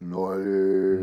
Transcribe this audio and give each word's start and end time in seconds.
Neulich. 0.00 1.00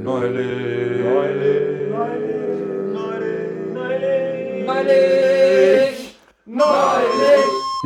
Neulich. 6.46 7.05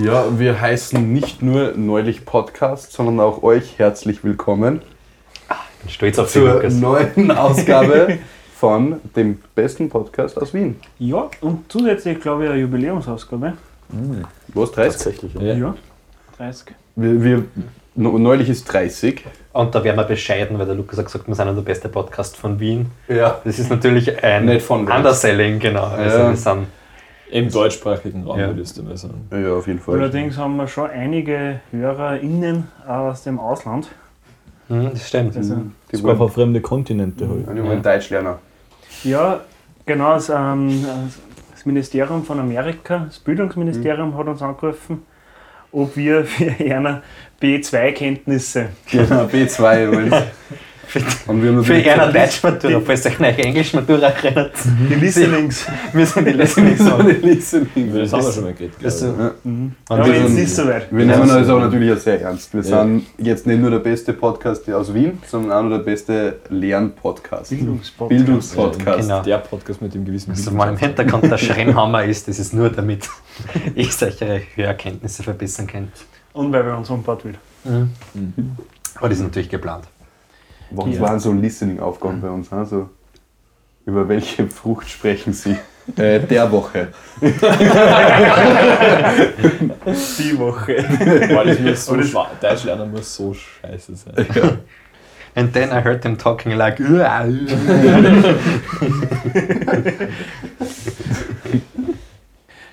Ja, 0.03 0.39
wir 0.39 0.61
heißen 0.61 1.11
nicht 1.11 1.41
nur 1.41 1.73
Neulich 1.75 2.25
Podcast, 2.25 2.93
sondern 2.93 3.19
auch 3.19 3.43
euch 3.43 3.79
herzlich 3.79 4.23
willkommen 4.23 4.81
bin 5.81 5.89
stolz 5.89 6.19
auf 6.19 6.29
zur 6.29 6.53
Lukas. 6.53 6.73
neuen 6.75 7.31
Ausgabe 7.31 8.19
von 8.55 8.99
dem 9.15 9.39
besten 9.55 9.89
Podcast 9.89 10.39
aus 10.39 10.53
Wien. 10.53 10.79
Ja, 10.99 11.29
und 11.41 11.71
zusätzlich 11.71 12.19
glaube 12.19 12.45
ich 12.45 12.51
eine 12.51 12.59
Jubiläumsausgabe. 12.59 13.53
Was, 14.49 14.71
30? 14.71 14.91
Tatsächlich. 14.93 15.33
Ja. 15.35 15.53
Ja. 15.53 15.75
30. 16.37 16.75
Wir, 16.95 17.23
wir, 17.23 17.45
neulich 17.99 18.49
ist 18.49 18.65
30. 18.71 19.25
Und 19.53 19.75
da 19.75 19.83
wären 19.83 19.97
wir 19.97 20.03
bescheiden, 20.03 20.57
weil 20.57 20.65
der 20.65 20.75
Lukas 20.75 20.97
hat 20.97 21.05
gesagt, 21.05 21.27
wir 21.27 21.35
sind 21.35 21.47
der 21.55 21.61
beste 21.61 21.89
Podcast 21.89 22.37
von 22.37 22.59
Wien. 22.59 22.87
Ja. 23.07 23.39
Das 23.43 23.59
ist 23.59 23.69
natürlich 23.69 24.23
ein 24.23 24.45
Nicht 24.45 24.65
von 24.65 24.87
Wien. 24.87 24.95
Underselling, 24.95 25.59
genau. 25.59 25.85
Also 25.85 26.17
Ja. 26.17 26.29
wir 26.29 26.35
sind 26.35 26.67
Im 27.31 27.51
deutschsprachigen 27.51 28.23
Raum 28.23 28.39
Ja. 28.39 28.47
würdest 28.47 28.77
du 28.77 28.83
mal 28.83 28.97
sagen. 28.97 29.27
Ja, 29.31 29.53
auf 29.53 29.67
jeden 29.67 29.79
Fall. 29.79 29.95
Allerdings 29.99 30.37
haben 30.37 30.55
wir 30.57 30.67
schon 30.67 30.89
einige 30.89 31.59
HörerInnen 31.71 32.67
aus 32.87 33.23
dem 33.23 33.39
Ausland. 33.39 33.87
hm, 34.69 34.91
das 34.91 35.07
stimmt. 35.07 35.35
Also, 35.35 35.55
Die 35.91 35.95
Sogar 35.97 36.17
wollen, 36.19 36.29
von 36.29 36.41
fremde 36.43 36.61
Kontinente 36.61 37.27
halt. 37.27 37.47
die 37.57 37.63
wollen 37.63 37.81
Deutsch 37.83 38.09
lernen. 38.11 38.35
ja, 39.03 39.41
genau. 39.85 40.13
Das, 40.13 40.29
ähm, 40.29 40.85
das 41.51 41.65
Ministerium 41.65 42.23
von 42.23 42.39
Amerika, 42.39 43.05
das 43.07 43.19
Bildungsministerium, 43.19 44.15
hat 44.17 44.27
uns 44.27 44.41
angerufen, 44.41 45.03
ob 45.71 45.95
wir 45.95 46.25
für 46.25 46.51
eine 46.75 47.03
B2-Kenntnisse. 47.41 48.69
Genau, 48.91 49.25
B2 49.25 49.85
übrigens. 49.85 50.15
Und 51.27 51.43
wir 51.43 51.51
haben 51.51 51.63
Für 51.63 51.73
natürlich 51.73 51.91
einer 51.91 52.11
Deutschmatura, 52.11 52.81
falls 52.85 53.05
ihr 53.05 53.11
euch 53.11 53.19
an 53.19 53.25
Englischmatura 53.25 54.07
erinnert. 54.07 54.51
Die 54.89 54.95
Listenings. 54.95 55.65
Wir 55.93 56.05
sind 56.05 56.27
die 56.27 56.31
Listenings. 56.31 56.79
so 56.79 56.95
eine 56.95 57.11
Listening. 57.13 57.93
Das 57.95 58.13
haben 58.13 58.23
wir 58.23 58.31
schon 58.31 58.43
mal 58.43 58.53
geredet. 58.53 58.79
Glaub 58.79 59.01
Ja. 59.19 59.31
Mhm. 59.43 59.75
Aber 59.87 60.05
wir 60.05 60.13
jetzt 60.13 60.27
sind- 60.27 60.37
ist 60.39 60.49
es 60.51 60.55
soweit. 60.55 60.87
Wir 60.91 61.05
nehmen 61.05 61.21
uns 61.21 61.31
aber 61.49 61.59
natürlich 61.61 61.91
auch 61.93 61.97
sehr 61.97 62.21
ernst. 62.21 62.53
Wir 62.53 62.61
Ja. 62.61 62.83
sind 62.83 63.05
jetzt 63.17 63.45
nicht 63.47 63.59
nur 63.59 63.69
der 63.71 63.79
beste 63.79 64.13
Podcast 64.13 64.69
aus 64.71 64.93
Wien, 64.93 65.19
sondern 65.27 65.51
auch 65.51 65.63
noch 65.63 65.77
der 65.77 65.83
beste 65.83 66.39
Lernpodcast. 66.49 67.49
Bildungspodcast. 67.49 68.09
Bildungspodcast. 68.25 68.99
Genau. 69.01 69.21
Der 69.23 69.37
Podcast 69.37 69.81
mit 69.81 69.93
dem 69.93 70.05
gewissen 70.05 70.31
Also, 70.31 70.57
wenn 70.57 70.69
im 70.69 70.77
Hintergrund 70.77 71.25
der 71.31 71.37
Schrennhammer 71.45 72.03
ist, 72.05 72.27
das 72.27 72.39
ist 72.39 72.53
nur 72.53 72.69
damit 72.69 73.07
ich 73.75 73.93
solche 73.95 74.41
Hörerkenntnisse 74.55 75.23
verbessern 75.23 75.67
kann. 75.67 75.87
Und 76.33 76.51
weil 76.51 76.65
wir 76.65 76.77
uns 76.77 76.89
umbaut 76.89 77.23
wird. 77.25 77.35
Aber 78.95 79.09
das 79.09 79.17
ist 79.19 79.23
natürlich 79.23 79.49
geplant. 79.49 79.85
Was 80.71 80.95
Ja. 80.95 81.01
waren 81.01 81.19
so 81.19 81.31
Listening-Aufgaben 81.33 82.21
bei 82.21 82.29
uns? 82.29 82.51
Also, 82.51 82.89
über 83.85 84.07
welche 84.07 84.47
Frucht 84.47 84.89
sprechen 84.89 85.33
Sie? 85.33 85.57
Äh, 85.97 86.19
der 86.19 86.51
Woche. 86.51 86.89
Die 87.21 87.29
Woche. 90.37 90.75
Weil 91.33 91.47
das 91.47 91.59
muss 91.59 91.85
so 91.85 91.95
Deutsch 92.39 92.63
lernen 92.65 92.91
muss 92.91 93.15
so 93.15 93.33
scheiße 93.33 93.95
sein. 93.95 94.59
And 95.35 95.51
then 95.53 95.69
I 95.71 95.81
heard 95.83 96.01
them 96.01 96.15
talking 96.17 96.51
like. 96.53 96.79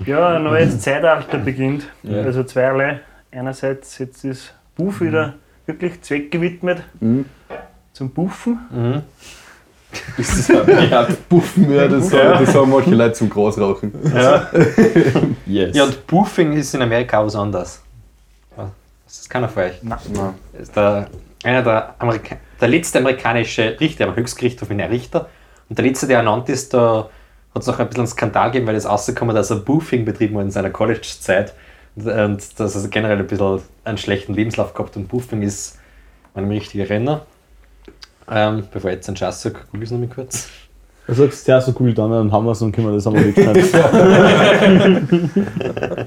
Ja, 0.05 0.37
ein 0.37 0.43
neues 0.45 0.81
Zeitalter 0.81 1.39
beginnt. 1.39 1.87
Ja. 2.03 2.23
Also 2.23 2.45
zweierlei. 2.45 3.01
Einerseits 3.33 3.99
jetzt 3.99 4.25
ist 4.25 4.55
Buff 4.77 5.01
wieder 5.01 5.35
wirklich 5.67 6.01
zweckgewidmet 6.03 6.83
Mhm. 7.01 7.25
Zum 7.97 8.11
Buffen. 8.11 8.59
mhm. 8.71 9.03
Ist 10.19 10.51
das 10.51 10.67
ja, 10.91 11.09
Buffen, 11.29 11.73
ja, 11.73 11.89
das, 11.89 12.11
sagen- 12.11 12.45
das 12.45 12.53
sagen 12.53 12.69
manche 12.71 12.91
Leute 12.95 13.15
zum 13.15 13.31
Großrauchen. 13.31 13.93
Ja. 14.15 14.51
Yes. 15.47 15.75
ja, 15.77 15.85
und 15.85 16.07
Boofing 16.07 16.53
ist 16.55 16.75
in 16.75 16.83
Amerika 16.83 17.25
was 17.25 17.35
anderes. 17.37 17.81
Das 18.57 19.19
ist 19.21 19.31
keiner 19.31 19.49
von 19.49 19.63
euch. 19.63 19.81
Nein. 19.83 19.99
Ja. 20.15 20.35
Das 20.53 20.63
ist 20.63 20.77
der, 20.77 21.07
einer 21.45 21.63
der, 21.63 21.95
Amerika 22.01 22.37
der 22.61 22.69
letzte 22.69 22.99
amerikanische 22.99 23.77
Richter, 23.81 24.09
am 24.09 24.17
Höchstgerichtshof 24.17 24.71
in 24.71 24.79
der 24.79 24.91
Richter. 24.91 25.29
Und 25.69 25.79
der 25.79 25.85
letzte, 25.87 26.07
der 26.09 26.19
ernannt 26.19 26.49
ist, 26.49 26.75
da 26.75 27.09
hat 27.55 27.63
es 27.63 27.67
noch 27.69 27.79
ein 27.79 27.87
bisschen 27.87 28.01
einen 28.01 28.09
Skandal 28.09 28.51
gegeben, 28.51 28.67
weil 28.67 28.75
es 28.75 28.87
rausgekommen 28.87 29.35
ist, 29.37 29.39
dass 29.51 29.57
er 29.59 29.63
Boofing 29.65 30.05
betrieben 30.05 30.37
hat 30.37 30.45
in 30.45 30.51
seiner 30.51 30.71
College-Zeit. 30.71 31.55
Und, 31.95 32.07
und 32.09 32.61
dass 32.61 32.75
er 32.77 32.89
generell 32.89 33.19
ein 33.19 33.27
bisschen 33.27 33.63
einen 33.85 33.99
schlechten 33.99 34.35
Lebenslauf 34.35 34.75
gehabt 34.75 34.97
und 34.97 35.09
Boofing 35.09 35.43
ist 35.43 35.79
ein 36.35 36.51
richtiger 36.51 36.91
Renner. 36.91 37.25
Ähm, 38.31 38.65
bevor 38.73 38.91
ich 38.91 38.97
jetzt 38.97 39.09
einen 39.09 39.17
Scheiß 39.17 39.43
sage, 39.43 39.57
google 39.71 39.85
es 39.85 39.91
noch 39.91 39.99
mal 39.99 40.09
kurz. 40.09 40.49
Du 41.07 41.15
sagst 41.15 41.45
zuerst 41.45 41.67
so 41.69 41.75
cool 41.79 41.95
dann, 41.95 42.11
dann 42.11 42.33
haben 42.33 42.45
wir 42.45 42.51
es 42.53 42.61
und 42.63 42.73
können 42.73 42.89
wir 42.89 42.95
das 42.95 43.07
einmal 43.07 43.25
wegschneiden. 43.27 43.67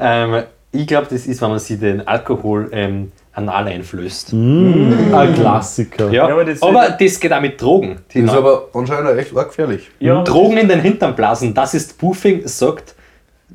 Ähm, 0.00 0.42
ich 0.70 0.86
glaube, 0.86 1.06
das 1.10 1.26
ist, 1.26 1.40
wenn 1.42 1.50
man 1.50 1.58
sich 1.58 1.80
den 1.80 2.06
Alkohol 2.06 2.68
ähm, 2.72 3.10
anal 3.32 3.66
einflößt. 3.68 4.32
mm, 4.32 5.12
ein 5.14 5.34
Klassiker. 5.34 6.06
Ja, 6.06 6.28
Ja, 6.28 6.34
aber 6.34 6.42
aber, 6.42 6.88
das- 6.88 6.98
das, 6.98 7.20
geht 7.20 7.32
auch 7.32 7.40
mit 7.40 7.60
Drogen. 7.60 7.96
Die 8.12 8.22
Das 8.22 8.30
ist 8.32 8.36
aber 8.36 8.68
anscheinend 8.74 9.18
echt 9.18 9.36
arg 9.36 9.48
gefährlich. 9.48 9.90
Ja, 9.98 10.22
Drogen 10.22 10.56
in 10.58 10.68
den 10.68 10.80
Hintern 10.80 11.14
blasen, 11.16 11.54
das 11.54 11.74
ist 11.74 11.98
Boofing, 11.98 12.46
sagt 12.46 12.94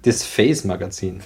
das 0.02 0.24
Face-Magazin. 0.24 1.22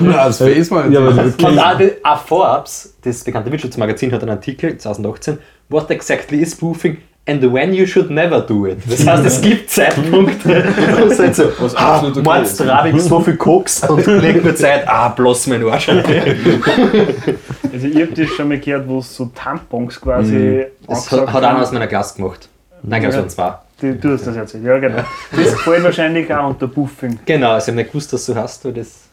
Ja, 0.00 0.26
das 0.26 0.38
Face 0.38 0.70
mal. 0.70 0.92
Ja, 0.92 1.00
Und 1.00 1.58
auch, 1.58 1.78
die, 1.78 1.90
auch 2.02 2.24
Forbes, 2.24 2.94
das 3.02 3.22
bekannte 3.22 3.52
Wirtschaftsmagazin, 3.52 4.12
hat 4.12 4.22
einen 4.22 4.30
Artikel 4.30 4.76
2018, 4.76 5.38
What 5.68 5.90
exactly 5.90 6.38
is 6.40 6.54
Boofing 6.54 6.98
and 7.26 7.42
when 7.52 7.72
you 7.72 7.86
should 7.86 8.10
never 8.10 8.40
do 8.40 8.66
it. 8.66 8.78
Das 8.88 9.06
heißt, 9.06 9.24
es 9.24 9.40
gibt 9.40 9.70
Zeitpunkte, 9.70 10.64
wo 10.98 11.06
es 11.06 11.18
halt 11.18 11.36
so, 11.36 11.44
Was 11.58 11.74
ah, 11.76 11.94
absolut 11.94 12.16
okay 12.16 12.26
meinst 12.26 12.58
du, 12.58 12.64
ist. 12.64 12.70
Rabi, 12.70 12.98
so 12.98 13.20
viel 13.20 13.36
Koks 13.36 13.88
und 13.88 14.04
legt 14.06 14.44
mir 14.44 14.54
Zeit, 14.54 14.88
ah, 14.88 15.08
bloß 15.08 15.46
mein 15.46 15.64
Arsch. 15.68 15.88
Also 15.88 17.86
ich 17.86 17.96
habe 17.96 18.12
das 18.14 18.28
schon 18.28 18.48
mal 18.48 18.58
gehört, 18.58 18.86
wo 18.88 18.98
es 18.98 19.14
so 19.16 19.30
Tampons 19.34 20.00
quasi 20.00 20.66
Das 20.86 21.10
angesagt 21.10 21.28
hat, 21.28 21.32
hat 21.32 21.44
einer 21.44 21.62
aus 21.62 21.72
meiner 21.72 21.86
Klasse 21.86 22.16
gemacht. 22.16 22.48
Nein, 22.82 23.02
ich 23.02 23.08
glaube, 23.08 23.26
es 23.26 23.38
waren 23.38 23.50
zwei. 23.50 23.58
Die- 23.82 23.98
Du 23.98 24.12
hast 24.12 24.26
das 24.26 24.36
erzählt, 24.36 24.64
ja 24.64 24.78
genau. 24.78 25.02
Das 25.32 25.54
fällt 25.60 25.82
wahrscheinlich 25.84 26.32
auch 26.32 26.48
unter 26.50 26.68
Buffing. 26.68 27.18
Genau, 27.26 27.50
also 27.52 27.64
ich 27.64 27.68
habe 27.68 27.76
nicht 27.82 27.90
gewusst, 27.92 28.12
dass 28.12 28.24
du 28.26 28.34
hast, 28.34 28.64
weil 28.64 28.72
das. 28.72 29.08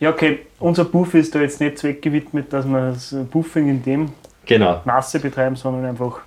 Ja 0.00 0.10
okay, 0.10 0.40
unser 0.58 0.84
Buff 0.86 1.14
ist 1.14 1.34
da 1.34 1.40
jetzt 1.40 1.60
nicht 1.60 1.78
zweckgewidmet, 1.78 2.52
dass 2.52 2.66
wir 2.66 2.90
das 2.92 3.14
Buffing 3.30 3.68
in 3.68 3.82
dem 3.82 4.08
Genau, 4.46 4.80
Maße 4.84 5.20
betreiben, 5.20 5.56
sondern 5.56 5.84
einfach 5.86 6.20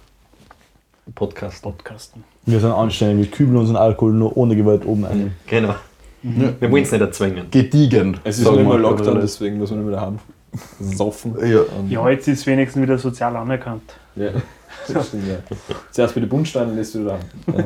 Podcast. 1.15 1.61
podcasten. 1.63 2.23
Wir 2.45 2.59
sind 2.59 2.71
anständig, 2.71 3.29
wir 3.29 3.31
kübeln 3.37 3.57
unseren 3.57 3.75
Alkohol 3.77 4.13
nur 4.13 4.35
ohne 4.37 4.55
Gewalt 4.55 4.85
oben 4.85 5.05
ein. 5.05 5.35
Genau. 5.47 5.75
Wir 6.23 6.71
wollen 6.71 6.83
es 6.83 6.91
nicht 6.91 7.01
erzwingen. 7.01 7.47
Gediegen. 7.51 8.17
Es 8.23 8.37
ist 8.39 8.45
sagen 8.45 8.57
nicht 8.57 8.65
wir 8.65 8.73
mal 8.73 8.79
Lockdown, 8.81 9.19
deswegen 9.21 9.57
muss 9.57 9.69
man 9.69 9.79
nicht 9.79 9.89
mehr 9.89 9.99
daheim 9.99 10.19
saufen. 10.79 11.35
Ja. 11.45 11.61
Ja, 11.89 12.09
jetzt 12.09 12.27
ist 12.27 12.39
es 12.39 12.45
wenigstens 12.47 12.81
wieder 12.81 12.97
sozial 12.97 13.35
anerkannt. 13.35 13.83
ja. 14.15 14.29
Das 14.93 15.07
stimmt, 15.07 15.27
ja. 15.27 15.35
Zuerst 15.91 16.13
bei 16.15 16.21
den 16.21 16.29
Bundsteinen 16.29 16.75
lässt 16.75 16.95
du 16.95 17.05
da. 17.05 17.19
Ja. 17.47 17.63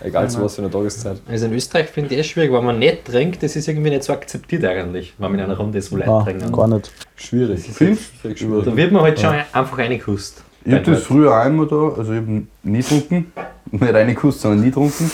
Egal 0.00 0.30
zu 0.30 0.42
was 0.42 0.54
für 0.56 0.62
eine 0.62 0.70
Tageszeit. 0.70 1.20
Also 1.28 1.46
in 1.46 1.52
Österreich 1.52 1.88
finde 1.88 2.14
ich 2.14 2.20
es 2.20 2.26
schwierig, 2.26 2.52
wenn 2.52 2.64
man 2.64 2.78
nicht 2.78 3.04
trinkt, 3.04 3.42
das 3.42 3.56
ist 3.56 3.68
irgendwie 3.68 3.90
nicht 3.90 4.04
so 4.04 4.12
akzeptiert 4.12 4.64
eigentlich, 4.64 5.14
wenn 5.18 5.30
man 5.30 5.38
in 5.40 5.44
einer 5.46 5.56
Runde 5.56 5.80
so 5.82 5.96
Leute 5.96 6.10
Ah, 6.10 6.22
trinken. 6.22 6.52
gar 6.52 6.68
nicht. 6.68 6.90
Schwierig. 7.16 7.60
Völlig 7.70 8.38
Da 8.64 8.76
wird 8.76 8.92
man 8.92 9.02
halt 9.02 9.20
schon 9.20 9.34
einfach 9.52 9.78
reingekust. 9.78 10.42
Ich 10.64 10.72
hab 10.74 10.82
das 10.84 11.02
früher 11.04 11.32
auch 11.40 11.46
immer 11.46 11.64
da, 11.66 11.76
also 11.96 12.12
ich 12.12 12.18
hab 12.18 12.26
nie 12.64 12.78
getrunken. 12.78 13.32
Nicht 13.70 13.94
reingekust, 13.94 14.40
sondern 14.40 14.60
nie 14.60 14.66
getrunken. 14.66 15.10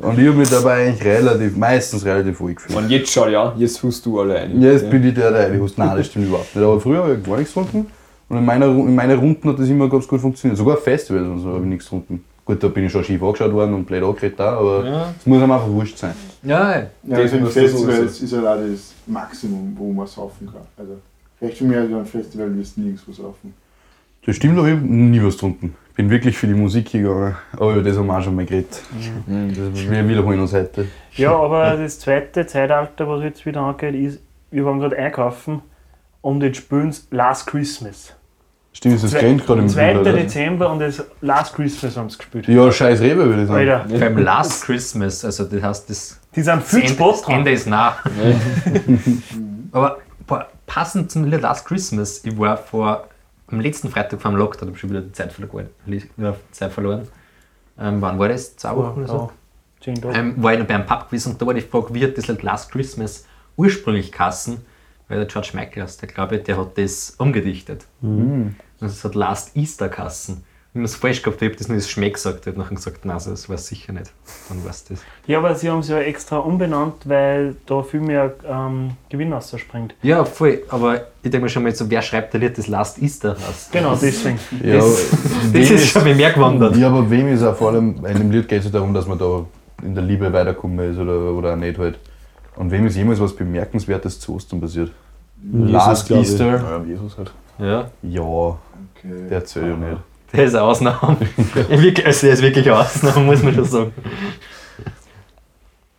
Und 0.00 0.18
ich 0.18 0.28
hab 0.28 0.34
mich 0.36 0.48
dabei 0.48 0.86
eigentlich 0.86 1.04
relativ, 1.04 1.56
meistens 1.56 2.04
relativ 2.04 2.38
wohl 2.40 2.54
gefühlt. 2.54 2.76
Und 2.76 2.88
jetzt 2.90 3.12
schau 3.12 3.28
ja, 3.28 3.52
jetzt 3.56 3.80
hust 3.82 4.04
du 4.06 4.20
alle 4.20 4.36
ein. 4.38 4.60
Jetzt 4.62 4.88
bin 4.90 5.04
ich 5.06 5.14
der, 5.14 5.30
der 5.30 5.48
reinhust. 5.50 5.76
Nein, 5.78 5.96
das 5.96 6.06
stimmt 6.06 6.26
überhaupt 6.26 6.54
nicht. 6.54 6.64
Aber 6.64 6.80
früher 6.80 7.02
habe 7.04 7.14
ich 7.14 7.24
gar 7.24 7.36
nichts 7.36 7.52
getrunken. 7.54 7.86
Und 8.28 8.38
in 8.38 8.44
meiner, 8.44 8.66
in 8.66 8.94
meinen 8.94 9.18
Runden 9.18 9.48
hat 9.48 9.58
das 9.58 9.68
immer 9.68 9.88
ganz 9.88 10.06
gut 10.08 10.20
funktioniert. 10.20 10.58
Sogar 10.58 10.74
auf 10.76 10.84
Festivals 10.84 11.26
und 11.28 11.38
so 11.40 11.48
habe 11.50 11.60
ich 11.60 11.66
nichts 11.66 11.84
getrunken. 11.84 12.24
Gut, 12.44 12.62
da 12.62 12.68
bin 12.68 12.84
ich 12.86 12.92
schon 12.92 13.02
schief 13.02 13.22
angeschaut 13.22 13.52
worden 13.52 13.74
und 13.74 13.84
blöd 13.86 14.02
angeredet 14.04 14.40
auch, 14.40 14.60
aber 14.60 14.78
es 14.84 14.86
Ja. 14.86 15.14
muss 15.24 15.42
einem 15.42 15.50
einfach 15.52 15.68
wurscht 15.68 15.98
sein. 15.98 16.14
Ja, 16.42 16.78
Ja, 16.78 16.86
Das 17.04 17.18
also 17.18 17.36
ein 17.36 17.42
muss 17.42 17.54
das 17.54 17.72
so 17.72 17.78
Festival 17.86 18.04
ist 18.06 18.32
ja 18.32 18.38
auch 18.38 18.56
das 18.70 18.94
Maximum, 19.06 19.74
wo 19.76 19.92
man 19.92 20.06
saufen 20.06 20.46
kann. 20.46 20.62
Also, 20.76 20.92
recht 21.42 21.58
schon 21.58 21.68
mehr 21.68 21.80
als 21.80 21.92
ein 21.92 22.06
Festival 22.06 22.56
wirst 22.56 22.76
du 22.76 22.82
nirgendwo 22.82 23.12
saufen. 23.12 23.52
Das 24.24 24.36
stimmt 24.36 24.58
doch, 24.58 24.66
ich 24.66 24.72
hab 24.74 24.82
nie 24.82 25.22
was 25.22 25.34
getrunken. 25.34 25.74
Ich 25.90 25.94
bin 25.96 26.10
wirklich 26.10 26.36
für 26.36 26.46
die 26.46 26.54
Musik 26.54 26.92
gegangen. 26.92 27.36
Aber 27.52 27.72
über 27.74 27.82
das 27.82 27.96
haben 27.96 28.06
wir 28.06 28.18
auch 28.18 28.22
schon 28.22 28.34
mal 28.36 28.44
geredet. 28.44 28.82
Das, 29.36 29.90
wir 29.90 30.08
wiederholen 30.08 30.40
uns 30.40 30.52
heute. 30.52 30.86
Ja, 31.14 31.34
aber 31.34 31.76
das 31.76 31.98
zweite 32.00 32.46
Zeitalter, 32.46 33.08
was 33.08 33.22
jetzt 33.22 33.46
wieder 33.46 33.60
angeht, 33.62 33.94
ist, 33.94 34.20
wir 34.50 34.64
waren 34.64 34.78
gerade 34.78 34.96
einkaufen 34.96 35.62
und 36.22 36.42
jetzt 36.42 36.58
spielen 36.58 36.92
sie 36.92 37.02
Last 37.10 37.46
Christmas. 37.46 38.14
Stimmt, 38.76 39.02
das 39.02 39.14
kennt 39.14 39.46
gerade 39.46 39.62
im 39.62 39.68
2. 39.70 39.94
Bild, 39.94 40.00
oder? 40.00 40.12
Dezember 40.12 40.70
und 40.70 40.80
das 40.80 41.02
Last 41.22 41.54
Christmas 41.54 41.96
haben 41.96 42.10
sie 42.10 42.18
gespielt. 42.18 42.46
Ja, 42.46 42.70
scheiß 42.70 43.00
Rebe, 43.00 43.24
würde 43.24 43.42
ich 43.44 43.48
sagen. 43.48 43.70
Alter, 43.70 43.98
beim 43.98 44.18
Last 44.18 44.64
Christmas, 44.64 45.24
also 45.24 45.44
das 45.44 45.62
heißt, 45.62 45.88
das 45.88 46.20
die 46.34 46.42
sind 46.42 46.62
viel 46.62 46.80
Ende, 46.80 46.92
Spaß 46.92 47.16
das 47.16 47.22
dran. 47.22 47.34
Ende 47.36 47.50
ist 47.52 47.66
nah. 47.66 47.96
Aber 49.72 49.96
boah, 50.26 50.46
passend 50.66 51.10
zum 51.10 51.24
Last 51.24 51.64
Christmas, 51.64 52.22
ich 52.22 52.38
war 52.38 52.58
vor 52.58 53.08
am 53.46 53.60
letzten 53.60 53.88
Freitag 53.88 54.20
vor 54.20 54.30
dem 54.30 54.36
Lockdown, 54.36 54.68
habe 54.68 54.76
ich 54.76 54.80
schon 54.80 54.90
wieder 54.90 55.00
die 55.00 55.12
Zeit 55.12 55.32
verloren. 55.32 55.70
Ja, 56.18 56.36
Zeit 56.50 56.70
verloren. 56.70 57.08
Ähm, 57.80 58.02
wann 58.02 58.18
war 58.18 58.28
das? 58.28 58.56
Zwei 58.56 58.76
Wochen 58.76 58.98
oder 58.98 59.08
so? 59.08 59.14
Ja, 59.14 59.30
zehn 59.80 60.02
Tage. 60.02 60.18
ähm, 60.18 60.34
war 60.36 60.52
ich 60.52 60.58
noch 60.58 60.66
bei 60.66 60.74
einem 60.74 60.84
Pub 60.84 61.08
gewesen 61.08 61.32
und 61.32 61.40
da 61.40 61.46
war 61.46 61.54
die 61.54 61.62
Frage, 61.62 61.94
wie 61.94 62.04
hat 62.04 62.18
das 62.18 62.28
Lied 62.28 62.42
Last 62.42 62.70
Christmas 62.70 63.24
ursprünglich 63.56 64.12
kassen? 64.12 64.58
Weil 65.08 65.18
der 65.18 65.26
George 65.28 65.52
Michael 65.54 65.86
der 65.98 66.08
glaube 66.08 66.36
ich, 66.36 66.42
der 66.42 66.58
hat 66.58 66.76
das 66.76 67.14
umgedichtet. 67.16 67.86
Und 68.80 68.88
es 68.88 69.04
hat 69.04 69.14
Last 69.14 69.56
Easter 69.56 69.88
kassen. 69.88 70.44
Wenn 70.74 70.84
ich 70.84 70.90
es 70.90 70.96
falsch 70.96 71.22
gehabt 71.22 71.40
habe 71.40 71.56
das 71.56 71.68
nur 71.68 71.78
das 71.78 71.88
Schmeck 71.88 72.14
gesagt, 72.14 72.40
ich 72.40 72.48
habe 72.48 72.58
nachher 72.58 72.74
gesagt, 72.74 73.06
nein, 73.06 73.16
das 73.16 73.48
war 73.48 73.56
sicher 73.56 73.94
nicht. 73.94 74.12
Dann 74.50 74.62
war 74.62 74.70
es 74.72 74.84
das. 74.84 74.98
Ja, 75.26 75.38
aber 75.38 75.54
sie 75.54 75.70
haben 75.70 75.78
es 75.78 75.88
ja 75.88 75.98
extra 76.00 76.36
umbenannt, 76.36 76.96
weil 77.04 77.56
da 77.64 77.82
viel 77.82 78.00
mehr 78.00 78.34
ähm, 78.46 78.90
Gewinn 79.08 79.32
rausspringt. 79.32 79.94
Ja, 80.02 80.22
voll, 80.26 80.62
aber 80.68 81.06
ich 81.22 81.30
denke 81.30 81.44
mir 81.44 81.48
schon 81.48 81.62
mal 81.62 81.74
so, 81.74 81.88
wer 81.88 82.02
schreibt 82.02 82.34
der 82.34 82.40
Lied 82.40 82.58
das 82.58 82.66
Last 82.66 83.00
Easter 83.00 83.32
aus? 83.48 83.70
Genau, 83.72 83.96
deswegen. 83.96 84.38
Ja, 84.62 84.74
Das, 84.74 85.06
wem 85.52 85.62
das 85.62 85.70
ist 85.70 85.86
schon 85.86 86.04
mehr 86.14 86.32
gewandert. 86.32 86.76
Ja, 86.76 86.88
aber 86.88 87.08
wem 87.08 87.28
ist 87.28 87.42
auch 87.42 87.56
vor 87.56 87.70
allem, 87.70 88.04
in 88.04 88.18
dem 88.18 88.30
Lied 88.30 88.46
geht 88.46 88.58
es 88.58 88.66
ja 88.66 88.72
darum, 88.72 88.92
dass 88.92 89.06
man 89.06 89.18
da 89.18 89.46
in 89.82 89.94
der 89.94 90.04
Liebe 90.04 90.30
weiterkommen 90.30 90.92
ist 90.92 90.98
oder, 90.98 91.32
oder 91.32 91.54
auch 91.54 91.56
nicht 91.56 91.78
halt. 91.78 91.98
Und 92.56 92.70
wem 92.70 92.86
ist 92.86 92.96
jemals 92.96 93.18
was 93.18 93.34
Bemerkenswertes 93.34 94.20
zu 94.20 94.34
Ostern 94.34 94.60
passiert? 94.60 94.90
Last 95.52 96.06
glaub 96.08 96.20
ich. 96.20 96.28
Easter? 96.30 96.46
Ja, 96.56 96.84
Jesus 96.86 97.16
halt. 97.16 97.32
Ja, 97.58 97.90
Ja, 98.02 98.22
Okay. 98.22 99.28
der 99.30 99.44
zählt 99.44 99.66
ja 99.66 99.76
nicht. 99.76 100.00
der 100.32 100.44
ist 100.44 100.54
eine 100.54 100.64
Ausnahme. 100.64 101.16
Ja, 101.70 102.04
also 102.04 102.26
der 102.26 102.34
ist 102.34 102.42
wirklich 102.42 102.66
eine 102.70 102.78
Ausnahme, 102.80 103.20
muss 103.24 103.42
man 103.42 103.54
schon 103.54 103.64
sagen. 103.64 103.92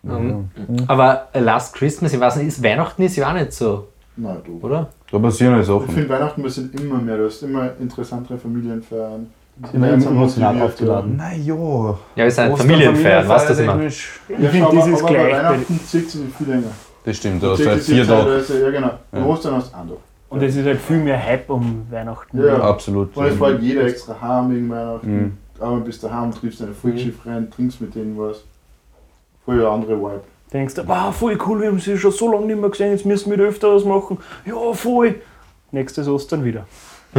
Mhm. 0.04 0.50
Aber 0.88 1.28
Last 1.34 1.76
Christmas, 1.76 2.14
ich 2.14 2.20
weiß 2.20 2.38
nicht, 2.38 2.48
ist 2.48 2.64
Weihnachten 2.64 3.02
ist 3.04 3.16
ja 3.18 3.30
auch 3.30 3.34
nicht 3.34 3.52
so, 3.52 3.88
Nein, 4.16 4.38
du. 4.46 4.60
oder? 4.66 4.88
Da 5.12 5.20
passieren 5.20 5.60
Ich 5.60 5.68
Sachen. 5.68 5.90
finde 5.90 6.10
Weihnachten 6.10 6.42
passiert 6.44 6.80
immer 6.80 6.98
mehr. 7.00 7.18
Du 7.18 7.26
hast 7.26 7.42
immer 7.44 7.72
interessantere 7.80 8.38
Familienfeiern. 8.38 9.28
Immer 9.74 9.90
emotional 9.94 10.62
aufgeladen. 10.62 11.16
Na 11.18 11.34
ja. 11.34 11.56
Ja, 12.16 12.24
wir 12.26 12.32
sind 12.32 12.52
Ostern, 12.52 12.68
Familienfeiern, 12.70 13.28
weißt 13.28 13.50
du, 13.50 13.54
ich? 13.54 13.58
Familientechnisch. 13.60 14.20
Ja, 14.30 14.36
Ich 14.40 14.50
finde, 14.50 14.76
das 14.76 14.88
ist 14.88 15.02
aber 15.04 15.10
gleich. 15.14 15.32
bei- 15.32 15.38
Weihnachten 15.38 15.80
zieht 15.86 16.12
sich 16.12 16.22
viel 16.38 16.48
länger. 16.48 16.64
Das 17.04 17.18
stimmt, 17.18 17.42
da 17.44 17.48
hast 17.52 17.60
du 17.64 17.70
halt 17.70 17.82
vier 17.84 18.06
Tage. 18.08 18.44
Ja, 18.62 18.70
genau. 18.70 18.92
Ja. 19.14 19.26
Ostern 19.26 19.56
hast 19.56 19.74
du 19.74 19.78
einen 19.78 19.90
Tag. 19.90 19.98
Und 20.30 20.44
es 20.44 20.56
ist 20.56 20.66
halt 20.66 20.80
viel 20.80 20.98
mehr 20.98 21.24
Hype 21.24 21.50
um 21.50 21.86
Weihnachten. 21.90 22.44
Ja. 22.44 22.62
Absolut. 22.62 23.16
Und 23.16 23.26
es 23.26 23.38
fährt 23.38 23.62
jeder 23.62 23.86
extra 23.86 24.20
heim 24.22 24.52
wegen 24.52 24.70
Weihnachten. 24.70 25.16
Mhm. 25.16 25.38
Aber 25.60 25.78
bist 25.78 26.04
daheim, 26.04 26.32
triffst 26.32 26.62
deine 26.62 26.74
Volksskiffreien, 26.74 27.50
trinkst 27.50 27.82
mit 27.82 27.96
denen 27.96 28.18
was. 28.18 28.44
Voll 29.46 29.60
der 29.60 29.70
andere 29.70 29.98
Vibe. 29.98 30.22
Denkst 30.52 30.76
du, 30.76 30.88
wow, 30.88 31.16
voll 31.16 31.38
cool, 31.46 31.62
wir 31.62 31.68
haben 31.68 31.80
sie 31.80 31.98
schon 31.98 32.12
so 32.12 32.32
lange 32.32 32.46
nicht 32.46 32.60
mehr 32.60 32.70
gesehen, 32.70 32.92
jetzt 32.92 33.06
müssen 33.06 33.32
wir 33.32 33.40
öfter 33.40 33.74
was 33.74 33.84
machen. 33.84 34.18
Ja, 34.46 34.74
voll. 34.74 35.16
Nächstes 35.72 36.08
Ostern 36.08 36.44
wieder. 36.44 36.66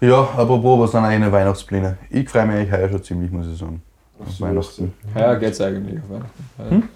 Ja, 0.00 0.20
apropos, 0.36 0.80
was 0.80 0.90
sind 0.90 1.04
eigene 1.04 1.32
Weihnachtspläne? 1.32 1.96
Ich 2.10 2.28
freue 2.28 2.44
mich 2.44 2.56
eigentlich 2.56 2.72
heuer 2.72 2.90
schon 2.90 3.02
ziemlich, 3.02 3.30
muss 3.30 3.46
ich 3.46 3.56
sagen. 3.56 3.80
Auf 4.18 4.38
Weihnachten. 4.38 4.92
Heuer 5.14 5.36
geht's 5.36 5.60
eigentlich 5.62 5.98
auf 5.98 6.10
Weihnachten. 6.10 6.90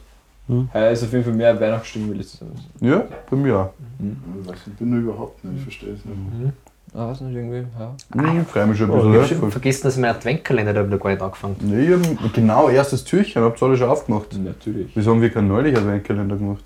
Heuer, 0.49 0.67
Heuer 0.75 0.91
ist 0.91 1.03
auf 1.05 1.13
jeden 1.13 1.25
Fall 1.25 1.33
mehr 1.35 1.61
Weihnachtsstimmung 1.61 2.13
wie 2.13 2.17
letztes 2.19 2.41
Jahr. 2.41 2.51
Ja, 2.81 3.05
bei 3.31 3.37
mir 3.37 3.57
auch. 3.59 3.71
Ich 3.99 4.05
nicht, 4.05 4.67
ich 4.67 4.73
bin 4.75 4.91
nur 4.91 5.01
überhaupt 5.01 5.45
nicht, 5.45 5.57
ich 5.59 5.63
verstehe 5.65 5.91
es 5.95 6.05
nicht. 6.05 6.53
Ah, 6.95 7.09
was 7.09 7.21
nicht 7.21 7.35
irgendwie? 7.37 7.65
Ja. 7.79 7.95
Ich 8.43 8.49
freue 8.49 8.67
mich 8.67 8.79
schon 8.79 8.91
ein 8.91 8.97
Ich 8.97 9.03
bisschen. 9.03 9.13
habe 9.13 9.17
ja, 9.19 9.25
schon 9.29 9.39
voll. 9.39 9.51
vergessen, 9.51 9.83
dass 9.85 9.95
ich 9.97 10.01
meinen 10.01 10.11
Adventkalender 10.17 10.73
da 10.73 10.87
wieder 10.87 10.97
gar 10.99 11.11
nicht 11.11 11.21
angefangen 11.23 11.57
Nee, 11.61 11.89
ich 11.95 12.21
hab 12.23 12.33
genau, 12.33 12.69
erstes 12.71 13.05
Türchen, 13.05 13.43
hab's 13.43 13.63
alle 13.63 13.77
schon 13.77 13.91
aufgemacht. 13.91 14.29
Natürlich. 14.43 14.89
Wieso 14.95 15.11
haben 15.11 15.21
wir 15.21 15.29
keinen 15.31 15.49
neulich 15.49 15.77
Adventkalender 15.77 16.37
gemacht? 16.37 16.65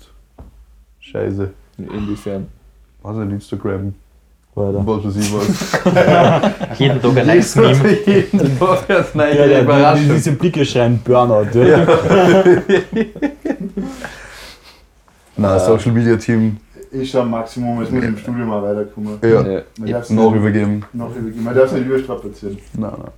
Scheiße. 1.01 1.49
Inwiefern? 1.77 2.47
Was 3.01 3.17
ein 3.17 3.31
Instagram, 3.31 3.93
Weiter. 4.55 4.87
was 4.87 5.03
weiß 5.03 5.15
ich 5.17 5.33
was. 5.33 5.81
Jeden 6.79 7.01
Tag 7.01 7.17
ein 7.17 7.27
neues 7.27 7.55
Meme. 7.57 7.97
Jeden 8.05 8.59
Tag 8.59 8.89
eine 8.89 9.05
neue 9.13 9.37
Ja, 9.37 9.47
der, 9.47 9.57
die, 9.59 9.63
Überraschung. 9.65 10.09
diese 10.15 10.31
Blicke 10.31 10.63
schreien 10.65 10.99
Burnout. 11.03 11.47
Ja. 11.59 11.85
Nein, 15.35 15.59
Social 15.59 15.91
Media 15.91 16.15
Team, 16.15 16.57
Ich 16.91 17.09
schaue 17.09 17.25
Maximum, 17.25 17.81
es 17.81 17.89
muss 17.89 18.03
im 18.03 18.17
Studium 18.17 18.47
mal 18.49 18.61
weiterkommen. 18.61 19.17
ja, 19.23 19.41
Ja. 19.41 19.61
Man 19.79 19.89
darf 19.91 20.09
noch 20.11 20.31
nicht, 20.31 20.39
übergeben. 20.41 20.85
noch 20.93 21.15
übergeben. 21.15 21.43
Man 21.43 21.55
darf 21.55 21.65
es 21.65 21.71
nicht 21.73 21.85
überstrapazieren. 21.87 22.57
Nein, 22.77 22.91
nein. 22.97 23.11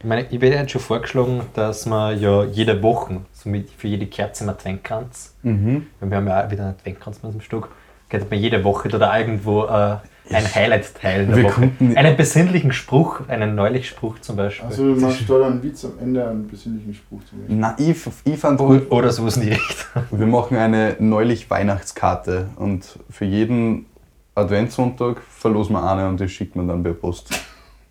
Ich 0.00 0.04
meine, 0.04 0.26
ich 0.30 0.40
werde 0.40 0.56
jetzt 0.56 0.70
schon 0.70 0.80
vorgeschlagen, 0.80 1.40
dass 1.54 1.84
man 1.84 2.18
ja 2.20 2.44
jede 2.44 2.80
Woche, 2.82 3.20
so 3.32 3.48
mit, 3.50 3.68
für 3.70 3.88
jede 3.88 4.06
Kerze 4.06 4.44
im 4.44 4.50
Adventkranz, 4.50 5.34
Mhm. 5.42 5.86
weil 6.00 6.10
wir 6.10 6.16
haben 6.18 6.26
ja 6.28 6.46
auch 6.46 6.50
wieder 6.50 6.62
einen 6.64 6.74
Adventkranz 6.74 7.18
bei 7.18 7.26
uns 7.28 7.34
im 7.34 7.40
Stock, 7.42 7.68
könnte 8.08 8.26
man 8.30 8.38
jede 8.38 8.62
Woche 8.64 8.88
da 8.88 9.18
irgendwo 9.18 9.64
äh, 9.64 9.96
ein 10.32 10.54
Highlight 10.54 10.94
teilen. 10.94 11.34
Wir 11.34 11.44
Woche. 11.44 11.52
konnten- 11.52 11.96
Einen 11.96 12.16
besinnlichen 12.16 12.72
Spruch, 12.72 13.20
einen 13.28 13.54
neulich 13.54 13.88
Spruch 13.88 14.18
zum 14.20 14.36
Beispiel. 14.36 14.66
Also 14.68 14.94
du 14.94 15.00
machst 15.00 15.28
da 15.28 15.38
dann 15.38 15.52
einen 15.52 15.62
Witz 15.62 15.84
am 15.84 15.92
Ende, 16.00 16.28
einen 16.28 16.46
besinnlichen 16.48 16.94
Spruch 16.94 17.20
zum 17.28 17.38
Beispiel. 17.40 17.56
Nein, 17.56 17.74
ich, 17.78 17.96
ich 18.32 18.38
fand 18.38 18.58
gut, 18.58 18.82
oder, 18.86 18.92
oder 18.92 19.10
sowas 19.12 19.36
in 19.36 19.42
die 19.42 19.48
Richtung. 19.50 20.02
wir 20.10 20.26
machen 20.26 20.56
eine 20.56 20.96
neulich 20.98 21.48
Weihnachtskarte 21.50 22.48
und 22.56 22.98
für 23.10 23.24
jeden 23.24 23.86
Adventssonntag 24.34 25.20
verlosen 25.22 25.74
wir 25.74 25.90
eine 25.90 26.08
und 26.08 26.20
das 26.20 26.30
schickt 26.30 26.54
man 26.56 26.68
dann 26.68 26.82
per 26.82 26.92
Post. 26.94 27.30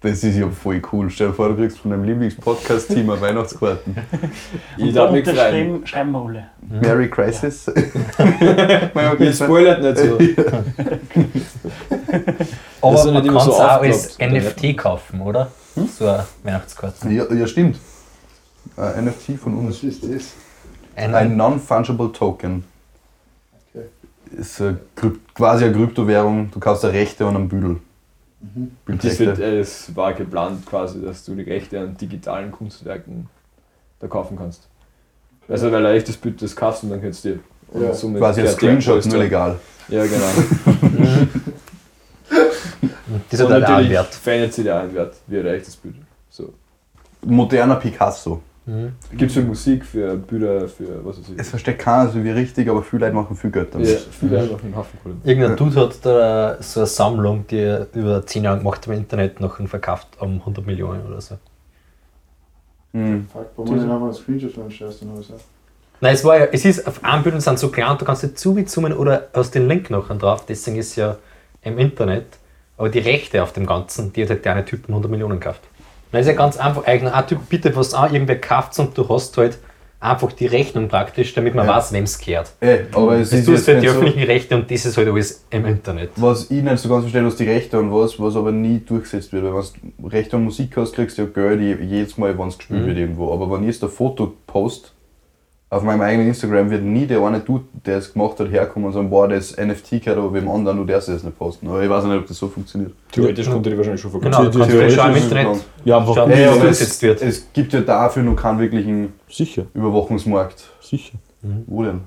Das 0.01 0.23
ist 0.23 0.35
ja 0.35 0.47
voll 0.49 0.79
cool. 0.91 1.09
Stell 1.09 1.29
dir 1.29 1.33
vor, 1.33 1.49
du 1.49 1.55
kriegst 1.55 1.79
von 1.79 1.89
deinem 1.89 2.03
Lieblingspodcast-Team 2.03 3.09
eine 3.09 3.19
Weihnachtskarten. 3.19 3.97
Ich 4.77 4.93
darf 4.93 5.11
mich 5.11 5.27
freuen. 5.27 5.87
schreiben 5.87 6.11
wir 6.11 6.19
alle. 6.19 6.49
Merry 6.81 7.09
Crisis. 7.09 7.65
Jetzt 9.19 9.43
spoilert 9.43 9.81
nicht 9.81 9.97
so. 9.97 10.17
Aber 12.81 13.05
ja 13.05 13.11
man 13.11 13.25
kann 13.25 13.37
es 13.37 13.43
so 13.45 13.53
auch 13.53 13.81
als 13.81 14.17
NFT 14.19 14.77
kaufen, 14.77 15.21
oder? 15.21 15.51
So 15.97 16.07
eine 16.07 16.25
Weihnachtskarte. 16.43 17.09
ja, 17.09 17.31
ja, 17.33 17.47
stimmt. 17.47 17.79
Ein 18.75 19.05
NFT 19.05 19.39
von 19.41 19.53
uns. 19.55 19.77
Was 19.77 19.83
ist 19.83 20.03
das? 20.03 20.33
Ein, 20.95 21.15
Ein 21.15 21.37
Non-Fungible 21.37 22.11
Token. 22.11 22.63
Okay. 23.73 23.85
Ist 24.37 24.61
eine 24.61 24.77
quasi 25.33 25.65
eine 25.65 25.73
Kryptowährung. 25.73 26.51
Du 26.51 26.59
kaufst 26.59 26.85
eine 26.85 26.93
Rechte 26.93 27.25
an 27.25 27.35
einem 27.35 27.49
Büdel. 27.49 27.77
Mhm. 28.39 28.71
Das 28.85 29.03
wird, 29.03 29.17
Bildrechte. 29.17 29.43
äh, 29.43 29.59
es 29.59 29.95
war 29.95 30.13
geplant 30.13 30.65
quasi, 30.65 31.01
dass 31.01 31.25
du 31.25 31.35
die 31.35 31.43
Rechte 31.43 31.79
an 31.79 31.97
digitalen 31.97 32.51
Kunstwerken 32.51 33.29
da 33.99 34.07
kaufen 34.07 34.37
kannst. 34.37 34.67
Also 35.47 35.71
weil 35.71 35.85
ein 35.85 35.95
echtes 35.95 36.17
Bild 36.17 36.41
das 36.41 36.55
kaufst 36.55 36.83
und 36.83 36.89
dann 36.89 37.01
kannst 37.01 37.23
du 37.25 37.29
dir 37.29 37.39
Ja, 37.81 37.93
somit 37.93 38.19
Quasi 38.19 38.41
ein 38.41 38.47
Screenshot, 38.47 39.05
nur 39.05 39.19
legal. 39.19 39.59
Ja, 39.87 40.03
genau. 40.05 40.27
das 43.29 43.41
hat 43.41 43.51
einen 43.51 43.89
Wert. 43.89 44.13
verändert 44.13 44.53
sich 44.53 44.63
der 44.65 44.81
einen 44.81 44.93
Wert 44.93 45.15
wie 45.27 45.39
ein 45.39 45.45
echtes 45.47 45.75
Bild. 45.75 45.95
So. 46.29 46.53
Moderner 47.25 47.77
Picasso. 47.77 48.41
Mhm. 48.67 48.91
Gibt 49.11 49.31
es 49.31 49.33
für 49.33 49.43
Musik, 49.43 49.85
für 49.85 50.17
Bilder, 50.17 50.67
für 50.67 51.03
was 51.05 51.17
weiß 51.19 51.29
Es 51.37 51.45
ich. 51.45 51.49
versteht 51.51 51.79
keiner 51.79 52.09
so 52.09 52.21
wie 52.21 52.31
richtig, 52.31 52.69
aber 52.69 52.83
viele 52.83 53.05
Leute 53.05 53.15
machen 53.15 53.33
viel 53.35 53.49
Geld 53.49 53.73
damit. 53.73 53.87
Ja, 53.87 53.97
viele 54.19 54.41
einfach 54.41 54.61
einen 54.61 54.75
Haufen 54.75 54.99
Kohle. 55.01 55.15
Irgendein 55.23 55.55
Dude 55.55 55.79
hat 55.79 56.05
da 56.05 56.61
so 56.61 56.81
eine 56.81 56.87
Sammlung, 56.87 57.47
die 57.47 57.59
er 57.59 57.87
über 57.93 58.25
10 58.25 58.43
Jahre 58.43 58.57
gemacht 58.57 58.81
hat 58.81 58.87
im 58.87 58.99
Internet, 58.99 59.39
noch 59.39 59.57
verkauft 59.67 60.09
um 60.19 60.39
100 60.39 60.65
Millionen 60.65 61.07
oder 61.07 61.21
so. 61.21 61.37
Mhm. 62.91 63.25
Fuck, 63.31 63.47
warum 63.55 63.75
nicht 63.75 63.83
einfach 63.83 64.01
einen 64.01 64.13
Screenshot 64.13 64.51
von 64.51 64.69
stellst 64.69 65.01
dann 65.01 65.11
alles 65.11 65.31
Nein, 66.01 66.13
es 66.13 66.25
war 66.25 66.37
ja, 66.37 66.45
es 66.51 66.65
ist 66.65 66.85
auf 66.85 67.03
einem 67.05 67.23
Bild 67.23 67.35
und 67.35 67.41
sind 67.41 67.57
so 67.57 67.69
klein, 67.69 67.91
und 67.91 68.01
du 68.01 68.05
kannst 68.05 68.23
nicht 68.23 68.37
zoomen 68.37 68.93
oder 68.93 69.29
aus 69.31 69.49
den 69.49 69.67
Link 69.69 69.89
nachher 69.89 70.15
drauf, 70.15 70.45
deswegen 70.45 70.77
ist 70.77 70.95
ja 70.97 71.17
im 71.61 71.79
Internet. 71.79 72.25
Aber 72.75 72.89
die 72.89 72.99
Rechte 72.99 73.41
auf 73.41 73.53
dem 73.53 73.65
Ganzen, 73.65 74.13
die 74.13 74.23
hat 74.23 74.29
halt 74.29 74.45
der 74.45 74.53
eine 74.53 74.65
Typen 74.65 74.91
100 74.91 75.09
Millionen 75.09 75.39
gekauft. 75.39 75.61
Das 76.11 76.21
ist 76.21 76.27
ja 76.27 76.33
ganz 76.33 76.57
einfach, 76.57 76.85
eigentlich 76.85 77.13
ein 77.13 77.27
Typ 77.27 77.39
bitte 77.49 77.75
was 77.75 77.93
an, 77.93 78.13
irgendwer 78.13 78.39
kauft 78.39 78.77
und 78.79 78.97
du 78.97 79.07
hast 79.09 79.37
halt 79.37 79.57
einfach 79.99 80.31
die 80.31 80.45
Rechnung 80.45 80.87
praktisch, 80.89 81.33
damit 81.33 81.55
man 81.55 81.65
Ja. 81.67 81.75
weiß, 81.75 81.91
wem 81.91 82.03
es 82.03 82.19
gehört. 82.19 82.51
Ey, 82.59 82.81
aber 82.93 83.15
es 83.15 83.31
Das 83.31 83.39
ist 83.39 83.47
jetzt 83.47 83.67
halt 83.67 83.77
die 83.77 83.81
nicht 83.81 83.89
so, 83.93 83.99
öffentlichen 83.99 84.27
Rechte 84.27 84.55
und 84.55 84.69
das 84.69 84.85
ist 84.85 84.95
halt 84.95 85.07
alles 85.07 85.45
im 85.49 85.65
Internet. 85.65 86.11
was 86.17 86.51
ich 86.51 86.61
nicht 86.63 86.77
so 86.77 86.87
ganz 86.89 87.01
verstehe, 87.03 87.25
was 87.25 87.35
die 87.35 87.49
Rechte 87.49 87.79
und 87.79 87.91
was, 87.91 88.19
was 88.19 88.35
aber 88.35 88.51
nie 88.51 88.79
durchgesetzt 88.85 89.33
wird. 89.33 89.43
Weil 89.43 89.53
wenn 89.55 89.63
du 89.97 90.07
Rechte 90.07 90.35
an 90.37 90.43
Musik 90.43 90.77
hast, 90.77 90.93
kriegst 90.93 91.17
du 91.17 91.23
ja 91.23 91.27
Geld 91.33 91.61
je- 91.61 91.83
jedes 91.83 92.15
Mal, 92.17 92.37
wenn 92.37 92.47
es 92.47 92.57
gespielt 92.59 92.83
Mhm. 92.83 92.87
wird 92.87 92.97
irgendwo. 92.99 93.33
Aber 93.33 93.49
wenn 93.51 93.63
ich 93.67 93.69
jetzt 93.75 93.83
ein 93.83 93.89
Foto 93.89 94.33
post, 94.45 94.93
auf 95.69 95.83
meinem 95.83 96.01
eigenen 96.01 96.27
Instagram 96.29 96.69
wird 96.69 96.83
nie 96.83 97.05
der 97.05 97.21
eine 97.21 97.41
Dude, 97.41 97.65
der 97.85 97.97
es 97.97 98.13
gemacht 98.13 98.39
hat, 98.39 98.49
herkommen 98.49 98.87
und 98.87 98.93
sagen, 98.93 99.09
boah, 99.09 99.27
das 99.27 99.57
NFT 99.57 100.01
gehört 100.01 100.17
aber 100.17 100.33
wem 100.33 100.49
anderen, 100.49 100.77
du 100.77 100.85
darfst 100.85 101.09
das 101.09 101.23
nicht 101.23 101.37
posten. 101.37 101.67
Aber 101.67 101.83
ich 101.83 101.89
weiß 101.89 102.05
nicht, 102.05 102.15
ob 102.15 102.25
das 102.25 102.37
so 102.37 102.47
funktioniert. 102.47 102.93
Theoretisch 103.11 103.49
konnte 103.49 103.69
die 103.69 103.77
wahrscheinlich 103.77 103.99
schon 104.01 104.11
verkaufen. 104.11 104.31
Genau, 104.31 104.49
du 104.49 104.59
kannst 104.59 104.71
Theoretisch 104.71 104.95
schon 104.95 105.15
Internet 105.15 105.29
geplant. 105.45 105.63
Ja, 105.83 105.97
einfach. 105.97 106.15
schauen, 106.15 106.29
wie 106.29 106.45
aber 106.45 106.69
es, 106.69 107.01
wird. 107.01 107.21
es 107.21 107.47
gibt 107.51 107.73
ja 107.73 107.81
dafür 107.81 108.23
noch 108.23 108.35
keinen 108.35 108.59
wirklichen 108.59 109.13
Sicher, 109.29 109.63
Überwachungsmarkt. 109.73 110.63
sicher. 110.81 111.17
Wo 111.65 111.83
denn? 111.83 112.01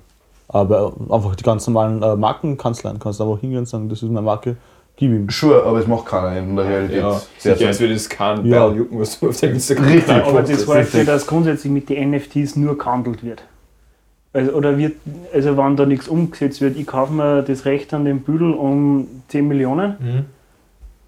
Aber 0.49 0.95
einfach 1.11 1.37
die 1.37 1.45
ganz 1.45 1.67
normalen 1.67 2.03
äh, 2.03 2.17
Markenkanzleien 2.17 2.99
kannst 2.99 3.21
du 3.21 3.25
einfach 3.25 3.41
hingehen 3.41 3.61
und 3.61 3.69
sagen, 3.69 3.89
das 3.89 4.03
ist 4.03 4.09
meine 4.09 4.23
Marke, 4.23 4.57
gib 4.97 5.13
ihm. 5.13 5.29
Sure, 5.31 5.65
aber 5.65 5.79
es 5.79 5.87
macht 5.87 6.07
keiner 6.07 6.37
in 6.39 6.57
der 6.57 6.65
Realität. 6.67 6.97
Ja, 7.03 7.21
sicher, 7.39 7.67
als 7.69 7.79
würde 7.79 7.95
es 7.95 8.09
keinen 8.09 8.47
Ja. 8.47 8.69
Jucken, 8.69 8.99
was 8.99 9.21
du 9.21 9.29
auf 9.29 9.39
der 9.39 9.51
Instagram 9.53 9.87
Richtig. 9.87 10.15
Aber 10.25 10.43
das 10.43 10.67
heißt 10.67 10.95
ja, 10.95 11.05
dass 11.05 11.27
grundsätzlich 11.27 11.73
mit 11.73 11.89
den 11.89 12.11
NFTs 12.11 12.57
nur 12.57 12.77
gehandelt 12.77 13.23
wird. 13.23 13.43
Also, 14.33 14.53
oder 14.53 14.79
wird, 14.79 14.95
also 15.35 15.57
wenn 15.57 15.77
da 15.77 15.87
nichts 15.87 16.07
umgesetzt 16.07 16.61
wird, 16.61 16.77
ich 16.77 16.87
kaufe 16.87 17.13
mir 17.13 17.43
das 17.43 17.65
Recht 17.65 17.93
an 17.95 18.05
den 18.05 18.21
Büdel 18.21 18.53
um 18.53 19.09
10 19.29 19.49
Millionen 19.49 19.97
Mhm. 19.99 20.25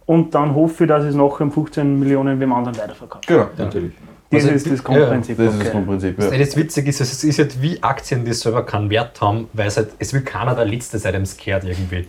und 0.07 0.35
dann 0.35 0.55
hoffe 0.55 0.85
ich, 0.85 0.89
dass 0.89 1.05
ich 1.05 1.11
es 1.11 1.15
nachher 1.15 1.43
um 1.43 1.53
15 1.53 2.01
Millionen 2.01 2.41
wem 2.41 2.53
anderen 2.53 2.77
weiterverkaufe. 2.79 3.25
Genau. 3.27 3.47
Natürlich. 3.57 3.93
Das 4.31 4.45
Also, 4.45 4.55
ist 4.55 4.67
das 4.71 4.79
ja, 4.79 4.85
Grundprinzip. 4.85 5.37
Das 5.37 5.47
ist 5.47 5.53
das 5.55 5.61
okay. 5.61 5.71
Grundprinzip. 5.73 6.17
Das, 6.17 6.33
Ja. 6.33 6.39
das 6.39 6.57
Witzige 6.57 6.89
ist, 6.91 7.01
es 7.01 7.23
ist 7.23 7.39
halt 7.39 7.63
wie 7.63 7.83
Aktien, 7.83 8.25
die 8.25 8.33
selber 8.33 8.65
keinen 8.65 8.89
Wert 8.91 9.21
haben, 9.21 9.47
weil 9.53 9.69
es, 9.69 9.77
halt, 9.77 9.91
es 9.99 10.13
will 10.15 10.23
keiner 10.23 10.55
der 10.55 10.65
Letzte 10.65 10.99
sein, 10.99 11.13
dem 11.13 11.23
es 11.23 11.37
kehrt 11.37 11.65
irgendwie. 11.65 12.07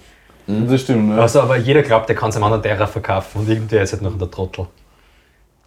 Das 0.48 0.82
stimmt. 0.82 1.10
Ja. 1.12 1.22
Also, 1.22 1.41
aber 1.41 1.58
jeder 1.58 1.84
glaubt, 1.84 2.10
der 2.10 2.15
kann 2.15 2.29
es 2.29 2.36
einem 2.38 2.46
anderen 2.46 2.63
teurer 2.63 2.88
verkaufen 2.88 3.41
und 3.41 3.50
irgendwer 3.50 3.84
ist 3.84 3.93
halt 3.93 4.01
noch 4.01 4.17
der 4.17 4.32
Trottel. 4.32 4.67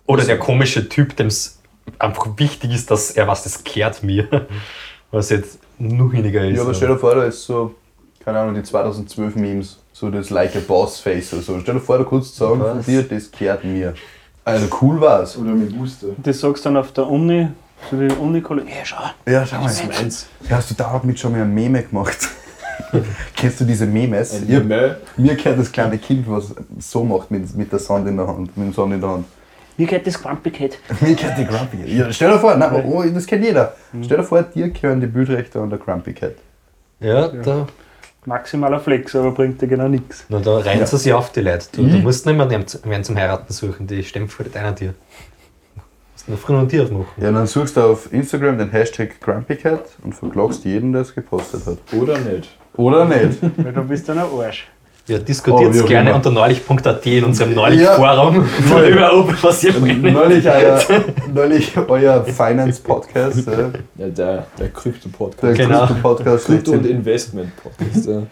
Oder 0.07 0.25
der 0.25 0.39
komische 0.39 0.89
Typ, 0.89 1.15
dem 1.17 1.29
es 1.29 1.61
einfach 1.99 2.27
wichtig 2.37 2.75
ist, 2.75 2.91
dass 2.91 3.11
er 3.13 3.29
was, 3.29 3.43
das 3.45 3.63
kehrt 3.63 4.03
mir. 4.03 4.27
Was 5.11 5.31
jetzt 5.31 5.59
noch 5.79 6.13
weniger 6.13 6.45
ist. 6.47 6.57
Ja, 6.57 6.63
aber 6.63 6.75
stell 6.75 6.89
dir 6.89 6.99
vor, 6.99 7.15
da 7.15 7.25
ist 7.25 7.45
so, 7.45 7.75
keine 8.25 8.39
Ahnung, 8.41 8.55
die 8.55 8.63
2012 8.63 9.37
Memes, 9.37 9.79
so 9.93 10.11
das 10.11 10.31
Like 10.31 10.57
a 10.57 10.61
Boss 10.67 11.01
Face 11.01 11.33
oder 11.33 11.43
so. 11.43 11.61
Stell 11.61 11.75
dir 11.75 11.81
vor, 11.81 11.99
du 11.99 12.05
kannst 12.05 12.37
sagen 12.37 12.61
von 12.61 12.83
dir, 12.83 13.03
das 13.03 13.31
kehrt 13.31 13.65
mir. 13.65 13.95
Also 14.45 14.67
cool 14.81 15.01
war's. 15.01 15.37
Oder 15.37 15.51
mit 15.53 15.77
Guste. 15.77 16.15
Das 16.23 16.41
sagst 16.41 16.65
du 16.65 16.69
dann 16.69 16.77
auf 16.79 16.93
der 16.93 17.07
Uni, 17.09 17.49
zu 17.91 17.97
den 17.97 18.13
Uni-Kollegen. 18.13 18.69
Ja, 18.69 18.85
schau. 18.85 18.97
Ja, 19.31 19.47
schau 19.47 19.61
mal. 19.61 19.73
Meins. 19.89 20.27
Ja, 20.49 20.57
hast 20.57 20.71
du 20.71 20.75
damit 20.75 21.19
schon 21.19 21.33
mal 21.33 21.43
ein 21.43 21.53
Meme 21.55 21.83
gemacht? 21.83 22.29
Kennst 23.37 23.61
du 23.61 23.65
diese 23.65 23.87
Memes? 23.87 24.35
Ein 24.35 24.43
Ich, 24.45 24.49
Meme. 24.49 24.99
mir 25.17 25.35
gehört 25.35 25.59
das 25.59 25.73
kleine 25.73 25.99
Kind, 25.99 26.29
was 26.29 26.55
so 26.79 27.05
macht 27.05 27.31
mit, 27.31 27.55
mit 27.57 27.73
der 27.73 27.79
Sand 27.79 28.07
in 28.09 28.17
der 28.17 28.27
Hand, 28.27 28.57
mit 28.57 28.67
dem 28.69 28.73
Sand 28.73 28.93
in 28.95 29.01
der 29.01 29.11
Hand. 29.11 29.25
Wie 29.77 29.87
geht 29.87 30.07
das 30.07 30.21
Quantpaket? 30.21 30.79
Mir 31.01 31.15
gehört 31.15 31.39
die 31.39 31.45
Grumpy 31.45 31.77
Cat. 31.79 31.89
Ja, 31.89 32.13
stell 32.13 32.31
dir 32.33 32.39
vor, 32.39 32.55
nein, 32.57 32.85
oh, 32.87 33.03
das 33.13 33.27
kennt 33.27 33.45
jeder. 33.45 33.75
Stell 34.03 34.19
dir 34.19 34.25
vor, 34.25 34.43
dir 34.43 34.71
gehören 34.71 35.01
die 35.01 35.07
Bildrechte 35.07 35.61
an 35.61 35.69
der 35.71 35.79
Grumpy 35.79 36.13
Cat. 36.15 36.35
Ja, 37.01 37.29
da, 37.29 37.67
Maximaler 38.25 38.81
Flex, 38.81 39.15
aber 39.15 39.31
bringt 39.33 39.61
dir 39.63 39.69
genau 39.69 39.87
nichts. 39.87 40.25
na, 40.29 40.41
da 40.41 40.59
reihen 40.59 40.85
sie 40.85 40.97
sich 40.97 41.13
auf, 41.13 41.31
die 41.31 41.43
Leute. 41.43 41.67
Du, 41.73 41.83
du 41.87 41.97
Ich? 41.97 42.03
musst 42.03 42.27
nicht 42.27 42.37
mehr 42.37 42.51
wen 42.51 43.05
zum- 43.05 43.17
Heiraten 43.17 43.53
suchen, 43.53 43.87
die 43.87 44.03
stehen 44.03 44.29
vor 44.29 44.45
einer 44.53 44.73
dir. 44.73 44.95
Du 45.77 45.83
musst 46.13 46.29
nur 46.29 46.39
früh 46.39 46.57
und 46.57 46.73
dir 46.73 46.83
aufmachen. 46.85 47.07
Ja, 47.19 47.31
dann 47.31 47.47
suchst 47.47 47.77
du 47.77 47.83
auf 47.83 48.13
Instagram 48.13 48.59
den 48.59 48.71
Hashtag 48.71 49.21
GrumpyCat 49.21 49.85
und 50.03 50.13
verklagst 50.15 50.65
jeden, 50.65 50.93
der 50.93 51.03
es 51.03 51.15
gepostet 51.15 51.67
hat. 51.67 51.79
Oder 51.93 52.19
nicht. 52.19 52.57
Oder 52.77 53.05
nicht? 53.05 53.39
Weil 53.59 53.73
du 53.73 53.83
bist 53.85 54.09
dann 54.09 54.19
ein 54.19 54.25
Arsch. 54.25 54.67
Ja, 55.09 55.19
diskutiert 55.19 55.73
Oh, 55.81 55.87
gerne 55.87 56.13
unter 56.15 56.33
neulich.at 56.33 57.07
in 57.07 57.25
unserem 57.25 57.51
Ja. 57.51 57.57
Neulich-Forum 57.57 58.45
darüber, 58.69 59.15
ob 59.19 59.43
was 59.45 59.63
ihr 59.63 59.73
neulich, 59.79 60.45
euer, 60.49 60.81
neulich 61.33 61.73
euer 61.77 62.25
Finance-Podcast, 62.25 63.47
Ja, 63.97 64.09
der, 64.09 64.47
der 64.59 64.69
Krypto-Podcast. 64.71 65.43
der 65.59 65.67
Genau. 65.67 65.79
größte 65.87 65.95
Podcast. 66.03 66.47
Krypto- 66.47 66.73
und. 66.73 66.87
Investment-Podcast. 66.87 68.07
Ja. 68.09 68.23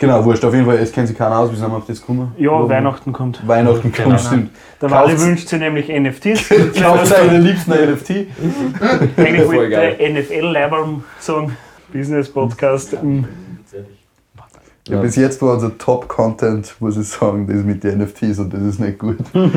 Genau, 0.00 0.24
wurscht, 0.24 0.44
auf 0.44 0.52
jeden 0.52 0.66
Fall, 0.66 0.78
es 0.78 0.90
kennt 0.90 1.06
sich 1.06 1.16
keiner 1.16 1.38
aus, 1.38 1.52
wie 1.52 1.54
sind 1.54 1.70
wir 1.70 1.76
auf 1.76 1.86
das 1.86 2.00
gekommen? 2.00 2.32
Ja, 2.36 2.50
Warum? 2.50 2.68
Weihnachten 2.68 3.12
kommt. 3.12 3.46
Weihnachten 3.46 3.92
Genau. 3.92 4.08
kommt, 4.08 4.20
stimmt. 4.20 4.50
Der 4.80 4.88
Kauft's. 4.88 5.24
wünscht 5.24 5.46
sich 5.48 5.60
nämlich 5.60 5.88
NFTs. 5.88 6.48
Kauft 6.82 7.06
seine 7.06 7.38
liebsten 7.38 7.70
NFT. 7.70 8.10
Eigentlich 9.16 9.46
wollte 9.46 9.70
der 9.70 10.10
NFL-Leiberl 10.10 10.86
sagen, 11.20 11.56
Business-Podcast. 11.92 13.00
mm. 13.00 13.24
Ja, 14.88 15.00
bis 15.00 15.14
jetzt 15.14 15.40
war 15.40 15.54
unser 15.54 15.78
Top-Content, 15.78 16.74
muss 16.80 16.96
ich 16.96 17.06
sagen, 17.08 17.46
das 17.46 17.62
mit 17.64 17.84
den 17.84 17.98
NFTs 18.00 18.40
und 18.40 18.52
das 18.52 18.62
ist 18.62 18.80
nicht 18.80 18.98
gut. 18.98 19.16
Wir 19.32 19.48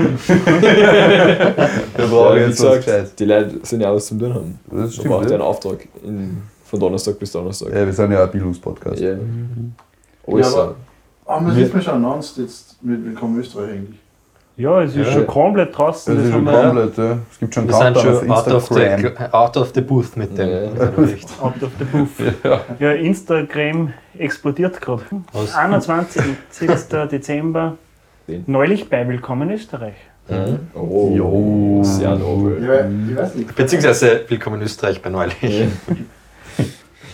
brauchen 2.07 2.37
Ja, 2.39 2.47
jetzt 2.47 2.61
was 2.63 2.75
Gescheites. 2.77 2.85
gesagt, 2.85 3.19
die 3.19 3.25
Leute 3.25 3.59
sind 3.63 3.81
ja 3.81 3.89
alles 3.89 4.05
zum 4.05 4.19
tun 4.19 4.33
haben. 4.35 4.59
Das 4.69 4.93
stimmt. 4.93 5.11
einen 5.13 5.29
Ja. 5.31 5.39
Auftrag 5.39 5.87
in, 6.03 6.43
von 6.63 6.79
Donnerstag 6.79 7.17
bis 7.17 7.31
Donnerstag. 7.31 7.69
ja, 7.73 7.85
wir 7.85 7.93
sind 7.93 8.11
ja 8.11 8.23
ein 8.23 8.31
Bildungspodcast. 8.31 8.99
Ja. 9.01 9.11
Ja, 9.13 9.17
Alles 10.27 10.53
aber- 10.53 10.65
so. 10.67 10.75
Aber 11.27 11.41
man 11.41 11.55
sieht 11.55 11.73
mir 11.73 11.81
schon 11.81 11.93
announced 11.95 12.37
jetzt 12.37 12.83
mit 12.83 13.03
Willkommen 13.03 13.39
Österreich 13.39 13.71
eigentlich. 13.71 13.99
Ja, 14.57 14.81
es 14.81 14.95
ist 14.95 15.07
Ja. 15.07 15.11
schon 15.13 15.27
komplett 15.27 15.77
draußen. 15.77 16.15
Das 16.15 16.25
ist 16.25 16.31
schon 16.31 16.45
komplett, 16.45 16.97
ja. 16.97 17.17
Es 17.29 17.39
gibt 17.39 17.53
schon 17.53 17.69
auf 17.69 17.99
schon 18.01 18.31
out 18.31 18.47
of, 18.47 18.67
the, 18.69 18.81
Instagram. 18.81 19.33
out 19.33 19.57
of 19.57 19.71
the 19.75 19.81
booth 19.81 20.15
mit 20.15 20.37
dem. 20.37 20.49
Ja. 20.49 20.85
Bericht. 20.85 21.29
out 21.41 21.61
of 21.61 21.71
the 21.77 21.83
booth. 21.83 22.09
Ja, 22.79 22.91
Instagram 22.91 23.93
explodiert 24.17 24.79
gerade. 24.79 25.03
Was? 25.33 25.53
21. 25.55 26.23
Dezember. 27.11 27.77
Neulich 28.47 28.89
bei 28.89 29.05
Willkommen 29.07 29.51
Österreich. 29.51 29.95
Mhm. 30.29 30.59
Oh, 30.73 31.11
Jo. 31.13 31.83
sehr 31.83 32.15
nobel. 32.15 32.63
Ja. 33.13 33.29
Beziehungsweise 33.55 34.21
Willkommen 34.29 34.61
Österreich 34.61 35.01
bei 35.01 35.09
Neulich. 35.09 35.35
Ja. 35.41 35.65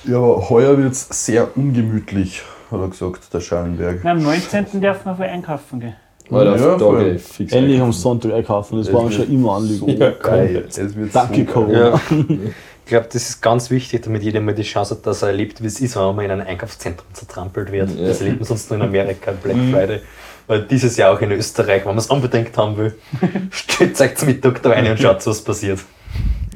Ja, 0.03 0.17
aber 0.17 0.49
heuer 0.49 0.77
wird 0.77 0.93
es 0.93 1.07
sehr 1.25 1.55
ungemütlich, 1.57 2.41
hat 2.71 2.79
er 2.79 2.87
gesagt, 2.87 3.33
der 3.33 3.39
Schallenberg. 3.39 4.03
Am 4.05 4.21
19. 4.21 4.79
dürfen 4.81 5.17
wir 5.17 5.25
einkaufen 5.25 5.79
gehen. 5.79 5.95
Weil 6.31 6.47
auf 6.47 6.81
Ja, 6.81 7.01
ich 7.01 7.21
fix 7.21 7.51
Endlich 7.51 7.81
am 7.81 7.91
Sonntag 7.91 8.33
einkaufen, 8.33 8.77
das 8.77 8.87
Das 8.87 8.95
war 8.95 9.11
schon 9.11 9.29
immer 9.31 9.55
Anliegen. 9.57 9.87
Ja, 9.99 10.11
Geil. 10.11 10.65
Es 10.67 10.79
Danke, 11.11 11.45
Corona. 11.45 11.89
Ja. 11.89 12.01
Ich 12.09 12.89
glaube, 12.89 13.07
das 13.11 13.29
ist 13.29 13.41
ganz 13.41 13.69
wichtig, 13.69 14.01
damit 14.03 14.23
jeder 14.23 14.39
mal 14.41 14.55
die 14.55 14.63
Chance 14.63 14.95
hat, 14.95 15.05
dass 15.05 15.21
er 15.21 15.29
erlebt, 15.29 15.61
wie 15.61 15.67
es 15.67 15.79
ist, 15.79 15.95
wenn 15.95 16.15
man 16.15 16.25
in 16.25 16.31
einem 16.31 16.47
Einkaufszentrum 16.47 17.07
zertrampelt 17.13 17.71
wird. 17.71 17.89
Ja. 17.97 18.07
Das 18.07 18.21
erlebt 18.21 18.39
man 18.39 18.45
sonst 18.47 18.69
nur 18.69 18.79
in 18.79 18.85
Amerika, 18.85 19.31
Black 19.43 19.57
Friday. 19.71 19.99
Weil 20.47 20.63
dieses 20.63 20.97
Jahr 20.97 21.13
auch 21.13 21.21
in 21.21 21.31
Österreich, 21.31 21.81
wenn 21.81 21.91
man 21.91 21.97
es 21.97 22.07
unbedingt 22.07 22.57
haben 22.57 22.77
will, 22.77 22.95
stellt 23.51 23.99
euch 23.99 24.15
zum 24.15 24.29
Mittag 24.29 24.61
da 24.63 24.69
rein 24.69 24.89
und 24.89 24.99
schaut, 24.99 25.25
was 25.25 25.41
passiert. 25.41 25.79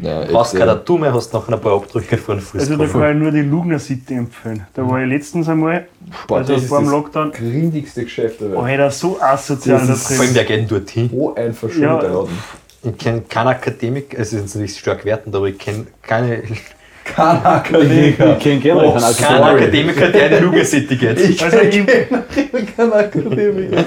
Ja, 0.02 0.26
Brauchst 0.26 0.54
ja. 0.54 0.60
keine 0.60 0.72
Tattoo 0.74 0.98
mehr, 0.98 1.14
hast 1.14 1.32
noch 1.34 1.48
ein 1.48 1.60
paar 1.62 1.74
Abdrücke 1.74 2.18
vor 2.18 2.36
den 2.36 2.42
Fuß. 2.42 2.60
Also 2.62 2.76
da 2.76 2.86
kann 2.86 3.16
ich 3.18 3.22
nur 3.24 3.32
die 3.32 3.42
Lugner 3.42 3.80
City 3.80 4.16
empfehlen. 4.16 4.66
Da 4.74 4.88
war 4.90 5.02
ich 5.02 5.08
letztens 5.10 5.48
einmal, 5.48 5.88
Boah, 6.28 6.40
also 6.40 6.54
das 6.54 6.64
ist 6.64 6.70
vor 6.70 6.80
dem 6.80 6.86
das 6.86 6.92
Lockdown, 6.94 7.32
grindigste 7.32 8.04
Geschäft 8.04 8.42
der 8.42 8.52
Welt. 8.52 8.60
Alter, 8.60 8.92
so 8.92 9.20
asozial 9.22 9.80
Das 9.80 9.88
da 9.88 9.94
ist 9.94 10.08
Vor 10.08 10.16
allem, 10.18 10.26
drin. 10.26 10.36
wer 10.36 10.44
geht 10.44 10.58
denn 10.60 10.68
dorthin? 10.68 11.10
So 11.10 11.36
ein 11.36 11.54
verschuldeter 11.54 12.04
Ja. 12.04 12.14
Laden. 12.14 12.38
Ich 12.84 12.98
kenne 12.98 13.22
keinen 13.22 13.48
Akademik, 13.48 14.14
es 14.14 14.32
ist 14.34 14.42
jetzt 14.42 14.56
nicht 14.56 14.78
stark 14.78 15.06
wertend, 15.06 15.34
aber 15.36 15.48
ich 15.48 15.58
kenne 15.58 15.88
keine, 16.02 16.44
Kein 17.06 17.46
Akademiker. 17.46 18.36
Ich 18.38 18.44
kenne 18.44 18.60
generell 18.60 18.94
keinen 18.94 19.16
keinen 19.16 19.44
Akademiker. 19.44 19.46
Akademiker, 19.46 20.08
der 20.10 20.32
in 20.32 20.38
die 20.38 20.44
Luga 20.44 20.66
City 20.66 20.96
geht. 20.96 21.20
Ich 21.22 21.44
Also 21.44 21.58
ich, 21.60 21.86
kein 22.76 22.92
Akademiker. 22.94 23.84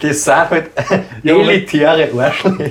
Das 0.00 0.24
sind 0.24 0.50
halt 0.50 0.66
elitäre 1.24 2.08
Arschlöcher. 2.16 2.70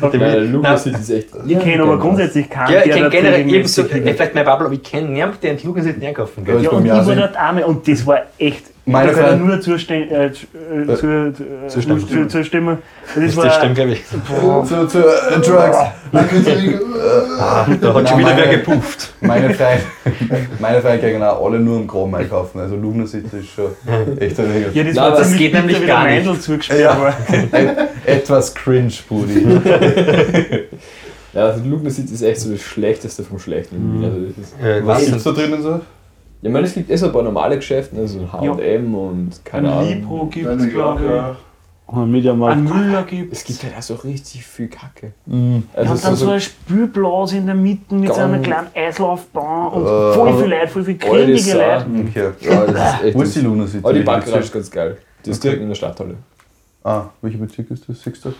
Weil 0.00 0.54
ist 0.86 1.10
echt. 1.10 1.28
ich 1.46 1.58
kenne 1.58 1.82
aber 1.82 1.98
grundsätzlich 1.98 2.48
keinen, 2.48 2.72
Ja, 2.72 2.78
ich 2.80 2.84
der 2.86 2.94
kenne 2.94 3.10
generell 3.10 3.54
ebenso, 3.54 3.84
vielleicht 3.84 4.34
mein 4.34 4.44
Bubble, 4.44 4.66
aber 4.66 4.74
ich 4.74 4.82
kenne 4.82 5.08
niemanden, 5.08 5.38
der 5.42 5.50
in 5.52 5.56
die 5.58 5.66
Luga 5.66 5.82
City 5.82 6.06
einkaufen 6.06 6.44
Ja, 6.46 6.54
geht. 6.54 6.62
Ja, 6.64 6.70
und 6.70 6.86
ich 6.86 6.92
war 6.92 7.16
dort 7.16 7.36
einmal 7.36 7.64
und 7.64 7.86
das 7.86 8.06
war 8.06 8.22
echt. 8.38 8.64
Meine 8.90 9.08
da 9.08 9.12
kann 9.14 9.22
ich 9.24 9.30
Freund- 9.30 9.46
nur 9.46 9.60
zustimmen. 9.60 10.10
Äh, 10.10 10.32
zu, 10.32 10.46
äh, 10.56 10.96
zu, 10.96 11.06
äh, 11.06 11.68
Zustimmen. 11.68 12.08
zu, 12.08 12.26
zustimmen. 12.28 12.78
Das 13.14 13.24
Das 13.24 13.36
war, 13.36 13.50
stimmt, 13.50 13.74
glaube 13.74 13.90
ich. 13.92 14.04
Zu, 14.68 14.86
zu 14.86 14.98
äh, 14.98 15.40
Drugs. 15.40 15.76
Ah, 17.38 17.66
da 17.80 17.94
hat 17.94 18.08
schon 18.08 18.18
wieder 18.18 18.36
wer 18.36 18.48
gepufft. 18.48 19.12
Meine 19.20 19.52
Freunde, 19.54 19.82
meine 20.58 20.80
Freunde 20.82 21.10
gehen 21.10 21.22
auch 21.22 21.44
alle 21.44 21.58
nur 21.60 21.78
im 21.80 21.86
Graben 21.86 22.14
einkaufen. 22.14 22.60
Also 22.60 22.76
Lugner 22.76 23.06
City 23.06 23.36
ist 23.38 23.50
schon 23.50 23.72
echt 24.18 24.38
eine 24.40 24.54
Regel. 24.54 24.70
ja, 24.74 24.84
das 24.84 24.94
Nein, 24.94 25.04
war 25.12 25.18
das 25.18 25.36
geht 25.36 25.52
nämlich 25.52 25.86
gar 25.86 26.06
nicht. 26.08 26.42
Zugespielt 26.42 26.80
Ja. 26.80 27.14
Ein, 27.52 27.76
etwas 28.06 28.54
cringe, 28.54 28.92
Budi. 29.08 29.46
Ja, 31.34 31.44
also 31.48 31.62
Luca 31.64 31.90
City 31.90 32.14
ist 32.14 32.22
echt 32.22 32.40
so 32.40 32.50
das 32.50 32.62
Schlechteste 32.62 33.22
vom 33.22 33.38
Schlechten. 33.38 33.76
Wien. 33.76 34.04
Also 34.04 34.18
das 34.20 34.38
ist, 34.38 34.54
Äh, 34.64 34.86
Was 34.86 35.04
sind 35.06 35.24
da 35.26 35.30
drinnen 35.32 35.62
so? 35.62 35.80
Ich 36.42 36.50
meine, 36.50 36.66
es 36.66 36.74
gibt 36.74 36.90
eh 36.90 36.96
so 36.96 37.06
ein 37.06 37.12
paar 37.12 37.22
normale 37.22 37.56
Geschäfte, 37.56 37.96
also 37.96 38.20
HM 38.32 38.94
und 38.94 39.44
keine 39.44 39.68
Ein 39.72 39.74
Ahnung. 39.78 39.88
Libro 39.88 40.26
gibt 40.26 40.46
Dann 40.46 40.60
es, 40.60 40.70
glaube 40.70 41.04
ja, 41.04 41.36
Ein 41.88 42.04
ich. 42.04 42.12
Mediamarkt. 42.12 42.56
Ein 42.58 42.64
Müller 42.64 43.02
gibt 43.02 43.32
Es 43.32 43.44
gibt 43.44 43.62
halt 43.64 43.76
auch 43.76 43.82
so 43.82 43.94
richtig 43.96 44.46
viel 44.46 44.68
Kacke. 44.68 45.12
Mhm. 45.26 45.64
Ja, 45.74 45.78
Also 45.80 45.92
und 45.92 46.04
dann 46.04 46.16
so, 46.16 46.24
so 46.26 46.30
eine 46.32 46.40
Spülblase 46.40 47.36
in 47.38 47.46
der 47.46 47.54
Mitte 47.54 47.94
mit 47.94 48.14
so 48.14 48.20
einer 48.20 48.38
kleinen 48.38 48.68
Eislaufbahn 48.74 49.72
und 49.72 49.82
Äh, 49.84 50.12
voll 50.14 50.38
viel 50.38 50.50
Leute, 50.50 50.68
voll 50.68 50.84
viel 50.84 51.38
Sau. 51.38 51.56
Leute. 51.58 51.86
Okay. 52.08 52.30
ja, 52.40 52.66
das 52.66 52.94
ist 52.94 53.04
echt. 53.04 53.16
Wo 53.16 53.22
ist 53.22 53.36
die 53.36 53.40
Lugner 53.40 53.66
City? 53.66 53.78
Aber 53.84 53.92
die 53.92 53.98
Welcher 54.00 54.12
Backgarage 54.12 54.44
ist 54.44 54.52
ganz 54.52 54.70
geil. 54.70 54.98
Die 55.24 55.30
ist 55.30 55.42
direkt 55.42 55.62
in 55.62 55.68
der 55.68 55.74
Stadthalle. 55.74 56.14
Ah, 56.84 57.06
welcher 57.20 57.38
Bezirk 57.38 57.70
ist 57.70 57.88
das? 57.88 58.00
Sechster? 58.00 58.32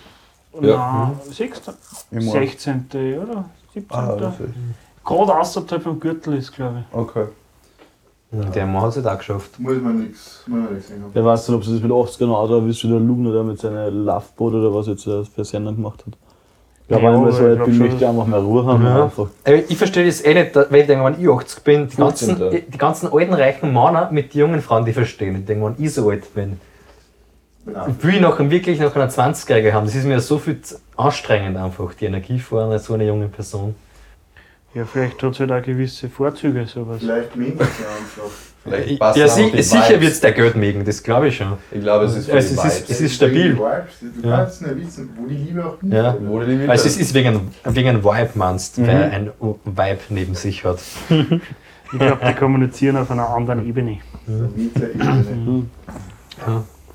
Ja. 0.60 1.12
16. 1.30 1.74
Im 2.12 2.28
Ort. 2.28 2.38
16. 2.38 2.84
oder? 3.22 3.44
17. 3.74 3.96
Ah, 3.96 4.16
Gerade 5.04 5.38
außerhalb 5.38 5.82
vom 5.82 5.98
Gürtel 6.00 6.34
ist, 6.34 6.52
glaube 6.52 6.84
ich. 6.88 6.96
Okay. 6.96 7.24
Der 8.30 8.66
Mann 8.66 8.82
hat 8.82 8.90
es 8.90 8.96
halt 8.96 9.06
auch 9.06 9.18
geschafft. 9.18 9.58
muss 9.58 9.80
man 9.80 10.00
nichts 10.00 10.44
sehen. 10.44 11.04
Wer 11.14 11.24
weiß 11.24 11.48
nicht, 11.48 11.56
ob 11.56 11.64
sie 11.64 11.72
das 11.72 11.82
mit 11.82 11.90
80 11.90 12.20
er 12.20 12.28
Auto 12.28 12.56
erwischt, 12.56 12.84
wie 12.84 12.88
der 12.88 13.00
Lugner 13.00 13.32
da 13.32 13.42
mit 13.42 13.58
seinem 13.58 14.04
Loveboot 14.04 14.52
oder 14.52 14.74
was 14.74 14.86
jetzt 14.86 15.06
äh, 15.06 15.24
für 15.24 15.44
Sender 15.44 15.72
gemacht 15.72 16.04
hat. 16.06 16.14
Ich 16.82 16.88
glaube, 16.88 17.04
Ja, 17.04 17.14
einmal 17.14 17.32
so, 17.32 17.52
ich 17.52 17.68
ich 17.68 17.78
möchte 17.78 18.06
einfach 18.06 18.26
mehr 18.26 18.38
Ruhe 18.40 18.66
haben. 18.66 18.84
Ja. 18.84 19.04
Einfach. 19.04 19.28
Ich 19.68 19.78
verstehe 19.78 20.04
das 20.04 20.22
eh 20.22 20.34
nicht, 20.34 20.54
weil 20.54 20.80
ich 20.80 20.86
denke, 20.86 21.04
wenn 21.04 21.18
ich 21.18 21.28
80 21.28 21.64
bin, 21.64 21.88
die 21.88 21.96
ganzen, 21.96 22.36
15.. 22.36 22.50
die, 22.50 22.70
die 22.70 22.78
ganzen 22.78 23.12
alten 23.12 23.32
reichen 23.32 23.72
Männer 23.72 24.10
mit 24.10 24.34
den 24.34 24.40
jungen 24.40 24.60
Frauen, 24.60 24.84
die 24.84 24.92
verstehen. 24.92 25.36
Ich 25.36 25.46
denke, 25.46 25.64
wenn 25.64 25.82
ich 25.82 25.94
so 25.94 26.10
alt 26.10 26.34
bin, 26.34 26.60
will 27.64 28.14
ich 28.14 28.20
noch, 28.20 28.38
wirklich 28.38 28.78
noch 28.80 28.94
einer 28.94 29.08
20-Jährige 29.08 29.72
haben. 29.72 29.86
Das 29.86 29.94
ist 29.94 30.04
mir 30.04 30.20
so 30.20 30.38
viel 30.38 30.60
anstrengend 30.96 31.56
einfach, 31.56 31.94
die 31.94 32.06
Energie 32.06 32.38
vor 32.38 32.64
einer 32.64 32.78
so 32.78 32.94
einer 32.94 33.04
jungen 33.04 33.30
Person. 33.30 33.74
Ja, 34.74 34.84
vielleicht 34.84 35.22
hat 35.22 35.32
es 35.32 35.40
halt 35.40 35.50
auch 35.52 35.62
gewisse 35.62 36.08
Vorzüge, 36.08 36.66
sowas. 36.66 36.98
Vielleicht 37.00 37.34
es 37.60 37.78
ja 37.78 37.86
einfach. 37.88 38.30
Vielleicht 38.64 38.98
passt 38.98 39.18
Ja, 39.18 39.24
auch 39.26 39.30
si 39.30 39.50
die 39.50 39.62
sicher 39.62 39.88
Vibes. 39.88 40.00
wird 40.02 40.12
es 40.12 40.20
der 40.20 40.32
Geld 40.32 40.56
mögen, 40.56 40.84
das 40.84 41.02
glaube 41.02 41.28
ich 41.28 41.36
schon. 41.36 41.54
Ich 41.70 41.80
glaube, 41.80 42.04
es 42.04 42.16
ist 42.16 42.28
für 42.28 42.36
Es 42.36 42.50
ist- 42.52 42.90
es 42.90 43.00
ist 43.00 43.14
stabil. 43.14 43.54
Du 43.54 43.62
Ja. 44.28 44.36
kannst 44.38 44.60
nicht 44.62 44.76
wissen, 44.76 45.10
wo 45.16 45.26
die 45.26 45.34
Liebe 45.36 45.64
auch 45.64 45.76
Ja. 45.82 46.12
hinfällt. 46.12 46.28
Wo 46.30 46.40
die 46.40 46.46
Liebe 46.52 46.70
Also 46.70 46.86
es 46.86 46.96
ist. 46.98 47.14
wegen, 47.14 47.28
einem- 47.28 47.48
wegen 47.64 47.88
einem 47.88 48.04
Vibe 48.04 48.30
meinst, 48.34 48.74
wer 48.84 49.10
ein 49.10 49.30
Vibe 49.64 49.98
neben 50.10 50.34
sich 50.34 50.64
hat. 50.64 50.80
Ich 51.90 51.98
glaube, 51.98 52.18
die 52.28 52.34
kommunizieren 52.34 52.96
auf 52.98 53.10
einer 53.10 53.30
anderen 53.30 53.66
Ebene. 53.66 53.98
Meta-Ebene. 54.26 55.64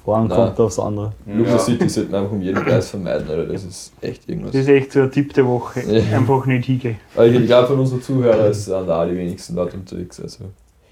Voran 0.03 0.27
Nein. 0.27 0.37
kommt 0.37 0.59
aufs 0.59 0.79
andere. 0.79 1.13
Lunar 1.25 1.59
City 1.59 1.87
sollten 1.87 2.13
einfach 2.13 2.31
um 2.31 2.41
jeden 2.41 2.61
Preis 2.61 2.89
vermeiden, 2.89 3.27
oder? 3.29 3.45
Das 3.45 3.63
ist 3.63 3.93
echt 4.01 4.27
irgendwas. 4.27 4.51
Das 4.51 4.61
ist 4.61 4.67
echt 4.67 4.91
so 4.91 5.01
ein 5.01 5.11
Tipp 5.11 5.33
der 5.33 5.45
Woche. 5.47 5.79
Ja. 5.81 6.17
Einfach 6.17 6.45
nicht 6.45 6.65
hingehen. 6.65 6.97
Aber 7.15 7.25
ich, 7.25 7.45
glaube, 7.45 7.67
von 7.67 7.79
unseren 7.79 8.01
Zuhörern 8.01 8.53
sind 8.53 8.87
da 8.87 9.01
auch 9.03 9.07
die 9.07 9.15
wenigsten 9.15 9.55
Leute 9.55 9.77
unterwegs. 9.77 10.19
Also. 10.19 10.45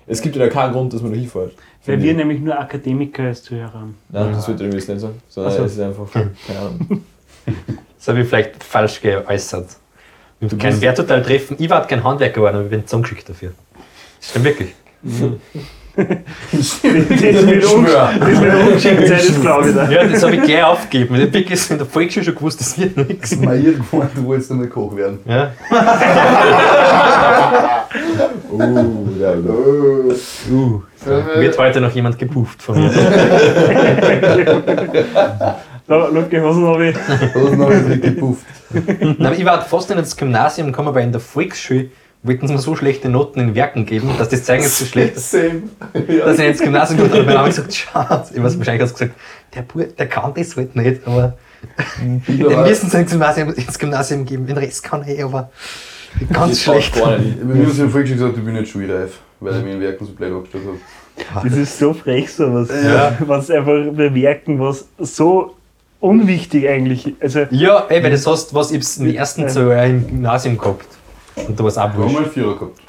Es 0.08 0.22
gibt 0.22 0.36
ja 0.38 0.48
keinen 0.48 0.72
Grund, 0.74 0.94
dass 0.94 1.02
man 1.02 1.12
da 1.12 1.18
hinfährt. 1.20 1.54
Weil 1.86 2.02
wir 2.02 2.12
ich. 2.12 2.18
nämlich 2.18 2.40
nur 2.40 2.58
Akademiker 2.58 3.24
als 3.24 3.44
Zuhörer 3.44 3.74
haben. 3.74 3.98
Nein, 4.10 4.32
das 4.32 4.48
würde 4.48 4.68
ich 4.68 4.74
jetzt 4.74 4.88
nicht 4.88 5.02
sagen. 5.02 5.22
Sondern 5.28 5.52
Ach 5.54 5.58
so. 5.58 5.64
es 5.66 5.74
ist 5.74 5.80
einfach, 5.82 6.12
keine 6.12 6.30
Ahnung. 6.60 7.04
Das 7.98 8.08
habe 8.08 8.22
ich 8.22 8.28
vielleicht 8.28 8.64
falsch 8.64 9.02
geäußert. 9.02 9.68
Ich 10.40 10.48
Du 10.48 10.56
habe 10.56 10.58
kein 10.58 10.82
Werturteil 10.82 11.22
treffen. 11.22 11.58
Ich 11.60 11.70
war 11.70 11.86
kein 11.86 12.04
Handwerker 12.04 12.36
geworden, 12.36 12.56
aber 12.56 12.64
ich 12.66 12.72
bin 12.72 12.86
zusammengeschickt 12.88 13.28
dafür. 13.30 13.52
Das 14.20 14.30
stimmt 14.30 14.46
wirklich. 14.46 14.74
Das 15.96 16.84
mit, 16.84 17.66
um, 17.66 17.86
das 17.86 18.40
mit 18.40 18.54
ungeschickt 18.54 19.08
sein, 19.08 19.20
das 19.28 19.42
glaube 19.42 19.70
ich 19.70 19.76
da. 19.76 19.90
Ja, 19.90 20.04
das 20.06 20.24
habe 20.24 20.36
ich 20.36 20.44
gleich 20.44 20.64
aufgegeben. 20.64 21.16
Ich 21.16 21.24
habe 21.24 21.38
in 21.38 21.78
der 21.78 21.86
Volksschule 21.86 22.26
schon 22.26 22.36
gewusst, 22.36 22.62
das 22.62 22.80
wird 22.80 22.96
nichts. 22.96 23.36
Mal 23.36 23.60
irgendwann, 23.60 24.08
du 24.16 24.24
wolltest 24.26 24.52
damit 24.52 24.70
Koch 24.70 24.96
werden. 24.96 25.20
Ja. 25.26 25.52
Uh, 28.50 29.10
ja, 29.20 29.34
ja. 29.34 29.40
Oh. 30.52 30.54
Uh, 30.54 30.82
wird 31.40 31.58
heute 31.58 31.82
noch 31.82 31.92
jemand 31.92 32.18
gepufft 32.18 32.62
von 32.62 32.80
mir. 32.80 32.92
Luke, 35.88 36.42
Hosen 36.42 36.66
habe 36.66 36.90
ich. 36.90 36.96
Hast 36.96 37.58
noch 37.58 37.70
nicht 37.70 38.02
gepufft. 38.02 38.46
Nein, 39.18 39.34
ich 39.38 39.46
war 39.46 39.62
fast 39.62 39.90
nicht 39.90 40.00
ins 40.00 40.16
Gymnasium 40.16 40.68
gekommen, 40.68 40.90
aber 40.90 41.02
in 41.02 41.12
der 41.12 41.20
Volksschule 41.20 41.90
wollten 42.24 42.48
sie 42.48 42.54
mir 42.54 42.60
so 42.60 42.76
schlechte 42.76 43.10
Noten 43.10 43.40
in 43.40 43.56
Werken 43.56 43.86
geben, 43.86 44.10
dass 44.18 44.30
das 44.30 44.44
Zeugnis 44.44 44.78
so 44.80 44.86
schlecht 44.86 45.16
ist, 45.16 45.32
Same. 45.32 45.64
dass 45.94 46.40
ich 46.40 46.46
ins 46.46 46.60
Gymnasium 46.62 46.98
gekommen 47.00 47.26
bin. 47.26 47.26
Meine 47.26 47.38
Mama 47.38 47.48
hat 47.48 47.56
gesagt, 47.56 47.74
schade. 47.74 48.28
Ich 48.34 48.44
weiß 48.44 48.58
wahrscheinlich 48.58 48.84
hast 48.84 48.94
gesagt, 48.94 49.16
der, 49.56 49.62
Bub, 49.64 49.98
der 49.98 50.08
kann 50.08 50.34
das 50.36 50.56
halt 50.56 50.76
nicht, 50.76 51.02
aber 51.06 51.38
den 52.02 52.62
müssen 52.64 52.90
sie 52.90 52.98
ins 53.00 53.12
Gymnasium, 53.12 53.54
ins 53.54 53.80
Gymnasium 53.80 54.26
geben. 54.26 54.46
Den 54.46 54.58
Rest 54.58 54.84
kann 54.84 55.08
ich, 55.08 55.24
aber 55.24 55.50
ganz 56.32 56.52
Das 56.52 56.62
schlecht. 56.64 56.96
Gar 56.96 57.18
nicht. 57.18 57.40
Bei 57.40 57.54
mir 57.54 57.66
haben 57.66 57.72
sie 57.72 57.82
im 57.82 57.90
Volksschule 57.90 58.20
gesagt, 58.20 58.38
ich 58.38 58.44
bin 58.44 58.54
nicht 58.54 58.72
schulreif, 58.72 59.20
weil 59.40 59.58
ich 59.58 59.64
mich 59.64 59.74
in 59.74 59.82
Werken 59.82 60.06
so 60.06 60.12
blöd 60.14 60.32
angestellt 60.32 60.64
habe. 61.34 61.50
Das 61.50 61.58
ist 61.58 61.78
so 61.78 61.94
frech, 61.94 62.32
sowas. 62.32 62.70
Ja. 62.84 63.18
Was 63.26 63.50
einfach 63.52 63.92
bemerken, 63.94 64.60
was 64.60 64.88
so 64.98 65.56
unwichtig 66.00 66.68
eigentlich. 66.68 67.16
Also, 67.20 67.46
Ja, 67.52 67.86
ey, 67.90 68.04
weil 68.04 68.12
das 68.12 68.26
hast, 68.26 68.54
was 68.54 68.72
ich 68.72 69.00
im 69.00 69.14
ersten 69.14 69.48
Jahr 69.48 69.86
im 69.86 70.08
Gymnasium 70.08 70.58
gehabt. 70.58 70.86
Und 71.36 71.60
da 71.60 71.64
war 71.64 71.70
es 71.70 71.78
auch 71.78 71.86
Ich 71.86 71.90
habe 71.94 72.04
wurscht. 72.04 72.16
mal 72.16 72.26
Vierer 72.26 72.54
gehabt. 72.56 72.80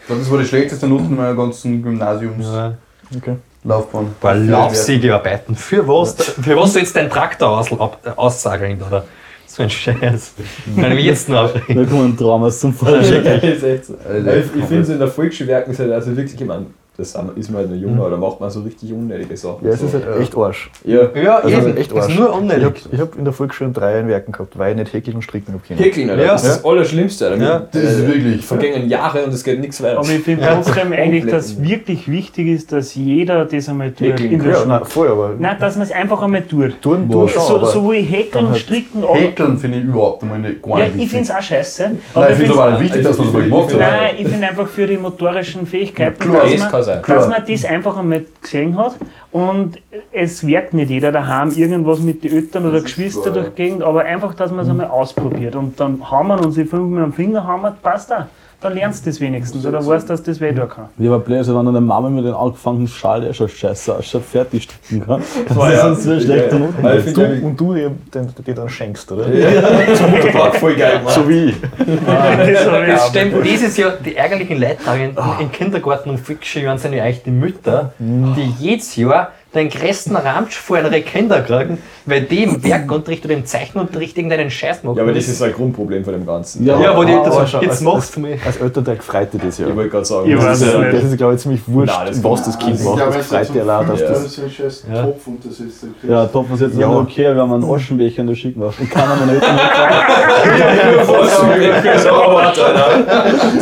Ich 0.00 0.06
glaube, 0.06 0.20
das 0.20 0.30
war 0.30 0.38
die 0.38 0.44
schlechteste 0.44 0.86
Noten 0.86 1.16
meiner 1.16 1.34
ganzen 1.34 1.82
Gymnasiumslaufbahn. 1.82 2.76
Ja. 3.22 3.38
Ein 3.64 4.14
paar 4.20 4.34
Laufsiegearbeiten. 4.34 5.54
Für 5.54 5.86
was? 5.88 6.14
Für 6.14 6.56
was 6.56 6.74
du 6.74 6.84
deinen 6.84 7.10
Traktor 7.10 7.58
aus, 7.58 7.72
ab, 7.72 7.98
aussageln, 8.16 8.82
oder? 8.82 9.04
So 9.46 9.62
ein 9.62 9.70
Scheiß. 9.70 10.34
Kann 10.74 10.98
ich 10.98 11.04
jetzt 11.04 11.28
noch 11.28 11.44
aufregen. 11.44 11.76
Da 11.76 11.90
kommen 11.90 12.16
Dramas 12.16 12.58
zum 12.58 12.74
Vorschein. 12.74 13.24
Ich, 13.42 13.60
finde 13.60 14.80
es 14.80 14.88
in 14.88 14.98
der 14.98 15.08
Volksschule 15.08 15.48
werken 15.48 15.70
ist 15.70 15.78
halt 15.78 15.92
also 15.92 16.16
wirklich, 16.16 16.40
ich 16.40 16.46
meine, 16.46 16.66
das 16.96 17.08
ist 17.36 17.50
man 17.50 17.58
halt 17.58 17.70
noch 17.70 17.76
jung, 17.76 17.98
aber 17.98 18.10
da 18.10 18.16
macht 18.16 18.38
man 18.40 18.50
so 18.50 18.60
richtig 18.60 18.92
unnötige 18.92 19.36
Sachen. 19.36 19.66
Ja, 19.66 19.72
es 19.72 19.80
so. 19.80 19.86
ist 19.86 19.94
halt 19.94 20.04
echt 20.20 20.36
Arsch. 20.36 20.70
Ja, 20.84 21.08
Ja, 21.14 21.38
Also 21.38 21.56
eben. 21.68 21.76
echt 21.76 21.90
das 21.90 21.98
ist 22.06 22.10
Arsch. 22.10 22.18
nur 22.18 22.28
Ich 22.30 22.34
unnötig. 22.36 22.64
habe 22.64 22.74
ich 22.92 23.00
hab 23.00 23.16
in 23.18 23.24
der 23.24 23.32
Volksschule 23.32 23.70
drei 23.70 23.98
in 23.98 24.08
Werken 24.08 24.30
gehabt, 24.32 24.56
weil 24.58 24.72
ich 24.72 24.78
nicht 24.78 24.92
häkeln 24.92 25.16
und 25.16 25.22
stricken 25.22 25.52
habe 25.54 25.62
können. 25.66 25.80
Häkeln, 25.80 26.10
Alter. 26.10 26.22
Ja. 26.24 26.32
Das 26.32 26.44
ist 26.44 26.56
das 26.58 26.64
Allerschlimmste. 26.64 27.36
Ja. 27.40 27.66
Das 27.72 27.82
ist 27.82 28.06
wirklich. 28.06 28.44
Vergängen 28.46 28.88
Jahre 28.88 29.24
und 29.24 29.34
es 29.34 29.42
geht 29.42 29.60
nichts 29.60 29.82
weiter. 29.82 29.98
aber 29.98 30.08
ich 30.08 30.20
finde 30.22 30.42
Ja. 30.44 30.54
trotzdem 30.54 30.92
eigentlich, 30.92 31.26
dass 31.26 31.60
wirklich 31.60 32.08
wichtig 32.10 32.46
ist, 32.48 32.70
dass 32.72 32.94
jeder 32.94 33.44
das 33.44 33.68
einmal 33.68 33.90
tut. 33.90 34.06
Häkeln 34.08 34.30
In 34.32 34.38
der 34.42 34.50
Ja, 34.52 34.56
Schule. 34.58 34.68
nein, 34.68 34.84
voll, 34.84 35.08
aber 35.08 35.34
Nein, 35.38 35.56
dass 35.58 35.74
man 35.76 35.86
es 35.86 35.92
einfach 35.92 36.22
einmal 36.22 36.42
tut. 36.42 36.80
tun, 36.80 37.10
tun 37.10 37.28
So, 37.28 37.56
aber 37.56 37.66
so 37.66 37.90
wie 37.92 38.02
Häkeln, 38.02 38.48
halt 38.50 38.58
Stricken, 38.58 39.02
aber, 39.02 39.14
Häkeln 39.14 39.58
finde 39.58 39.78
ich 39.78 39.84
überhaupt 39.84 40.22
einmal 40.22 40.38
nicht 40.38 40.62
gar 40.62 40.78
Ja, 40.78 40.86
nicht 40.86 41.04
ich 41.04 41.10
finde 41.10 41.24
es 41.24 41.30
auch 41.30 41.42
scheiße. 41.42 41.90
Nein, 42.14 42.26
ich 42.30 42.36
finde 42.36 42.52
es 42.52 42.58
aber 42.58 42.74
auch 42.76 42.80
wichtig, 42.80 43.02
dass 43.02 43.18
man 43.18 43.26
das 43.26 43.34
mal 43.34 43.42
gemacht 43.42 43.72
hat. 43.72 43.80
Nein, 43.80 44.10
ich 44.18 44.28
finde 44.28 44.46
einfach 44.46 44.68
für 44.68 44.86
die 44.86 44.96
motorischen 44.96 45.66
Fähigkeiten, 45.66 46.22
Ja, 46.32 46.40
klar, 46.40 46.44
dass, 46.86 46.94
sein. 46.94 46.98
dass 46.98 47.26
Klar. 47.26 47.28
man 47.28 47.42
das 47.46 47.64
einfach 47.64 47.96
einmal 47.96 48.24
gesehen 48.40 48.76
hat. 48.76 48.96
Und 49.32 49.78
es 50.12 50.46
wirkt 50.46 50.74
nicht 50.74 50.90
jeder 50.90 51.12
daheim 51.12 51.50
irgendwas 51.50 52.00
mit 52.00 52.22
den 52.24 52.32
Eltern 52.32 52.66
oder 52.66 52.80
Geschwistern 52.80 53.34
durch 53.34 53.48
die 53.48 53.54
Gegend, 53.54 53.82
aber 53.82 54.04
einfach, 54.04 54.34
dass 54.34 54.50
man 54.50 54.60
es 54.60 54.70
einmal 54.70 54.86
ausprobiert. 54.88 55.56
Und 55.56 55.78
dann 55.80 56.10
hammern 56.10 56.44
und 56.44 56.52
sie 56.52 56.64
fünf 56.64 56.90
mit 56.90 57.02
dem 57.02 57.12
Finger 57.12 57.44
hammert, 57.46 57.82
passt 57.82 58.12
auch. 58.12 58.26
Dann 58.64 58.72
lernst 58.72 59.04
du 59.04 59.10
das 59.10 59.20
wenigstens 59.20 59.66
oder 59.66 59.84
weißt, 59.84 60.08
dass 60.08 60.22
das 60.22 60.40
weh 60.40 60.50
tun 60.50 60.66
kann. 60.66 60.86
Ich 60.98 61.10
war 61.10 61.18
blöd, 61.18 61.46
wenn 61.46 61.66
deine 61.66 61.82
Mama 61.82 62.08
mit 62.08 62.24
den 62.24 62.32
angefangenen 62.32 62.88
Schal, 62.88 63.20
der 63.20 63.34
schon 63.34 63.46
scheiße 63.46 63.94
ausschaut, 63.94 64.22
fertig 64.22 64.62
stricken 64.62 65.04
kann. 65.04 65.22
Das 65.46 65.54
ist 65.54 65.62
ja. 65.62 65.80
sonst 65.82 66.02
so 66.04 66.10
eine 66.12 66.20
schlechte 66.22 66.56
Ja. 66.56 66.68
Weil 66.80 66.98
ich 67.06 67.12
du, 67.12 67.46
und 67.46 67.60
du 67.60 67.74
dir 67.74 68.54
dann 68.54 68.68
schenkst, 68.70 69.12
oder? 69.12 69.24
zum 69.94 70.10
Muttertag 70.12 70.56
voll 70.56 70.76
geil, 70.76 71.02
Mann. 71.04 71.12
So 71.12 71.28
wie 71.28 71.50
ich. 71.50 71.56
Das 71.78 72.48
ich- 72.48 72.88
Es 72.88 73.08
stimmt, 73.08 73.44
dieses 73.44 73.76
Jahr 73.76 73.92
die 74.02 74.16
ärgerlichen 74.16 74.58
Leidtragenden 74.58 75.22
im 75.40 75.52
Kindergarten 75.52 76.08
und 76.08 76.18
Volksschuljahren 76.20 76.78
sind 76.78 76.94
ja 76.94 77.04
eigentlich 77.04 77.22
die 77.22 77.32
Mütter, 77.32 77.92
die 77.98 78.54
jedes 78.58 78.96
Jahr 78.96 79.32
den 79.54 79.68
größten 79.70 80.16
Ramsch 80.16 80.56
vor 80.56 80.78
ihre 80.78 81.00
Kinder 81.02 81.40
kriegen, 81.42 81.78
weil 82.06 82.22
die 82.22 82.42
im 82.44 82.62
Werkunterricht 82.62 83.24
oder 83.24 83.34
im 83.34 83.46
Zeichenunterricht 83.46 84.16
irgendeinen 84.16 84.50
Scheiß 84.50 84.82
machen. 84.82 84.96
Ja, 84.96 85.02
aber 85.04 85.12
das 85.12 85.28
ist 85.28 85.42
ein 85.42 85.52
Grundproblem 85.52 86.04
von 86.04 86.12
dem 86.14 86.26
Ganzen. 86.26 86.64
Ja, 86.66 86.78
ja, 86.80 86.96
wo 86.96 87.04
die 87.04 87.12
Eltern 87.12 87.32
sagen, 87.32 87.48
jetzt 87.62 87.70
als- 87.70 87.80
machst 87.82 88.16
du 88.16 88.20
mich. 88.20 88.44
Als 88.44 88.56
Elternteil 88.56 88.96
freut 88.96 89.32
dir 89.32 89.38
das 89.38 89.58
ja. 89.58 89.68
Ich 89.68 89.76
wollte 89.76 89.90
gerade 89.90 90.04
sagen, 90.04 90.28
Ich 90.28 90.34
das 90.36 90.44
weiß 90.44 90.60
ist. 90.62 90.74
Das 90.92 91.04
ist, 91.04 91.16
glaube 91.16 91.34
ich, 91.34 91.40
ziemlich 91.40 91.60
wurscht, 91.66 91.94
Nein, 91.96 92.06
das 92.08 92.24
was 92.24 92.42
kann- 92.42 92.52
das 92.52 92.58
Kind 92.58 92.74
Ich 92.78 92.84
macht. 92.84 92.96
glaube, 92.96 93.12
Das 93.12 93.20
es 93.20 93.26
freut 93.28 93.42
ist 93.42 93.54
dir 93.54 93.62
allein, 93.62 93.86
dass 93.88 94.00
Ja. 94.00 94.08
das. 94.08 94.22
Das 94.22 94.32
ist 94.32 94.38
ein 94.44 94.50
scheiß 94.50 94.84
Ja. 94.92 95.02
Topf 95.04 95.26
und 95.26 95.44
das 95.44 95.60
ist 95.60 95.86
Ja, 96.08 96.26
top, 96.26 96.46
was 96.50 96.60
jetzt 96.60 96.78
Ja. 96.78 96.88
noch 96.88 97.02
okay, 97.02 97.26
wenn 97.28 97.36
man 97.36 97.62
einen 97.62 97.72
Aschenbecher 97.74 98.20
in 98.22 98.26
der 98.26 98.34
schicken 98.34 98.60
darf. 98.60 98.74
Ich 98.80 98.90
kann 98.90 99.08
aber 99.10 99.26
nicht. 99.26 99.42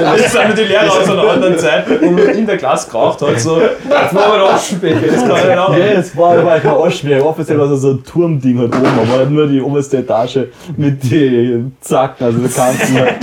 Das 0.05 0.33
sind 0.33 0.59
die 0.59 0.63
Lehrer 0.63 0.91
aus 0.91 1.09
einer 1.09 1.29
anderen 1.31 1.59
Zeit, 1.59 1.85
wo 2.01 2.11
man 2.11 2.29
in 2.29 2.47
der 2.47 2.57
Klasse 2.57 2.91
geraucht 2.91 3.21
hat, 3.23 3.41
so, 3.41 3.61
jetzt 3.61 4.13
machen 4.13 4.15
wir 4.15 4.35
einen 4.35 4.55
Aschenbecher, 4.55 5.01
das 5.07 5.27
kann 5.29 5.37
ich 5.53 5.59
auch. 5.59 5.75
Ja, 5.87 6.01
es 6.01 6.17
war 6.17 6.39
aber 6.39 6.61
kein 6.61 6.73
Aschenbecher. 6.73 7.27
Offiziell 7.27 7.59
war 7.59 7.71
es 7.71 7.81
so 7.81 7.93
ein 7.93 8.05
Turmding 8.05 8.59
halt 8.59 8.75
oben, 8.75 8.87
aber 8.87 9.19
halt 9.19 9.31
nur 9.31 9.47
die 9.47 9.61
oberste 9.61 9.99
Etage 9.99 10.41
mit 10.77 11.11
den 11.11 11.77
Zacken, 11.81 12.27
also 12.27 12.39
die 12.39 12.49
Kanten. 12.49 12.99
Halt. 12.99 13.17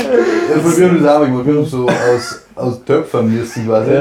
Ja, 0.50 0.78
wir 0.78 0.90
haben 0.90 1.04
das 1.04 1.16
auch 1.16 1.26
gemacht. 1.26 1.46
Wir 1.46 1.56
haben 1.56 1.66
so 1.66 1.88
aus, 1.88 2.42
aus 2.56 2.84
Töpfern 2.84 3.32
müssen 3.32 3.68
quasi, 3.68 3.92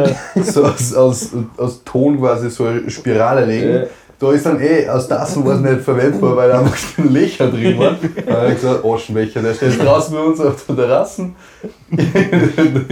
so 0.42 0.64
aus, 0.64 0.94
aus, 0.94 1.28
aus 1.56 1.82
Ton 1.84 2.18
quasi 2.18 2.50
so 2.50 2.64
eine 2.64 2.90
Spirale 2.90 3.44
legen. 3.44 3.74
Ja. 3.74 3.82
Da 4.20 4.32
ist 4.32 4.46
dann 4.46 4.60
eh 4.60 4.88
aus 4.88 5.06
Tassen 5.06 5.46
war 5.46 5.54
es 5.54 5.60
nicht 5.60 5.82
verwendbar, 5.82 6.36
weil 6.36 6.48
da 6.48 6.58
einfach 6.58 6.76
Löcher 7.08 7.46
drin 7.48 7.78
waren. 7.78 7.98
Da 8.26 8.34
habe 8.34 8.48
ich 8.48 8.54
gesagt, 8.56 8.84
Aschenbecher, 8.84 9.42
der 9.42 9.54
steht 9.54 9.80
draußen 9.80 10.12
bei 10.12 10.20
uns 10.20 10.40
auf 10.40 10.64
der 10.66 10.76
Terrasse. 10.76 11.30
Eine 11.92 12.84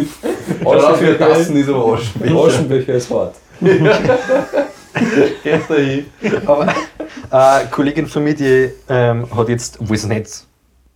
Tassen, 1.18 1.56
ist 1.56 1.68
aber 1.68 1.94
Aschenbecher. 1.94 2.46
Aschenbecher 2.46 2.94
ist 2.94 3.10
hart. 3.10 3.34
Aber 6.46 6.68
äh, 6.68 7.36
eine 7.36 7.68
Kollegin 7.70 8.06
von 8.06 8.24
mir, 8.24 8.34
die 8.34 8.70
ähm, 8.88 9.26
hat 9.36 9.48
jetzt, 9.48 9.80
obwohl 9.80 9.96
sie 9.96 10.08
nicht 10.08 10.44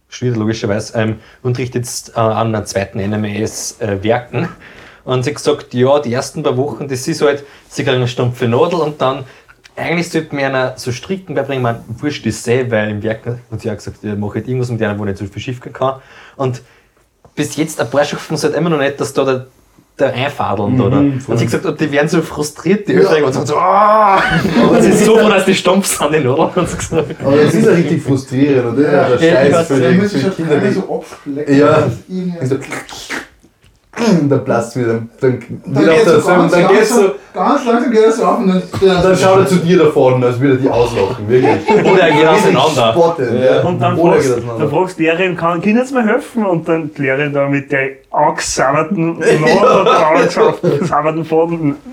studiert, 0.09 0.37
logischerweise, 0.37 0.99
ähm, 0.99 1.17
unterrichtet 1.43 1.77
jetzt 1.77 2.11
äh, 2.11 2.21
an 2.21 2.49
einer 2.49 2.65
zweiten 2.65 2.99
NMS 2.99 3.77
äh. 3.81 4.49
Und 5.05 5.25
sie 5.25 5.31
hat 5.31 5.37
gesagt, 5.37 5.75
ja, 5.75 5.99
die 5.99 6.13
ersten 6.13 6.43
paar 6.43 6.57
Wochen, 6.57 6.89
das 6.89 7.07
ist 7.09 7.23
halt, 7.23 7.45
sie 7.69 7.85
kriegen 7.85 7.97
eine 7.97 8.09
stumpfe 8.09 8.49
Nadel 8.49 8.81
und 8.81 9.01
dann, 9.01 9.25
eigentlich 9.77 10.11
sollte 10.11 10.35
man 10.35 10.45
einer 10.45 10.77
so 10.77 10.93
stricken 10.93 11.35
beibringen, 11.35 11.63
man 11.63 11.83
wurscht 11.89 12.27
das 12.27 12.47
eh, 12.47 12.71
weil 12.71 12.91
im 12.91 13.03
Werk, 13.03 13.39
und 13.51 13.63
sie 13.63 13.71
hat 13.71 13.79
gesagt, 13.79 13.99
ich 14.03 14.15
mache 14.17 14.35
halt 14.35 14.49
irgendwas 14.49 14.71
mit 14.71 14.83
einer, 14.83 14.99
wo 14.99 15.05
nicht 15.05 15.19
so 15.19 15.25
viel 15.27 15.41
schief 15.41 15.61
gehen 15.61 15.73
kann. 15.73 16.01
Und 16.37 16.63
bis 17.35 17.57
jetzt, 17.57 17.81
ein 17.81 17.89
paar 17.89 18.05
schaffen 18.05 18.35
es 18.35 18.45
halt 18.45 18.55
immer 18.55 18.71
noch 18.71 18.79
nicht, 18.79 19.01
dass 19.01 19.13
da 19.15 19.25
der, 19.25 19.47
der 20.01 20.13
einfadeln, 20.15 20.81
oder? 20.81 20.99
Und 20.99 21.39
sie 21.39 21.45
gesagt, 21.45 21.65
und 21.67 21.81
die 21.81 21.93
werden 21.93 22.09
so 22.09 22.23
frustriert, 22.23 22.89
die 22.89 22.95
Österreicher, 22.95 23.27
und 23.27 23.33
sagen 23.33 23.47
so, 23.47 23.57
ah! 23.57 24.23
Und 24.71 24.83
sie 24.83 24.91
ist 24.91 25.05
so 25.05 25.17
froh, 25.17 25.29
dass 25.29 25.45
die 25.45 25.55
stumpf 25.55 25.87
sind, 25.87 26.13
gesagt. 26.77 27.17
Aber 27.23 27.37
das 27.37 27.55
ist 27.55 27.67
ja 27.67 27.73
richtig 27.73 28.03
frustrierend, 28.03 28.79
oder? 28.79 28.93
Ja, 28.93 29.09
der 29.17 29.51
ja, 29.51 29.53
Scheiß 29.53 29.67
für 29.67 29.81
Da 29.81 29.91
die, 29.91 30.31
Kinder. 30.31 30.59
Die, 30.59 30.73
so 30.73 31.01
abschlecken. 31.01 31.59
Ja. 31.59 31.91
so, 34.21 34.27
dann 34.29 34.45
platzt 34.45 34.77
wieder. 34.77 35.03
Dann, 35.21 35.21
dann, 35.21 35.41
Dann 35.75 35.85
der 35.85 36.21
so 36.21 36.27
ganz 36.29 36.53
dann 36.53 36.69
gehst 36.69 36.91
langsam, 36.93 37.13
du. 37.33 37.39
ganz 37.39 37.65
langsam 37.67 37.91
geht 37.91 38.05
er 38.05 38.13
so 38.13 38.25
auf 38.25 38.39
und 38.39 38.49
dann, 38.49 38.63
Dann 39.03 39.17
schaut 39.17 39.39
er 39.41 39.47
zu 39.47 39.57
dir 39.57 39.79
da 39.79 39.87
vorne, 39.91 40.27
als 40.27 40.39
würde 40.41 40.55
er 40.55 40.61
die 40.61 40.69
auslachen, 40.69 41.29
wirklich. 41.29 41.71
Oder 41.93 42.03
er 42.03 42.13
geht 42.13 42.27
auseinander. 42.27 42.93
Spotten, 42.93 43.43
ja. 43.43 43.61
Und 43.63 43.79
dann 43.81 43.99
Oder 43.99 44.13
fragst, 44.13 44.35
geht 44.37 44.45
dann 44.59 44.71
fragst 44.71 44.99
die 44.99 45.03
Lehrerin, 45.05 45.37
kann, 45.37 45.61
können 45.61 45.85
Sie 45.85 45.95
mir 45.95 46.07
helfen? 46.07 46.47
Und 46.47 46.69
dann 46.69 46.91
die 46.95 47.03
Lehrerin 47.03 47.33
da 47.33 47.49
mit 47.49 47.71
der 47.73 47.89
angesauerten 48.11 49.23
angesauerten 49.23 51.25
Faden. 51.25 51.77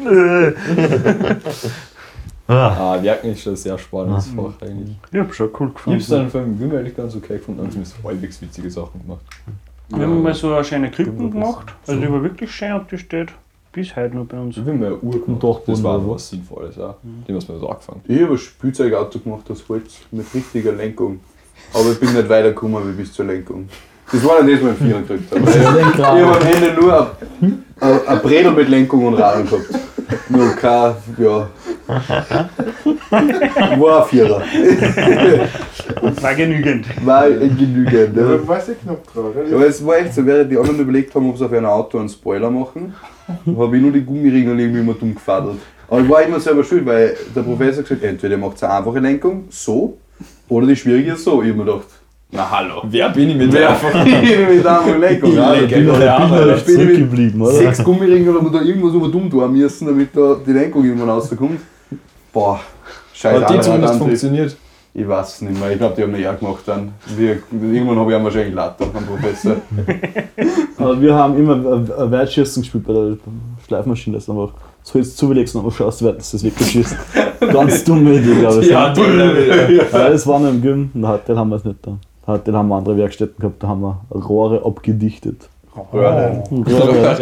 Äh. 2.49 2.53
Ah, 2.53 2.97
Werken 3.01 3.31
ist 3.31 3.41
schon 3.43 3.51
ein 3.53 3.57
sehr 3.57 3.77
spannendes 3.77 4.27
Fach 4.27 4.53
eigentlich. 4.61 4.95
Ich 5.11 5.19
hab 5.19 5.33
schon 5.33 5.49
cool 5.59 5.67
Ich 5.67 5.75
hab's 5.75 5.85
gefunden. 6.07 6.09
dann 6.09 6.29
von 6.31 6.57
Wim 6.59 6.71
eigentlich 6.77 6.95
ganz 6.95 7.13
okay 7.15 7.37
gefunden, 7.39 7.59
haben 7.61 7.71
zumindest 7.71 7.97
halbwegs 8.01 8.41
witzige 8.41 8.71
Sachen 8.71 9.01
gemacht. 9.01 9.19
Wir 9.89 10.03
haben 10.03 10.21
mal 10.21 10.33
so 10.33 10.53
eine 10.53 10.63
schöne 10.63 10.91
Krippen 10.91 11.31
gemacht. 11.31 11.73
Also 11.85 12.01
die 12.01 12.11
war 12.11 12.21
wirklich 12.21 12.51
schön 12.51 12.73
und 12.73 12.91
die 12.91 12.97
steht 12.97 13.29
bis 13.71 13.95
heute 13.95 14.15
noch 14.15 14.25
bei 14.25 14.37
uns. 14.37 14.57
Ich 14.57 14.63
bin 14.63 14.79
mal 14.79 14.93
Uhr 14.93 15.23
gemacht. 15.23 15.43
Dachboden 15.43 15.63
Das 15.67 15.83
war 15.83 15.99
oder 15.99 16.09
was 16.13 16.29
Sinnvolles 16.29 16.79
auch. 16.79 16.95
Die 17.03 17.33
haben 17.33 17.47
wir 17.47 17.59
so 17.59 17.69
angefangen. 17.69 18.01
Ich 18.07 18.21
habe 18.21 18.33
ein 18.33 18.37
Spielzeugauto 18.37 19.19
gemacht 19.19 19.49
aus 19.49 19.63
Holz 19.69 19.99
mit 20.11 20.25
richtiger 20.33 20.73
Lenkung. 20.73 21.19
Aber 21.73 21.91
ich 21.91 21.99
bin 21.99 22.13
nicht 22.13 22.27
weitergekommen 22.27 22.87
wie 22.87 22.93
bis 22.93 23.13
zur 23.13 23.25
Lenkung. 23.25 23.69
Das 24.11 24.23
war 24.25 24.37
dann 24.37 24.47
das, 24.47 24.63
was 24.63 24.71
ich 24.71 24.77
Vierer 24.77 25.01
gekriegt 25.01 25.31
habe. 25.31 25.41
Ich, 25.97 26.03
habe 26.03 26.37
am 26.37 26.47
Ende 26.47 26.81
nur 26.81 27.11
ein, 27.41 27.63
ein, 27.79 28.07
ein 28.07 28.21
Bredel 28.21 28.51
mit 28.51 28.69
Lenkung 28.69 29.05
und 29.05 29.15
Radeln 29.15 29.49
gehabt. 29.49 29.67
Nur 30.29 30.55
kein, 30.55 30.95
ja. 31.17 31.49
War 33.77 34.03
ein 34.03 34.09
Vierer. 34.09 34.41
War 36.21 36.35
genügend. 36.35 37.05
War 37.05 37.29
genügend. 37.29 38.15
Ja, 38.15 38.23
du 38.23 38.47
weißt 38.47 38.69
ja 38.69 38.73
knapp 38.75 39.13
drauf. 39.13 39.33
Ja, 39.49 39.55
aber 39.55 39.67
es 39.67 39.85
war 39.85 39.97
echt 39.97 40.13
so, 40.13 40.25
während 40.25 40.51
die 40.51 40.57
anderen 40.57 40.79
überlegt 40.79 41.13
haben, 41.15 41.29
ob 41.29 41.37
sie 41.37 41.45
auf 41.45 41.53
ein 41.53 41.65
Auto 41.65 41.99
einen 41.99 42.09
Spoiler 42.09 42.49
machen, 42.49 42.93
habe 43.57 43.75
ich 43.75 43.81
nur 43.81 43.91
die 43.91 44.03
Gummiringel 44.03 44.59
irgendwie 44.59 44.79
immer 44.81 44.93
dumm 44.93 45.13
gefadelt. 45.13 45.59
Aber 45.89 46.01
ich 46.01 46.09
war 46.09 46.21
immer 46.23 46.39
selber 46.39 46.63
schuld, 46.63 46.85
weil 46.85 47.15
der 47.35 47.41
Professor 47.41 47.83
gesagt 47.83 48.01
hat, 48.01 48.09
entweder 48.09 48.35
ihr 48.35 48.39
macht 48.39 48.61
eine 48.63 48.73
einfache 48.73 48.99
Lenkung, 48.99 49.45
so, 49.49 49.97
oder 50.49 50.67
die 50.67 50.75
schwierige 50.75 51.15
so. 51.15 51.41
Ich 51.41 51.49
habe 51.49 51.59
mir 51.59 51.65
gedacht, 51.65 51.87
na 52.31 52.51
hallo. 52.51 52.81
Wer 52.83 53.09
bin 53.09 53.29
ich 53.29 53.37
mit 53.37 53.53
Wer 53.53 53.73
von 53.75 54.05
ihnen 54.05 54.47
mit 54.49 55.01
Lenkung? 55.01 55.33
Ja, 55.33 55.53
Ja, 55.53 55.61
ich 55.61 55.69
bin 55.69 55.85
bin 55.85 55.85
noch 55.87 55.99
Arbeit. 56.01 56.65
zurückgeblieben, 56.65 57.41
oder? 57.41 57.53
Sechs 57.53 57.83
Gummiringel 57.83 58.35
und 58.35 58.53
da 58.53 58.61
irgendwas 58.61 58.93
über 58.93 59.07
dumm 59.07 59.29
tun 59.29 59.51
müssen, 59.53 59.87
damit 59.87 60.09
da 60.15 60.35
die 60.45 60.51
Lenkung 60.51 60.83
irgendwann 60.83 61.09
rauskommt. 61.09 61.61
Boah, 62.33 62.59
scheiße. 63.13 63.45
Hat 63.45 63.53
die 63.53 63.59
zumindest 63.61 63.95
funktioniert? 63.95 64.57
Ich 64.93 65.07
weiß 65.07 65.35
es 65.35 65.41
nicht 65.41 65.59
mehr. 65.59 65.71
Ich 65.71 65.77
glaube, 65.77 65.93
die 65.95 66.01
haben 66.01 66.13
eine 66.15 66.23
Jahr 66.23 66.33
gemacht 66.33 66.63
dann. 66.65 66.91
Wir, 67.15 67.37
irgendwann 67.51 67.99
habe 67.99 68.11
ich 68.11 68.17
ihn 68.17 68.23
wahrscheinlich 68.23 68.55
latte 68.55 68.83
vom 68.87 69.05
Professor. 69.05 69.55
Aber 70.77 70.99
wir 70.99 71.13
haben 71.13 71.37
immer 71.37 72.11
Weitschießen 72.11 72.63
gespielt 72.63 72.83
bei 72.85 72.93
der 72.93 73.17
Schleifmaschine. 73.67 74.15
Das 74.17 74.23
ist 74.23 74.29
einfach 74.31 74.53
so 74.81 74.97
jetzt 74.97 75.15
zulegst 75.17 75.55
und 75.55 75.71
schaust, 75.71 76.03
wer 76.03 76.13
das 76.13 76.31
das 76.31 76.43
weggeschießt. 76.43 76.95
Ganz 77.39 77.83
dumme 77.83 78.15
Idee, 78.15 78.39
glaube 78.39 78.61
ich. 78.61 78.69
Ja, 78.71 78.91
toll. 78.91 79.79
Ja, 79.91 80.09
das 80.09 80.25
war 80.25 80.39
noch 80.39 80.49
im 80.49 80.61
Gym, 80.63 80.89
der 80.95 81.09
Hartl 81.09 81.37
haben 81.37 81.49
wir 81.51 81.57
es 81.57 81.63
nicht 81.63 81.77
da. 81.83 81.97
Hartl 82.27 82.53
haben 82.53 82.67
wir 82.67 82.75
andere 82.75 82.97
Werkstätten 82.97 83.39
gehabt, 83.39 83.63
da 83.63 83.67
haben 83.69 83.81
wir 83.81 84.01
Rohre 84.11 84.63
abgedichtet. 84.65 85.47
Röhren. 85.93 86.41
Rohre. 86.51 87.17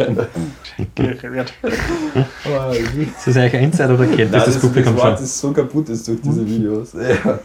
Ist 2.77 3.27
das 3.27 3.37
eigentlich 3.37 3.55
ein 3.55 3.63
Insider 3.65 3.93
oder 3.93 4.07
kennt 4.07 4.33
das 4.33 4.45
das 4.45 4.59
Publikum 4.59 4.93
das 4.93 5.01
schon? 5.01 5.11
Wort 5.11 5.21
ist 5.21 5.39
so 5.39 5.51
kaputt 5.51 5.89
ist 5.89 6.07
durch 6.07 6.21
diese 6.21 6.45
Videos. 6.47 6.93
Ja. 6.93 7.39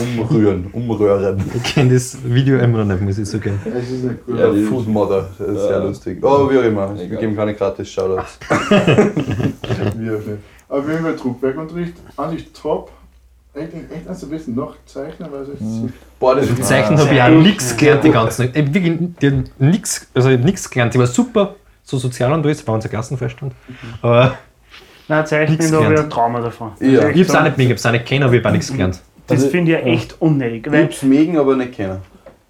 Umrühren, 0.00 0.66
umrühren. 0.72 1.42
Ich 1.56 1.74
kenne 1.74 1.94
das 1.94 2.18
Video 2.22 2.58
immer 2.58 2.84
noch 2.84 2.92
nicht, 2.94 3.00
muss 3.02 3.18
ich 3.18 3.28
sagen. 3.28 3.58
Es 3.64 3.90
ist 3.90 4.04
nicht 4.04 4.26
gut. 4.26 4.38
Ja, 4.38 4.52
Food 4.68 4.86
Modder, 4.86 5.28
das 5.38 5.48
ist 5.48 5.62
sehr 5.62 5.70
Ja. 5.70 5.82
lustig. 5.84 6.18
Oh, 6.22 6.48
wie 6.50 6.58
auch 6.58 6.62
immer. 6.62 6.94
Wir 6.96 7.16
geben 7.16 7.34
keine 7.34 7.54
gratis 7.54 7.90
Shoutouts. 7.90 8.38
Wie 8.48 10.10
auch 10.10 10.18
nicht. 10.18 10.38
Auf 10.68 10.86
jeden 10.88 11.02
Fall 11.02 11.16
Druckwerkunterricht, 11.16 11.94
sich 12.30 12.52
top. 12.52 12.90
Echt, 13.58 13.72
echt 13.74 14.22
ein 14.24 14.30
bisschen 14.30 14.54
noch 14.54 14.74
zeichnen, 14.86 15.28
weil 15.32 15.42
es 15.42 15.48
ist 15.48 15.60
Mhm. 15.60 15.92
Boah, 16.20 16.34
das 16.36 16.48
ist 16.48 16.64
Zeichnen 16.64 16.98
habe 16.98 17.14
ich 17.14 17.22
auch 17.22 17.28
nichts 17.28 17.76
gelernt 17.76 18.04
die 18.04 18.10
ganze 18.10 18.36
Zeit. 18.38 18.56
Ich 18.56 18.66
hab 18.66 18.74
wirklich 18.74 18.98
nix, 19.58 20.06
also 20.14 20.30
ich 20.30 20.40
nichts 20.40 20.68
gelernt. 20.70 20.94
Ich 20.94 20.98
war 21.00 21.06
super, 21.06 21.54
so 21.82 21.96
sozial 21.98 22.32
und 22.32 22.44
alles, 22.44 22.66
war 22.66 22.74
unser 22.74 22.88
Klassenvorstand. 22.88 23.52
Aber 24.02 24.34
Nein, 25.08 25.26
Zeichnen, 25.26 25.58
habe 25.72 25.94
ich 25.94 26.00
ein 26.00 26.10
Trauma 26.10 26.40
davon. 26.40 26.72
Ja. 26.80 27.08
Ich 27.08 27.20
hab's 27.20 27.32
so- 27.32 27.38
auch 27.38 27.42
nicht 27.44 27.56
mehr, 27.56 27.66
ich 27.66 27.72
hab's 27.72 27.86
auch 27.86 27.92
nicht 27.92 28.06
kennen, 28.06 28.24
aber 28.24 28.34
ich 28.34 28.40
hab 28.40 28.46
auch 28.50 28.52
nichts 28.52 28.70
gelernt. 28.70 29.00
Das 29.26 29.38
Also- 29.38 29.48
finde 29.50 29.78
ich 29.78 29.84
echt 29.86 30.16
unnötig. 30.20 30.66
Ich 30.66 30.72
Weil 30.72 30.84
hab's 30.84 31.02
mögen, 31.02 31.38
aber 31.38 31.56
nicht 31.56 31.72
kennen. 31.72 31.98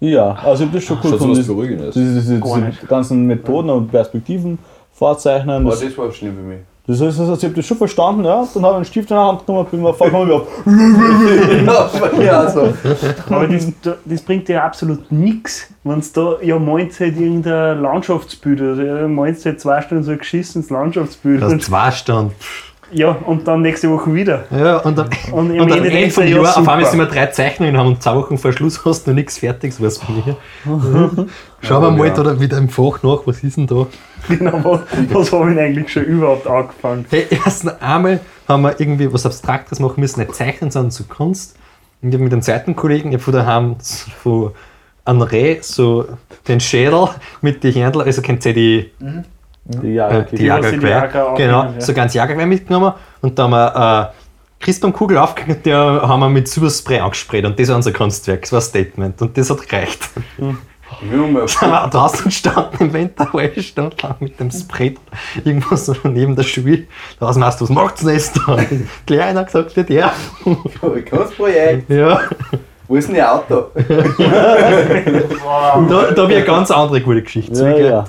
Ja, 0.01 0.31
also 0.43 0.63
ich 0.63 0.69
hab 0.69 0.75
das 0.75 0.83
schon 0.83 0.97
cool 1.03 1.11
gefunden. 1.11 1.35
Diese, 1.35 1.53
diese, 1.93 2.21
diese, 2.21 2.39
diese 2.39 2.87
ganzen 2.87 3.25
Methoden 3.27 3.69
und 3.69 3.91
Perspektiven 3.91 4.57
vorzeichnen. 4.93 5.63
Boah, 5.63 5.71
Das, 5.71 5.81
das 5.81 5.97
war 5.97 6.11
schlimm 6.11 6.35
für 6.35 6.41
mich. 6.41 6.59
Das 6.89 7.01
heißt, 7.01 7.19
also, 7.19 7.35
ich 7.35 7.43
habe 7.43 7.53
das 7.53 7.67
schon 7.67 7.77
verstanden, 7.77 8.25
ja. 8.25 8.47
Dann 8.51 8.63
habe 8.63 8.73
ich 8.73 8.75
einen 8.77 8.85
Stift 8.85 9.11
in 9.11 9.15
der 9.15 9.23
Hand 9.23 9.45
genommen, 9.45 9.67
bin 9.69 9.83
mir 9.83 9.93
vollkommen 9.93 10.31
auf. 10.31 10.47
ja, 12.19 12.49
so. 12.49 12.73
Aber 13.29 13.47
das, 13.47 13.67
das 14.03 14.21
bringt 14.23 14.47
dir 14.47 14.63
absolut 14.63 15.11
nichts, 15.11 15.69
wenn 15.83 16.01
du 16.01 16.07
da, 16.15 16.41
ja, 16.41 16.57
meinst 16.57 16.99
halt 16.99 17.15
irgendein 17.15 17.79
Landschaftsbild, 17.83 18.61
also 18.61 18.81
ja, 18.81 19.07
meinst 19.07 19.45
halt 19.45 19.61
zwei 19.61 19.83
Stunden 19.83 20.03
so 20.03 20.09
ein 20.09 20.17
geschissenes 20.17 20.71
Landschaftsbild. 20.71 21.43
Das 21.43 21.53
Und, 21.53 21.63
zwei 21.63 21.91
Stunden. 21.91 22.31
Ja, 22.91 23.11
und 23.11 23.47
dann 23.47 23.61
nächste 23.61 23.89
Woche 23.89 24.13
wieder. 24.13 24.45
Ja, 24.51 24.77
und 24.77 24.97
dann, 24.97 25.09
Und 25.31 25.51
am 25.51 25.59
und 25.59 25.71
am 25.71 25.77
Ende 25.77 25.91
Ende 25.91 26.11
vom 26.11 26.23
ja, 26.23 26.41
Jahr 26.41 26.57
auf 26.57 26.67
einmal 26.67 26.85
sind 26.85 26.99
wir 26.99 27.05
drei 27.05 27.27
Zeichnungen 27.27 27.77
haben 27.77 27.87
und 27.87 28.03
zwei 28.03 28.15
Wochen 28.15 28.37
vor 28.37 28.51
Schluss 28.51 28.83
hast 28.85 29.05
du 29.05 29.11
noch 29.11 29.15
nichts 29.15 29.37
fertig, 29.37 29.73
was 29.79 29.97
von 29.97 30.15
mir. 30.15 30.37
Schauen 31.61 31.83
wir 31.83 31.91
mal 31.91 32.07
ja. 32.07 32.13
da 32.13 32.39
wieder 32.39 32.57
im 32.57 32.69
Fach 32.69 33.03
nach, 33.03 33.19
was 33.25 33.43
ist 33.43 33.57
denn 33.57 33.67
da? 33.67 33.87
Genau, 34.27 34.63
was, 34.63 34.81
was 35.11 35.31
habe 35.31 35.49
ich 35.49 35.55
denn 35.55 35.65
eigentlich 35.65 35.91
schon 35.91 36.03
überhaupt 36.03 36.47
angefangen? 36.47 37.05
Hey, 37.09 37.27
erst 37.29 37.81
einmal 37.81 38.19
haben 38.47 38.61
wir 38.63 38.79
irgendwie 38.79 39.11
was 39.11 39.25
Abstraktes 39.25 39.79
machen 39.79 39.99
müssen, 39.99 40.19
nicht 40.19 40.35
zeichnen, 40.35 40.71
sondern 40.71 40.91
zu 40.91 41.05
Kunst. 41.05 41.55
Und 42.01 42.09
ich 42.09 42.15
hab 42.15 42.21
mit 42.21 42.31
einem 42.31 42.41
zweiten 42.41 42.75
Kollegen, 42.75 43.09
ich 43.09 43.15
hab 43.15 43.21
von 43.21 43.33
daheim 43.33 43.75
von 44.21 44.51
einem 45.05 45.21
Reh 45.21 45.57
so 45.61 46.05
den 46.47 46.59
Schädel 46.59 47.09
mit 47.41 47.63
den 47.63 47.73
Händlern, 47.73 48.05
also 48.05 48.21
kennt 48.21 48.45
ihr 48.45 48.53
die, 48.53 48.91
Die 49.65 49.93
Jahre. 49.93 50.19
äh, 50.31 50.35
die 50.35 50.45
Jagerquer, 50.45 50.89
Jager 50.89 51.33
genau, 51.35 51.63
ja. 51.63 51.73
so 51.81 51.93
ganz 51.93 52.13
Jagerquer 52.13 52.45
mitgenommen 52.45 52.93
und 53.21 53.37
da 53.37 53.43
haben 53.43 53.51
wir 53.51 54.11
äh, 54.11 54.63
Christbaumkugel 54.63 55.17
aufgehängt, 55.17 55.65
die 55.65 55.73
haben 55.73 56.19
wir 56.19 56.29
mit 56.29 56.47
Superspray 56.47 56.99
angesprayt 56.99 57.45
und 57.45 57.59
das 57.59 57.69
war 57.69 57.75
unser 57.77 57.93
Kunstwerk, 57.93 58.41
das 58.41 58.51
war 58.51 58.59
ein 58.59 58.63
Statement 58.63 59.21
und 59.21 59.37
das 59.37 59.49
hat 59.49 59.67
gereicht. 59.67 60.09
Wir 61.01 61.19
haben 61.19 61.33
mal 61.33 61.45
Dann 61.45 61.71
haben 61.71 61.85
wir 61.85 61.89
draußen 61.89 62.25
gestanden 62.25 62.79
im 62.79 62.93
Winter, 62.93 63.29
eine 63.31 63.43
halbe 63.43 63.61
Stunde 63.61 63.95
lang 64.01 64.15
mit 64.19 64.39
dem 64.39 64.51
Spray 64.51 64.95
irgendwo 65.45 65.75
so 65.75 65.95
neben 66.03 66.35
der 66.35 66.43
Schule. 66.43 66.85
Draußen 67.19 67.43
hast 67.43 67.61
du, 67.61 67.65
was 67.65 67.69
macht's 67.69 68.01
denn 68.01 68.13
jetzt 68.13 68.37
da? 68.37 68.57
Kleiner 69.05 69.43
gesagt 69.45 69.75
wird, 69.75 69.89
ja. 69.91 70.11
ein 70.45 71.05
Kunstprojekt. 71.05 71.89
ja. 71.89 72.21
Wo 72.87 72.95
ist 72.95 73.07
denn 73.07 73.15
Ihr 73.15 73.31
Auto? 73.31 73.67
Da, 75.89 76.11
da 76.11 76.21
habe 76.23 76.31
ich 76.31 76.37
eine 76.37 76.45
ganz 76.45 76.71
andere 76.71 77.01
gute 77.01 77.21
Geschichte 77.21 77.53
zu. 77.53 77.63
Ja, 77.69 77.77
ja. 77.77 78.05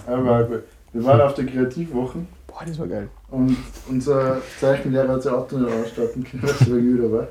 Wir 0.92 1.04
waren 1.04 1.20
auf 1.20 1.34
der 1.34 1.46
Kreativwochen 1.46 2.26
Boah, 2.46 2.64
das 2.66 2.78
war 2.78 2.88
geil. 2.88 3.08
und 3.30 3.56
unser 3.88 4.38
Zeichenlehrer 4.58 5.08
hat 5.08 5.22
sein 5.22 5.34
Auto 5.34 5.56
nicht 5.56 5.72
ausstatten 5.72 6.24
können, 6.24 6.42
weil 6.42 6.66
wegen 6.66 6.90
müde 6.90 7.12
war. 7.12 7.28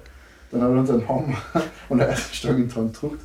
Dann 0.52 0.62
hat 0.62 0.72
er 0.72 0.80
uns 0.80 0.90
einen 0.90 1.08
Hammer 1.08 1.38
und 1.90 2.02
eine 2.02 2.12
Eisenstange 2.12 2.64
in 2.64 2.70
die 2.70 2.76
Hand 2.76 2.94
gedruckt, 2.94 3.22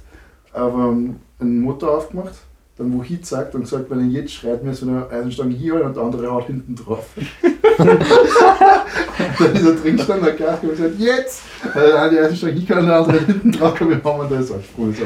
aber 0.52 0.88
ähm, 0.88 1.16
einen 1.38 1.60
Motor 1.60 1.98
aufgemacht, 1.98 2.34
dann 2.76 2.92
wo 2.92 3.04
hinzeigt 3.04 3.54
und 3.54 3.60
gesagt, 3.60 3.88
wenn 3.88 4.00
er 4.00 4.06
jetzt 4.06 4.32
schreit, 4.32 4.64
müssen 4.64 4.92
wir 4.92 5.08
eine 5.08 5.20
Eisenstange 5.20 5.54
hier 5.54 5.84
und 5.84 5.94
der 5.94 6.02
andere 6.02 6.28
haut 6.28 6.46
hinten 6.46 6.74
drauf. 6.74 7.06
dann 7.78 9.52
ist 9.52 9.64
er 9.64 9.74
drin 9.74 9.96
gestanden, 9.96 10.24
der 10.24 10.34
Gast 10.34 10.64
und 10.64 10.70
gesagt, 10.70 10.94
jetzt! 10.98 11.42
Weil 11.72 11.90
er 11.92 12.10
die 12.10 12.18
Eisenstange 12.18 12.54
hier 12.54 12.76
und 12.76 12.86
der 12.86 12.96
andere 12.96 13.18
hinten 13.20 13.52
drauf 13.52 13.80
und 13.80 13.90
wir 13.90 14.02
haben 14.02 14.28
da 14.28 14.36
ist 14.40 14.50
angesprungen. 14.50 14.96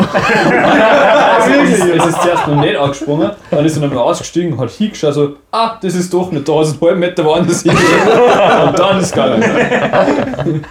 Es 1.40 1.78
ist, 1.78 1.84
es 1.94 2.06
ist 2.06 2.22
zuerst 2.22 2.46
noch 2.48 2.58
nicht 2.58 2.76
angesprungen, 2.76 3.32
dann 3.50 3.64
ist 3.66 3.76
er 3.76 3.82
nochmal 3.82 4.04
ausgestiegen, 4.04 4.58
hat 4.58 4.70
hingeschaut, 4.70 5.12
so, 5.12 5.36
ah, 5.52 5.76
das 5.80 5.94
ist 5.94 6.12
doch 6.12 6.32
nicht 6.32 6.48
da, 6.48 6.62
ist 6.62 6.72
einen 6.72 6.80
halben 6.80 7.00
Meter 7.00 7.22
woanders 7.22 7.62
hin. 7.62 7.72
Und 7.72 8.78
dann 8.78 8.98
ist 8.98 9.06
es 9.06 9.12
gegangen. 9.12 10.64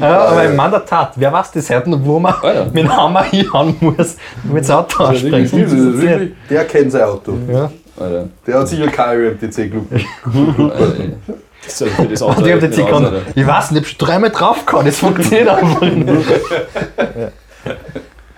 Ja, 0.00 0.20
aber 0.20 0.44
im 0.44 0.56
Mann 0.56 0.70
der 0.70 0.86
Tat, 0.86 1.12
wer 1.16 1.30
weiß 1.30 1.52
das 1.52 1.68
heute 1.68 1.90
noch, 1.90 2.00
wo 2.02 2.18
man 2.18 2.32
Alter. 2.40 2.64
mit 2.64 2.76
dem 2.76 2.96
Hammer 2.96 3.24
hinhauen 3.24 3.76
muss, 3.80 4.16
damit 4.42 4.64
das 4.64 4.70
Auto 4.70 5.04
Das 5.04 5.16
ist 5.16 5.22
ja 5.24 5.36
anspringt. 5.36 5.66
Das 5.66 5.72
ist 5.72 6.29
Der 6.48 6.64
kennt 6.64 6.92
sein 6.92 7.02
Auto. 7.02 7.34
Ja. 7.50 7.70
Alter, 7.98 8.28
Der 8.46 8.58
hat 8.58 8.68
sicher 8.68 8.86
kein 8.88 9.18
UMTC-Club. 9.32 9.86
Alter. 9.92 11.00
ey. 11.00 11.12
Das 11.62 11.72
ist 11.74 11.80
ja 11.80 11.86
für 11.88 12.08
das 12.08 12.22
Auto 12.22 12.32
ich 12.32 12.52
hab 12.52 12.54
echt 12.54 12.62
jetzt 12.62 12.76
nicht 12.78 12.88
kann, 12.88 13.04
aus, 13.04 13.12
Alter. 13.12 13.22
ich 13.34 13.46
weiß 13.46 13.70
nicht, 13.72 13.82
ich 13.82 13.88
hab 13.92 13.98
schon 14.00 14.08
dreimal 14.08 14.30
drauf 14.30 14.64
gehauen, 14.66 14.86
das 14.86 14.98
funktioniert 14.98 15.48
einfach 15.50 15.80
nicht. 15.82 16.08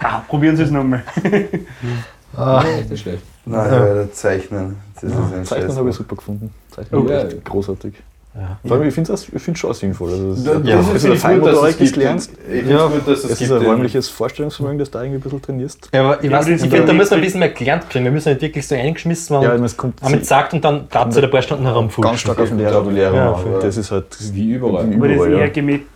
Ah, 0.01 0.19
probieren 0.29 0.57
Sie 0.57 0.65
es 0.65 0.71
nochmal. 0.71 1.03
Echt 1.23 2.91
nicht 2.91 3.03
schlecht. 3.03 3.23
Nein, 3.45 3.61
Alter, 3.73 4.13
zeichnen. 4.13 4.77
Das 4.95 5.05
ist 5.05 5.17
ein 5.17 5.45
Zeichnen 5.45 5.77
habe 5.77 5.91
ich 5.91 5.97
super 5.97 6.17
gefunden. 6.17 6.53
Zeichnen 6.71 7.09
Ja. 7.09 7.19
ist 7.21 7.35
echt 7.35 7.45
großartig. 7.45 7.95
Vor 8.67 8.77
allem, 8.79 8.89
ich 8.89 8.95
finde 8.95 9.13
es 9.13 9.29
schon 9.59 9.75
sinnvoll. 9.75 10.11
Also 10.11 10.31
das 10.31 10.45
Da- 10.45 10.53
ist, 10.53 10.67
Ja. 10.67 10.77
also 10.79 11.09
das 11.09 11.21
Feinmotorik 11.21 11.75
es 11.75 11.81
ist 11.83 11.97
Ja, 12.71 12.87
es 12.87 12.93
gut, 12.93 13.07
dass 13.07 13.25
es, 13.25 13.31
Es 13.33 13.41
ist 13.43 13.53
ein 13.53 13.63
räumliches 13.63 14.09
Vorstellungsvermögen, 14.09 14.79
das 14.79 14.91
da 14.91 15.03
irgendwie 15.03 15.19
ein 15.19 15.23
bisschen 15.23 15.43
trainierst. 15.43 15.89
Ja, 15.93 16.01
aber 16.01 16.25
ich, 16.25 16.31
Ja, 16.31 16.39
weiß, 16.39 16.49
ich 16.49 16.61
finde, 16.63 16.85
da 16.87 16.93
müssen 16.95 17.11
wir 17.11 17.17
ein 17.19 17.21
bisschen 17.23 17.41
mehr 17.41 17.49
gelernt 17.51 17.91
kriegen. 17.91 18.05
Wir 18.07 18.13
müssen 18.13 18.31
nicht 18.31 18.41
wirklich 18.41 18.67
so 18.67 18.75
eingeschmissen 18.75 19.35
Ja, 19.37 19.43
werden. 19.43 19.65
es 19.65 19.77
kommt 19.77 20.01
haben 20.03 20.19
gesagt 20.19 20.55
und 20.55 20.65
dann 20.65 20.87
Platz 20.89 21.17
ein 21.19 21.31
paar 21.31 21.43
Stunden 21.43 21.65
ganz 21.65 21.75
herumfuchsen. 21.75 22.17
stark 22.17 22.39
auf 22.41 22.49
den 22.49 22.59
Lehrer. 22.59 22.91
Lehrer 22.91 23.15
Ja, 23.15 23.59
Das 23.61 23.77
ist 23.77 23.91
halt 23.91 24.07
Das 24.11 24.21
ist 24.23 24.35
wie 24.35 24.53
überall. 24.53 24.85
Aber 24.95 25.09
das 25.09 25.17
überall, 25.17 25.33
eher 25.33 25.39
ja. 25.41 25.47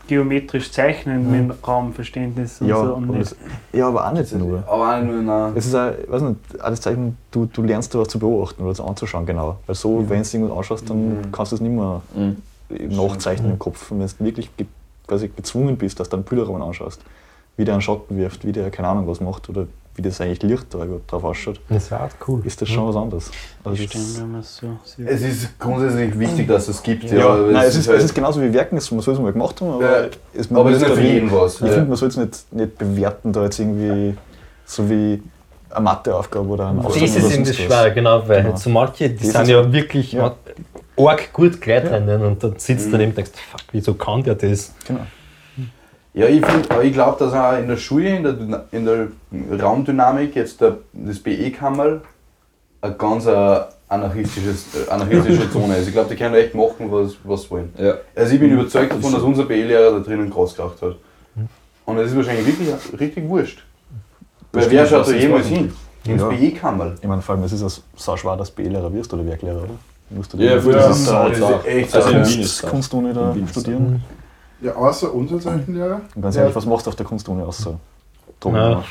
Geometrisch 0.09 0.71
zeichnen 0.73 1.47
mit 1.49 1.67
Raumverständnis 1.67 2.61
und 2.61 2.69
Ja, 2.69 2.77
so. 2.77 2.83
aber 2.83 2.95
Und 2.97 3.11
nicht. 3.11 3.33
das, 3.33 3.37
ja, 3.73 3.89
aber 3.89 4.07
auch 4.07 4.13
nicht 4.13 4.33
nur. 4.35 4.63
Aber 4.67 4.97
auch 4.97 5.03
nur 5.03 5.23
nein. 5.23 5.53
Es 5.55 5.67
ist 5.67 5.75
auch, 5.75 5.91
weiß 6.09 6.23
nicht, 6.23 6.37
alles 6.61 6.81
Zeichen, 6.81 7.17
du, 7.31 7.47
du 7.47 7.63
lernst 7.63 7.95
da 7.95 7.99
was 8.01 8.09
zu 8.09 8.19
beobachten 8.19 8.63
oder 8.63 8.75
zu 8.75 8.85
anzuschauen, 8.85 9.27
genau. 9.27 9.57
Weil 9.67 9.75
so, 9.75 9.99
wenn 10.09 10.23
du 10.23 10.29
irgendwas 10.29 10.57
anschaust, 10.59 10.91
dann 10.91 11.19
kannst 11.33 11.53
du 11.53 11.57
es 11.57 11.61
nicht 11.63 11.73
mehr 11.75 12.01
Mhm. 12.15 12.37
nachzeichnen 12.97 13.53
im 13.53 13.59
Kopf. 13.59 13.91
Und 13.91 14.01
wenn 14.01 14.07
du 14.07 14.25
wirklich 14.25 14.55
ge 14.57 14.67
quasi 15.07 15.29
gezwungen 15.29 15.77
bist, 15.77 16.01
dass 16.01 16.09
du 16.09 16.17
einen 16.17 16.25
Bilderraum 16.25 16.61
anschaust, 16.63 17.01
wie 17.57 17.65
der 17.65 17.75
einen 17.75 17.81
Schatten 17.83 18.17
wirft, 18.17 18.45
wie 18.45 18.51
der 18.53 18.71
keine 18.71 18.89
Ahnung 18.89 19.07
was 19.07 19.21
macht 19.21 19.49
oder 19.49 19.67
wie 19.97 20.03
das 20.03 20.21
eigentlich 20.21 20.43
Licht 20.43 20.67
da 20.75 20.87
drauf 21.07 21.25
ausschaut, 21.25 21.61
Das 21.69 21.91
war 21.91 22.09
cool. 22.29 22.43
ist 22.45 22.61
das 22.61 22.69
schon 22.69 22.87
was 22.89 22.97
anderes. 22.97 23.31
Also 23.65 23.83
das- 23.83 23.95
es 23.95 24.57
so. 24.57 24.67
Es 25.05 25.23
ist 25.23 25.59
grundsätzlich 25.59 26.19
wichtig, 26.19 26.47
dass 26.49 26.69
es 26.69 26.83
gibt. 26.83 27.05
Ja, 27.11 27.27
aber 27.31 27.51
nein, 27.53 27.65
es 27.67 27.77
ist, 27.77 27.89
halt- 27.89 27.99
es 27.99 28.05
ist 28.05 28.15
genauso 28.15 28.41
wie 28.43 28.53
Werken, 28.53 28.77
es- 28.77 28.91
man 28.91 29.01
soll 29.01 29.15
es 29.15 29.21
mal 29.21 29.33
gemacht 29.33 29.61
haben, 29.61 29.71
aber, 29.71 29.83
Ja, 30.03 30.09
es, 30.35 30.51
aber 30.51 30.71
es 30.71 30.77
ist 30.77 30.83
nicht 30.89 30.95
für 30.95 31.01
jeden 31.03 31.33
was. 31.33 31.55
Ich 31.57 31.61
Ja. 31.63 31.67
finde, 31.69 31.87
man 31.89 31.97
soll 31.97 32.09
es 32.09 32.17
nicht, 32.17 32.53
nicht 32.53 32.79
bewerten, 32.79 33.33
da 33.33 33.45
jetzt 33.45 33.59
irgendwie 33.59 34.17
so 34.67 34.89
wie 34.91 35.23
eine 35.71 35.81
Matheaufgabe 35.85 36.47
oder 36.49 36.69
eine 36.69 36.83
Das 36.83 36.97
ist 36.97 37.03
oder 37.03 37.07
irgendwie 37.25 37.31
sonst 37.35 37.49
was. 37.49 37.57
schwer, 37.57 37.91
genau, 37.93 38.29
weil 38.29 38.43
Genau. 38.45 38.57
so 38.57 38.71
manche, 38.71 39.11
die 39.11 39.25
Das 39.25 39.33
sind 39.33 39.49
ja 39.49 39.73
wirklich 39.73 40.13
Ja. 40.13 40.35
arg 40.99 41.33
gut 41.33 41.61
Gleitrennen 41.61 42.23
und 42.23 42.43
dann 42.43 42.55
sitzt 42.59 42.87
du 42.87 42.91
daneben 42.93 43.11
und 43.11 43.17
denkst, 43.19 43.33
fuck, 43.51 43.61
wieso 43.73 43.95
kann 43.95 44.23
der 44.23 44.35
das? 44.35 44.73
Genau. 44.87 45.01
Ja, 46.17 46.27
ich, 46.27 46.45
find- 46.45 46.67
ich 46.83 46.93
glaube, 46.95 47.17
dass 47.23 47.35
auch 47.35 47.59
in 47.59 47.69
der 47.69 47.77
Schule, 47.77 48.17
in 48.17 48.23
der, 48.25 48.63
in 48.73 48.85
der 48.87 49.09
Raumdynamik, 49.63 50.35
jetzt 50.35 50.61
der, 50.63 50.79
das 50.95 51.19
BE-Kammerl, 51.19 52.01
eine 52.81 52.95
ganz 52.95 53.27
äh, 53.27 53.61
anarchistisches, 53.89 54.65
äh, 54.75 54.91
anarchistische 54.91 55.51
Zone 55.53 55.77
ist. 55.77 55.89
Ich 55.89 55.93
glaube, 55.93 56.09
die 56.09 56.17
können 56.17 56.35
echt 56.35 56.55
machen, 56.55 56.91
was, 56.91 57.13
was 57.23 57.43
sie 57.43 57.51
wollen. 57.51 57.73
Ja. 57.79 57.95
Also 58.15 58.33
ich 58.35 58.41
bin 58.41 58.51
überzeugt 58.51 58.93
davon, 58.93 59.13
dass 59.13 59.23
unser 59.23 59.45
BE-Lehrer 59.45 59.93
da 59.93 59.99
drinnen 59.99 60.31
Gras 60.31 60.57
gemacht 60.57 60.81
hat. 60.81 60.97
Und 61.85 61.99
es 61.99 62.11
ist 62.11 62.17
wahrscheinlich 62.17 62.47
wirklich 62.47 62.69
richtig 62.99 63.29
wurscht. 63.29 63.63
Weil 64.53 64.63
Das 64.63 64.71
wer 64.73 64.87
stimmt, 64.87 65.05
schaut 65.07 65.15
da 65.15 65.19
jemals 65.19 65.47
hin? 65.47 65.73
Ins 66.07 66.23
Ja. 66.23 66.29
BE-Kammerl. 66.29 66.95
Ich 67.01 67.07
meine, 67.09 67.21
vor 67.21 67.35
allem, 67.35 67.45
es 67.45 67.53
ist 67.53 67.63
auch 67.63 67.83
so 67.97 68.17
schwer, 68.17 68.37
dass 68.37 68.55
du 68.55 68.63
B-Lehrer 68.63 68.91
wirst 68.93 69.13
oder 69.13 69.27
Werklehrer, 69.27 69.59
oder? 69.65 69.75
Musst 70.09 70.33
du 70.33 70.39
Ja, 70.39 70.55
das 70.55 70.65
das 70.65 70.99
ist 71.01 71.11
Das 71.41 71.65
echt 71.67 71.95
Also 71.95 72.09
in. 72.11 72.27
Wien 72.27 72.41
ist 72.41 72.63
das. 72.63 72.71
Kunstuni 72.71 73.13
da 73.13 73.35
das. 73.39 73.51
studieren. 73.51 74.03
Ja, 74.61 74.75
außer 74.75 75.13
unser 75.13 75.39
Zeichenlehrer. 75.41 76.01
Und 76.15 76.23
ganz 76.23 76.35
Ja. 76.37 76.43
ehrlich, 76.43 76.57
was 76.57 76.67
machst 76.67 76.87
du 76.87 76.91
auf 76.91 76.97
der 76.97 77.07
Kunstuni 77.07 77.43
außer 77.43 77.79
Drogen? 78.41 78.57
Ja. 78.57 78.83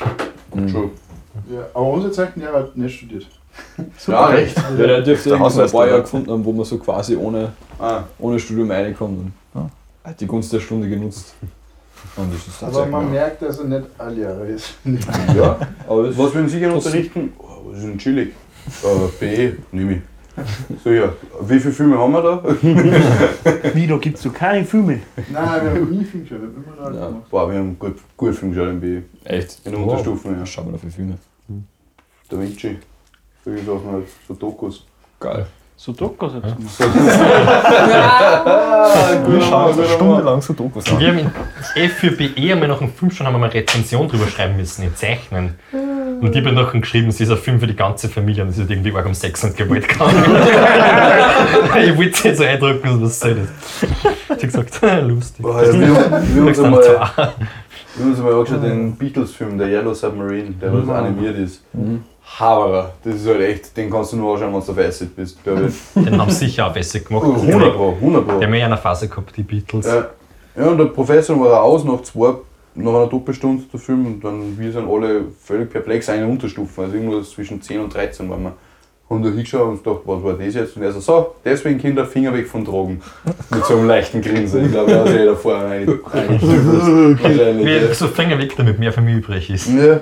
True. 0.52 0.90
Ja, 1.50 1.60
aber 1.74 1.86
unser 1.86 2.12
Zeichenlehrer 2.12 2.58
hat 2.60 2.76
nicht 2.76 2.96
studiert. 2.98 3.26
Ja, 4.06 4.26
recht. 4.26 4.56
Ja, 4.56 4.86
der 4.86 5.02
dürfte 5.02 5.30
so 5.30 5.60
ein 5.60 5.70
paar 5.70 5.86
Jahre 5.86 6.02
gefunden 6.02 6.30
haben, 6.30 6.44
wo 6.44 6.52
man 6.52 6.64
so 6.64 6.76
quasi 6.78 7.16
ohne, 7.16 7.52
Ah, 7.78 8.02
ohne 8.18 8.38
Studium 8.38 8.70
reinkommt 8.70 9.18
und 9.18 9.32
Ja. 9.54 9.70
hat 10.04 10.20
die 10.20 10.26
Gunst 10.26 10.52
der 10.52 10.60
Stunde 10.60 10.88
genutzt. 10.88 11.34
Und 12.16 12.32
das 12.32 12.46
ist 12.46 12.62
Aber 12.62 12.86
man 12.86 13.10
merkt, 13.10 13.42
dass 13.42 13.58
er 13.58 13.64
nicht 13.64 13.84
ein 13.98 14.14
Lehrer 14.14 14.44
ist. 14.44 14.74
Ja, 15.34 15.58
aber 15.88 16.08
was 16.16 16.34
würden 16.34 16.48
Sie 16.48 16.58
gerne 16.60 16.74
unterrichten? 16.74 17.32
Oh, 17.38 17.44
was 17.70 17.78
ist 17.78 17.84
denn 17.86 17.98
chillig? 17.98 18.32
Uh, 18.84 19.08
BE, 19.18 19.56
nehme 19.72 19.92
ich. 19.94 19.98
So, 20.84 20.90
ja. 20.90 21.12
Wie 21.42 21.58
viele 21.58 21.74
Filme 21.74 21.98
haben 21.98 22.12
wir 22.12 22.22
da? 22.22 22.42
Wie, 23.74 23.86
da 23.86 23.96
gibt 23.96 24.16
es 24.16 24.22
so 24.22 24.30
keine 24.30 24.64
Filme. 24.64 25.00
Nein, 25.30 25.64
wir 25.64 25.70
haben 25.70 25.90
nie 25.90 26.04
Film 26.04 26.24
geschaut, 26.24 26.40
wir 26.42 26.48
haben 26.48 26.64
immer 26.64 26.90
noch 26.90 27.00
Ja. 27.00 27.06
gemacht. 27.08 27.30
Boah, 27.30 27.50
wir 27.50 27.58
haben 27.58 27.78
gut, 27.78 27.96
gut 28.16 28.34
Film 28.34 28.52
geschaut 28.52 28.68
im 28.68 28.80
BE. 28.80 29.02
echt. 29.24 29.60
In 29.64 29.72
der 29.72 29.80
Unterstufen, 29.80 30.38
ja. 30.38 30.46
Schauen 30.46 30.66
wir 30.66 30.72
da 30.72 30.78
für 30.78 30.90
Filme. 30.90 31.14
Da 32.28 32.38
Vinci. 32.38 32.78
Solche 33.44 33.64
Sachen 33.64 33.90
halt, 33.92 34.06
so 34.26 34.34
Dokus. 34.34 34.84
Geil. 35.20 35.46
So 35.78 35.92
Dokus 35.92 36.32
hat's 36.34 36.56
gemacht. 36.56 36.78
Wir 39.28 39.40
schauen 39.42 39.72
eine 39.78 39.86
Stunde 39.88 40.22
lang 40.22 40.40
so 40.40 40.54
Dokus 40.54 40.90
an. 40.90 40.98
Wir 40.98 41.08
haben 41.08 41.18
in 41.18 41.30
F 41.74 41.92
für 41.92 42.10
BE 42.12 42.52
einmal 42.52 42.68
nach 42.68 42.80
einem 42.80 42.90
Film 42.92 43.10
schon 43.10 43.26
haben 43.26 43.34
wir 43.34 43.38
mal 43.38 43.50
eine 43.50 43.54
Rezension 43.60 44.08
drüber 44.08 44.26
schreiben 44.26 44.56
müssen, 44.56 44.84
in 44.84 44.96
Zeichnen. 44.96 45.58
Und 46.20 46.34
ich 46.34 46.44
habe 46.44 46.54
nachher 46.54 46.80
geschrieben, 46.80 47.08
es 47.08 47.20
ist 47.20 47.30
ein 47.30 47.36
Film 47.36 47.60
für 47.60 47.66
die 47.66 47.76
ganze 47.76 48.08
Familie 48.08 48.42
und 48.42 48.50
es 48.50 48.58
ist 48.58 48.70
irgendwie 48.70 48.92
arg 48.92 49.06
um 49.06 49.14
Sex 49.14 49.44
und 49.44 49.56
Gewalt 49.56 49.88
gegangen. 49.88 50.24
ich 51.84 51.96
wollte 51.96 52.10
es 52.10 52.24
nicht 52.24 52.36
so 52.36 52.44
eindrücken, 52.44 53.02
was 53.02 53.20
soll 53.20 53.34
das? 53.34 53.48
Ich 53.82 54.30
habe 54.30 54.46
gesagt, 54.46 54.80
lustig. 55.06 55.42
Boah, 55.42 55.62
ja, 55.62 55.72
wir, 55.72 55.80
wir, 55.80 55.94
haben 55.94 56.46
uns 56.48 56.58
einmal, 56.58 56.82
wir 56.82 56.94
haben 56.96 58.10
uns 58.10 58.18
einmal 58.18 58.34
angeschaut, 58.34 58.62
den 58.62 58.96
Beatles-Film, 58.96 59.58
der 59.58 59.68
Yellow 59.68 59.94
Submarine, 59.94 60.50
der 60.60 60.72
was 60.72 60.88
animiert 60.88 61.38
ist. 61.38 61.62
Haberer. 62.38 62.92
Das 63.04 63.14
ist 63.14 63.26
halt 63.26 63.40
echt, 63.40 63.76
den 63.76 63.90
kannst 63.90 64.12
du 64.12 64.16
nur 64.16 64.34
anschauen, 64.34 64.52
wenn 64.52 64.60
du 64.60 64.72
auf 64.72 64.78
Acid 64.78 65.14
bist, 65.14 65.42
glaube 65.42 65.68
ich. 65.68 66.04
Den 66.04 66.20
haben 66.20 66.30
sie 66.30 66.46
sicher 66.46 66.66
auch 66.66 66.72
besser 66.72 67.00
gemacht. 67.00 67.24
100 67.24 67.74
Pro, 67.74 67.92
100 67.92 68.26
Pro. 68.26 68.38
Die 68.38 68.44
haben 68.44 68.54
ja 68.54 68.66
eine 68.66 68.76
Phase 68.76 69.08
gehabt, 69.08 69.36
die 69.36 69.42
Beatles. 69.42 69.86
Ja. 69.86 70.08
ja, 70.56 70.66
und 70.66 70.78
der 70.78 70.86
Professor 70.86 71.38
war 71.40 71.62
aus 71.62 71.84
nach 71.84 72.02
zwei, 72.02 72.34
nach 72.76 72.94
einer 72.94 73.06
Doppelstunde 73.06 73.64
der 73.72 73.80
Film 73.80 74.06
und 74.06 74.24
dann 74.24 74.58
wir 74.58 74.70
sind 74.72 74.88
alle 74.88 75.24
völlig 75.42 75.70
perplex, 75.70 76.08
eine 76.08 76.26
Unterstufen, 76.26 76.84
also 76.84 76.96
irgendwo 76.96 77.20
zwischen 77.22 77.60
10 77.60 77.80
und 77.80 77.94
13 77.94 78.28
waren 78.28 78.42
wir. 78.44 78.52
Haben 79.08 79.22
da 79.22 79.28
hingeschaut 79.28 79.68
und 79.68 79.84
gedacht, 79.84 80.00
was 80.04 80.22
war 80.24 80.32
das 80.32 80.52
jetzt? 80.52 80.76
Und 80.76 80.82
er 80.82 80.90
so, 80.90 80.98
so, 80.98 81.36
deswegen 81.44 81.78
Kinder, 81.78 82.04
Finger 82.04 82.34
weg 82.34 82.48
von 82.48 82.64
Drogen. 82.64 83.00
Mit 83.50 83.64
so 83.64 83.76
einem 83.76 83.86
leichten 83.86 84.20
Grinsen. 84.20 84.64
Ich 84.64 84.72
glaube, 84.72 84.90
da 84.90 84.98
hat 84.98 85.06
sich 85.06 85.18
jeder 85.18 85.36
vorher 85.36 85.68
eingetüffelt. 85.68 87.22
Wahrscheinlich. 87.22 87.66
Wir 87.66 87.94
so 87.94 88.08
Finger 88.08 88.36
weg, 88.36 88.54
damit 88.56 88.80
mehr 88.80 88.92
für 88.92 89.02
mich 89.02 89.14
übrig 89.14 89.48
ist. 89.48 89.68
Ja. 89.68 89.86
ja. 89.86 90.00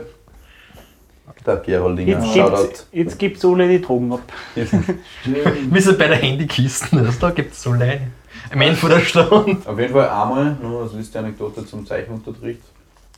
Der 1.47 1.57
Geraldinger, 1.57 2.13
Jetzt 2.13 2.35
Shoutout. 2.35 2.63
gibt's, 2.63 2.89
jetzt 2.93 3.19
gibt's 3.19 3.45
alle 3.45 3.69
die 3.69 3.83
Drogen 3.83 4.11
ab. 4.13 4.23
Wir 4.55 5.83
sind 5.83 5.99
bei 5.99 6.09
der 6.09 6.17
Handykisten, 6.17 6.99
also 7.01 7.13
da 7.21 7.31
gibt 7.31 7.53
es 7.53 7.63
so 7.63 7.73
Leute. 7.73 8.01
Am 8.50 8.61
Ende 8.61 8.76
von 8.76 8.90
der 8.90 9.00
Stunde. 9.00 9.57
Auf 9.66 9.78
jeden 9.78 9.92
Fall 9.92 10.09
einmal, 10.09 10.57
nur 10.61 10.83
als 10.83 10.92
letzte 10.92 11.18
Anekdote 11.18 11.64
zum 11.64 11.87
Zeichenunterricht, 11.87 12.62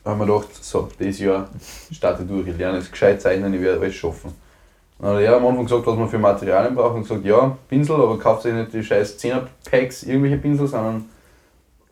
haben 0.04 0.20
wir 0.20 0.26
gedacht, 0.26 0.64
so, 0.64 0.88
dieses 0.98 1.20
Jahr 1.20 1.48
starte 1.90 2.24
durch, 2.24 2.46
ich 2.46 2.56
lerne 2.56 2.78
jetzt 2.78 2.92
gescheit 2.92 3.20
zeichnen, 3.20 3.52
ich 3.52 3.60
werde 3.60 3.80
alles 3.80 3.94
schaffen. 3.94 4.32
Dann 4.98 5.16
hat 5.16 5.22
er 5.22 5.36
am 5.36 5.46
Anfang 5.46 5.64
gesagt, 5.64 5.86
was 5.86 5.98
wir 5.98 6.08
für 6.08 6.18
Materialien 6.18 6.74
brauchen 6.74 6.96
und 6.96 7.02
gesagt, 7.02 7.24
ja, 7.24 7.56
Pinsel, 7.68 7.96
aber 7.96 8.18
kauft 8.18 8.46
euch 8.46 8.54
nicht 8.54 8.72
die 8.72 8.82
scheiß 8.82 9.18
10er 9.18 9.42
Packs, 9.68 10.04
irgendwelche 10.04 10.38
Pinsel, 10.38 10.68
sondern 10.68 11.04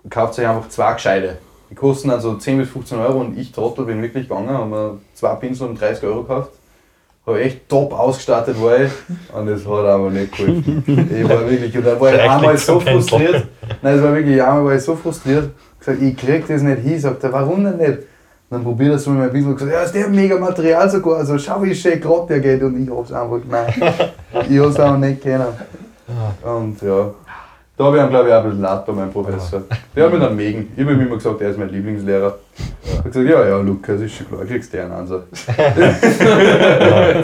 kauft 0.08 0.38
euch 0.38 0.46
einfach 0.46 0.68
zwei 0.68 0.92
gescheite. 0.94 1.38
Die 1.70 1.74
kosten 1.74 2.10
also 2.10 2.36
10 2.36 2.58
bis 2.58 2.70
15 2.70 2.98
Euro 2.98 3.20
und 3.20 3.36
ich 3.36 3.52
Trottel 3.52 3.84
bin 3.84 4.00
wirklich 4.00 4.28
gegangen, 4.28 4.48
haben 4.48 4.70
mir 4.70 5.00
zwei 5.12 5.34
Pinsel 5.34 5.68
um 5.68 5.76
30 5.76 6.04
Euro 6.04 6.22
gekauft. 6.22 6.52
Habe 7.26 7.40
echt 7.40 7.68
top 7.68 7.92
ausgestattet 7.94 8.60
war 8.60 8.80
ich. 8.80 8.92
Und 9.34 9.46
das 9.46 9.66
hat 9.66 9.86
aber 9.86 10.10
nicht 10.10 10.36
geholfen. 10.36 10.84
Ich 10.86 11.28
war 11.28 11.48
wirklich, 11.48 11.76
und 11.76 11.86
dann 11.86 11.98
war 11.98 12.14
ich 12.14 12.20
einmal 12.20 12.58
so 12.58 12.78
frustriert. 12.78 13.46
Nein, 13.80 13.96
es 13.96 14.02
war 14.02 14.14
wirklich, 14.14 14.42
einmal 14.42 14.64
war 14.66 14.74
ich 14.74 14.82
so 14.82 14.94
frustriert, 14.94 15.50
gesagt, 15.78 16.02
ich 16.02 16.16
krieg 16.16 16.46
das 16.46 16.60
nicht 16.60 16.82
hin, 16.82 17.00
sagt 17.00 17.24
er, 17.24 17.32
warum 17.32 17.64
denn 17.64 17.78
nicht? 17.78 18.00
Dann 18.50 18.62
probiert 18.62 18.90
er 18.90 18.96
es 18.96 19.06
mal 19.06 19.22
ein 19.22 19.32
bisschen. 19.32 19.48
Und 19.48 19.56
gesagt, 19.56 19.72
ja, 19.72 19.82
ist 19.82 19.94
der 19.94 20.08
mega 20.08 20.38
Material 20.38 20.88
sogar, 20.90 21.16
also 21.18 21.38
schau 21.38 21.62
wie 21.62 21.74
schön 21.74 21.98
gerade 21.98 22.26
der 22.28 22.40
geht. 22.40 22.62
Und 22.62 22.82
ich 22.82 22.90
hab's 22.90 23.10
einfach, 23.10 23.40
nein, 23.48 23.72
ich 24.48 24.58
hab's 24.58 24.78
auch 24.78 24.98
nicht 24.98 25.22
kennen. 25.22 25.46
Und 26.42 26.82
ja, 26.82 27.10
da 27.76 27.84
habe 27.84 27.96
ich 27.98 28.02
ihn 28.04 28.08
glaube 28.10 28.28
ich 28.28 28.34
auch 28.34 28.38
ein 28.38 28.44
bisschen 28.50 28.62
laut 28.62 28.86
bei 28.86 28.92
meinem 28.92 29.10
Professor. 29.12 29.62
Der 29.96 30.04
hat 30.04 30.12
mich 30.12 30.20
dann 30.22 30.36
megen. 30.36 30.72
Ich 30.76 30.82
habe 30.84 30.92
ihm 30.94 31.00
immer 31.00 31.16
gesagt, 31.16 31.40
er 31.40 31.50
ist 31.50 31.58
mein 31.58 31.70
Lieblingslehrer. 31.70 32.38
Er 32.92 32.98
hat 32.98 33.04
gesagt, 33.04 33.28
ja, 33.28 33.48
ja, 33.48 33.58
Lukas, 33.58 34.00
ist 34.00 34.14
schon 34.14 34.28
klar, 34.28 34.44
kriegst 34.44 34.72
du 34.72 34.80
einen 34.82 34.92
Ansatz. 34.92 35.24
Ja. 35.58 37.14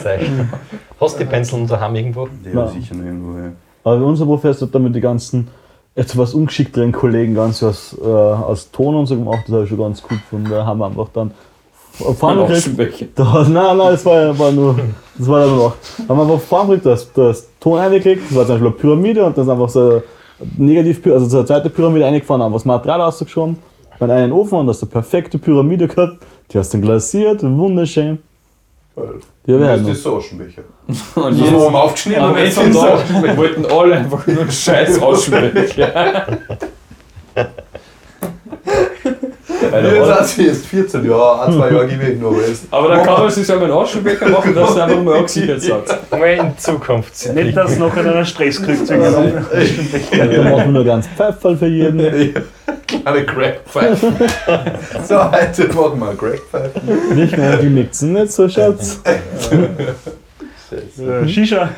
Hast 1.01 1.15
du 1.15 1.19
die 1.19 1.25
Penseln 1.31 1.67
daheim 1.67 1.95
irgendwo? 1.95 2.29
Nein. 2.43 2.67
ist 2.67 2.75
sicher 2.75 2.95
noch 2.95 3.05
irgendwo. 3.05 3.39
Ja. 3.39 3.53
Aber 3.85 4.05
unser 4.05 4.27
Professor 4.27 4.67
hat 4.69 4.75
damit 4.75 4.95
die 4.95 5.01
ganzen 5.01 5.49
etwas 5.95 6.35
ungeschickteren 6.35 6.93
Kollegen 6.93 7.35
ganz 7.35 7.63
was 7.63 7.97
äh, 8.01 8.07
aus 8.07 8.71
Ton 8.71 8.95
und 8.95 9.07
so 9.07 9.17
gemacht, 9.17 9.41
das 9.47 9.53
habe 9.55 9.65
ich 9.65 9.69
schon 9.71 9.79
ganz 9.79 10.03
cool 10.11 10.17
gefunden. 10.19 10.51
Da 10.51 10.65
haben 10.65 10.79
wir 10.79 10.87
einfach 10.87 11.09
dann 11.13 11.31
Pfanne 12.15 12.47
gekriegt. 12.47 12.79
welche. 12.79 13.07
Da, 13.15 13.45
nein, 13.49 13.77
nein, 13.77 13.93
das 13.93 14.05
war, 14.07 14.21
ja- 14.23 14.39
war 14.39 14.53
nur, 14.53 14.77
das 15.19 15.27
war 15.29 15.41
dann 15.41 15.57
noch. 15.57 15.75
Haben 16.09 16.17
wir 16.19 16.23
einfach 16.23 16.41
Farbe 16.41 16.77
gekriegt, 16.79 16.87
das, 16.87 17.13
das 17.13 17.49
Ton 17.59 17.79
reingekriegt, 17.79 18.23
das 18.31 18.37
war 18.37 18.47
zum 18.47 18.55
Beispiel 18.55 18.69
eine 18.69 18.77
Pyramide 18.77 19.25
und 19.25 19.37
dann 19.37 19.45
ist 19.45 19.51
einfach 19.51 19.69
so 19.69 20.03
negativ, 20.57 21.05
also 21.07 21.27
so 21.27 21.39
eine 21.39 21.47
zweite 21.47 21.71
Pyramide 21.71 22.07
eingefahren, 22.07 22.43
haben 22.43 22.53
wir 22.53 22.57
das 22.57 22.65
Material 22.65 23.01
rausgeschoben, 23.01 23.59
dann 23.99 24.11
einen 24.11 24.33
Ofen 24.33 24.59
und 24.59 24.69
hast 24.69 24.83
du 24.83 24.87
eine 24.87 24.93
perfekte 24.93 25.39
Pyramide 25.39 25.89
gehabt, 25.89 26.25
die 26.51 26.59
hast 26.59 26.73
dann 26.75 26.83
glasiert, 26.83 27.43
wunderschön. 27.43 28.19
Die 29.47 29.53
Und 29.53 29.65
habe 29.65 29.81
das 29.83 29.99
ist 29.99 30.07
Aschenbecher. 30.07 30.63
Und 31.15 31.35
So 31.35 31.45
jetzt 31.45 31.55
oben 31.55 31.75
aufgeschnitten 31.75 32.23
am 32.23 32.31
und 32.33 32.37
Ende 32.37 32.51
jetzt 32.51 32.59
vom 32.59 32.73
Tag 32.73 33.23
wir 33.23 33.37
wollten 33.37 33.65
alle 33.67 33.97
einfach 33.97 34.27
nur 34.27 34.41
einen 34.43 34.51
Scheiß 34.51 35.01
aussprechen. 35.01 35.87
Sind 39.61 40.27
sie 40.27 40.47
erst 40.47 40.67
14 40.67 41.05
Jahre, 41.09 41.43
ein, 41.43 41.53
zwei 41.53 41.71
Jahre 41.71 41.87
gebe 41.87 42.05
ich 42.05 42.19
noch, 42.19 42.31
aber 42.31 42.47
jetzt. 42.47 42.65
Aber 42.71 42.89
dann 42.89 43.05
kann 43.05 43.21
man 43.21 43.31
sich 43.31 43.47
ja 43.47 43.57
mal 43.57 43.65
einen 43.65 43.73
Aschenbecher 43.73 44.29
machen, 44.29 44.55
dass 44.55 44.77
er 44.77 44.85
einfach 44.85 45.03
mal 45.03 45.17
angesichert 45.19 45.61
sagt. 45.63 46.11
Mal 46.11 46.27
in 46.27 46.59
Zukunft. 46.59 47.35
Nicht, 47.35 47.57
dass 47.57 47.73
es 47.73 47.79
nachher 47.79 48.01
einen 48.01 48.25
Stress 48.25 48.63
kriegt. 48.63 48.81
wegen 48.89 49.03
einem 49.03 50.33
Da 50.33 50.43
machen 50.43 50.57
wir 50.57 50.67
nur 50.67 50.85
ganz 50.85 51.07
Pfefferl 51.09 51.57
für 51.57 51.67
jeden. 51.67 51.99
Kleine 52.87 53.27
Crackpfeifen. 53.27 54.17
so, 55.09 55.33
heute 55.33 55.69
machen 55.75 56.01
wir 56.01 56.17
Crackpfeifen. 56.17 57.15
Nicht 57.15 57.37
mehr 57.37 57.57
die 57.57 57.69
mixen 57.69 58.13
nicht 58.15 58.33
so, 58.33 58.49
Schatz. 58.49 59.01
Äh, 59.05 59.19
Shisha. 61.29 61.69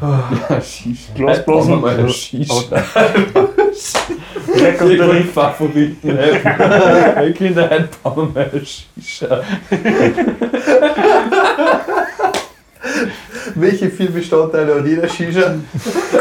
Ja, 0.00 0.60
Shisha. 0.62 1.12
Glasblasen. 1.14 1.84
Eine 1.84 2.08
Shisha. 2.08 2.54
Lecker 4.54 4.86
Ich 4.86 5.00
unter 5.00 5.12
bin 5.12 5.24
Favoriten. 5.24 6.18
Hey 6.18 7.32
Kinder, 7.32 7.68
heute 7.70 7.88
bauen 8.02 8.34
wir 8.34 8.42
eine 8.52 8.62
Shisha. 8.64 9.42
Welche 13.54 13.90
vier 13.90 14.10
Bestandteile 14.10 14.76
hat 14.76 14.86
jeder 14.86 15.08
Shisha? 15.08 15.54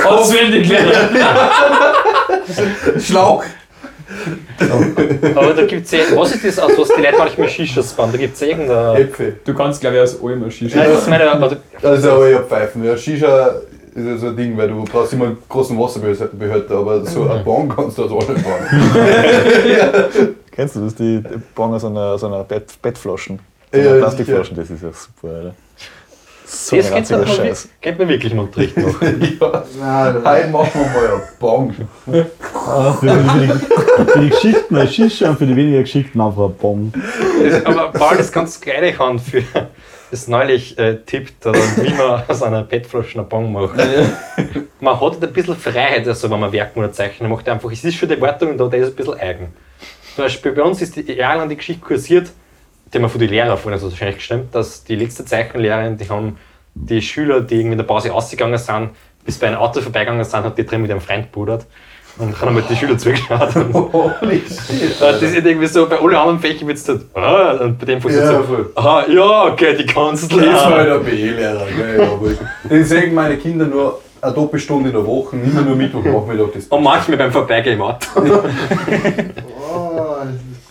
Auswendig 0.06 0.68
lernen. 0.70 0.94
Schlauch. 3.00 3.44
Aber 5.36 5.54
da 5.54 5.66
gibt 5.66 5.86
es 5.86 5.92
ja, 5.92 6.00
was 6.16 6.34
ist 6.34 6.44
das 6.44 6.60
aus, 6.60 6.72
was 6.78 6.88
die 6.90 7.02
Leute 7.02 7.18
manchmal 7.18 7.48
Shishas 7.50 7.94
bauen? 7.94 8.12
Da 8.12 8.18
gibt 8.18 8.34
es 8.34 8.40
ja 8.42 8.48
irgendeine. 8.48 9.00
Äpfel. 9.00 9.40
Du 9.46 9.54
kannst, 9.54 9.80
glaube 9.82 9.98
ich, 9.98 10.02
aus 10.02 10.22
allem 10.22 10.44
eine 10.44 10.52
Shisha. 10.52 10.78
Nein, 10.80 10.90
das 10.92 11.02
ist 11.04 11.10
meine, 11.10 11.32
also, 11.32 11.56
Also, 11.84 12.26
ja, 12.26 12.40
Pfeifen. 12.40 12.84
Ja, 12.84 12.98
Shisha 12.98 13.56
ist 13.96 14.06
ja 14.06 14.18
so 14.18 14.28
ein 14.28 14.38
Ding, 14.38 14.58
weil 14.58 14.68
du 14.70 14.84
brauchst 14.84 15.14
immer 15.14 15.26
einen 15.26 15.38
großen 15.48 15.78
Wasserbehälter, 15.78 16.76
aber 16.76 17.06
so 17.06 17.30
ein 17.30 17.44
Bon 17.44 17.70
kannst 17.70 17.98
du 17.98 18.06
aus 18.06 18.28
allem 18.28 18.42
bauen. 18.42 20.36
Kennst 20.52 20.76
du 20.76 20.82
das? 20.82 20.96
Die 20.96 21.24
bauen 21.56 21.74
aus 21.74 21.86
einer, 21.86 22.00
aus 22.14 22.24
einer 22.24 22.44
Bett, 22.44 22.82
Bettflaschen. 22.82 23.40
So 23.72 23.80
Ja, 23.80 23.96
Plastikflaschen, 23.96 24.58
das 24.58 24.70
ist 24.70 24.84
ja 24.84 24.90
super, 24.92 25.34
Alter. 25.36 25.56
So 26.46 26.76
das 26.78 26.92
ein 26.92 27.04
kennt 27.06 27.12
man, 27.12 27.28
Scheiß. 27.28 27.70
kennt 27.80 28.00
man 28.00 28.10
wirklich 28.10 28.34
im 28.34 28.40
Unterricht 28.40 28.76
noch. 28.76 29.02
ja. 29.02 29.64
Nein, 29.80 30.16
Heute 30.26 30.48
machen 30.50 30.72
wir 30.74 31.02
mal 31.02 31.16
ein 31.16 31.22
Bon. 31.40 31.76
Ah, 32.68 32.94
für, 32.94 33.06
die, 33.06 34.12
für 34.12 34.20
die 34.20 34.30
Geschickten 34.30 34.78
ein 34.78 34.88
und 34.88 35.38
für 35.38 35.46
die 35.46 35.56
weniger 35.56 35.82
Geschickten 35.82 36.20
einfach 36.20 36.46
ein 36.46 36.56
Bon. 36.56 36.92
Das, 37.44 37.66
aber 37.66 37.92
Paul, 37.92 38.18
das 38.18 38.32
kannst 38.32 38.66
du 38.66 38.70
gleich 38.70 38.98
haben 38.98 39.20
für 39.20 39.44
das 40.12 40.28
neulich 40.28 40.78
äh, 40.78 40.98
tippt, 41.06 41.46
wie 41.46 41.94
man 41.94 42.24
aus 42.28 42.42
einer 42.42 42.64
Bettflasche 42.64 43.20
einen 43.20 43.30
Bon 43.30 43.52
macht. 43.52 43.78
Man 44.80 44.96
hat 44.96 45.02
halt 45.02 45.24
ein 45.24 45.34
bisschen 45.34 45.56
Freiheit, 45.56 46.08
also 46.08 46.30
wenn 46.30 46.40
man 46.40 46.52
Werken 46.52 46.80
oder 46.80 46.92
Zeichnen 46.92 47.30
macht. 47.30 47.48
Einfach, 47.48 47.72
es 47.72 47.84
ist 47.84 47.96
schon 47.96 48.10
die 48.10 48.20
Wartung 48.20 48.58
da, 48.58 48.68
der 48.68 48.80
ist 48.80 48.90
ein 48.90 48.96
bisschen 48.96 49.20
eigen. 49.20 49.54
Zum 50.16 50.24
Beispiel 50.24 50.52
bei 50.52 50.64
uns 50.64 50.82
ist 50.82 50.96
die 50.96 51.14
jahrelang 51.14 51.50
die 51.50 51.58
Geschichte 51.58 51.86
kursiert, 51.86 52.30
die 52.92 52.98
haben 52.98 53.04
wir 53.04 53.10
von 53.10 53.22
den 53.22 53.30
Lehrern 53.30 53.58
vorhin 53.58 53.74
also 53.74 53.92
wahrscheinlich 53.92 54.18
gestimmt, 54.18 54.56
dass 54.56 54.84
die 54.84 54.96
letzte 54.96 55.24
Zeichenlehrerin, 55.24 55.98
die 55.98 56.10
haben 56.10 56.38
die 56.74 57.02
Schüler, 57.02 57.42
die 57.42 57.56
irgendwie 57.56 57.74
in 57.74 57.78
der 57.78 57.86
Pause 57.86 58.14
ausgegangen 58.14 58.58
sind, 58.58 58.92
bis 59.24 59.38
bei 59.38 59.48
einem 59.48 59.58
Auto 59.58 59.82
vorbeigegangen 59.82 60.24
sind, 60.24 60.44
hat 60.44 60.58
die 60.58 60.66
drin 60.66 60.82
mit 60.82 60.90
ihrem 60.90 61.02
Freund 61.02 61.32
pudert. 61.32 61.68
Und 62.20 62.40
haben 62.42 62.56
halt 62.56 62.70
die 62.70 62.76
Schüler 62.76 62.98
zugeschaut. 62.98 63.56
Und 63.56 63.74
Holy 63.74 64.42
shit. 64.42 65.00
das 65.00 65.22
ist 65.22 65.36
irgendwie 65.36 65.68
so, 65.68 65.88
bei 65.88 65.98
allen 66.00 66.16
anderen 66.16 66.40
Fächern 66.40 66.68
wird 66.68 66.78
es 66.78 66.88
halt, 66.88 67.02
ah, 67.16 67.52
und 67.62 67.80
bei 67.80 67.86
dem 67.86 68.02
funktioniert 68.02 68.34
Ja, 68.34 68.44
so, 68.46 68.66
aha, 68.76 69.06
ja, 69.10 69.46
okay, 69.46 69.76
die 69.78 69.86
kannst 69.86 70.32
du 70.32 70.38
Das 70.38 70.66
war 70.66 70.84
lernen. 70.84 71.06
der 71.06 71.12
BE-Lehrer, 71.12 71.66
gell? 71.78 72.38
Den 72.70 73.14
meine 73.14 73.38
Kinder 73.38 73.66
nur 73.66 74.02
eine 74.22 74.34
Doppelstunde 74.34 74.90
in 74.90 74.96
der 74.96 75.06
Woche, 75.06 75.38
immer 75.38 75.62
nur 75.62 75.76
Mittwoch, 75.76 76.04
Nachmittag. 76.04 76.54
Das 76.54 76.66
Und 76.66 76.84
manchmal 76.84 77.18
beim 77.18 77.32
Vorbeigehen 77.32 77.78
im 77.78 77.82
Auto. 77.82 78.06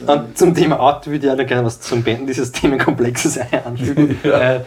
Und 0.07 0.39
zum 0.39 0.55
Thema 0.55 0.81
Auto 0.81 1.07
würde 1.11 1.27
ich 1.27 1.33
auch 1.33 1.37
noch 1.37 1.47
gerne 1.47 1.67
was 1.67 1.81
zum 1.81 2.03
Beenden 2.03 2.27
dieses 2.27 2.53
Themenkomplexes 2.53 3.39
anfügen. 3.65 4.19
Ja. 4.23 4.57
äh, 4.57 4.61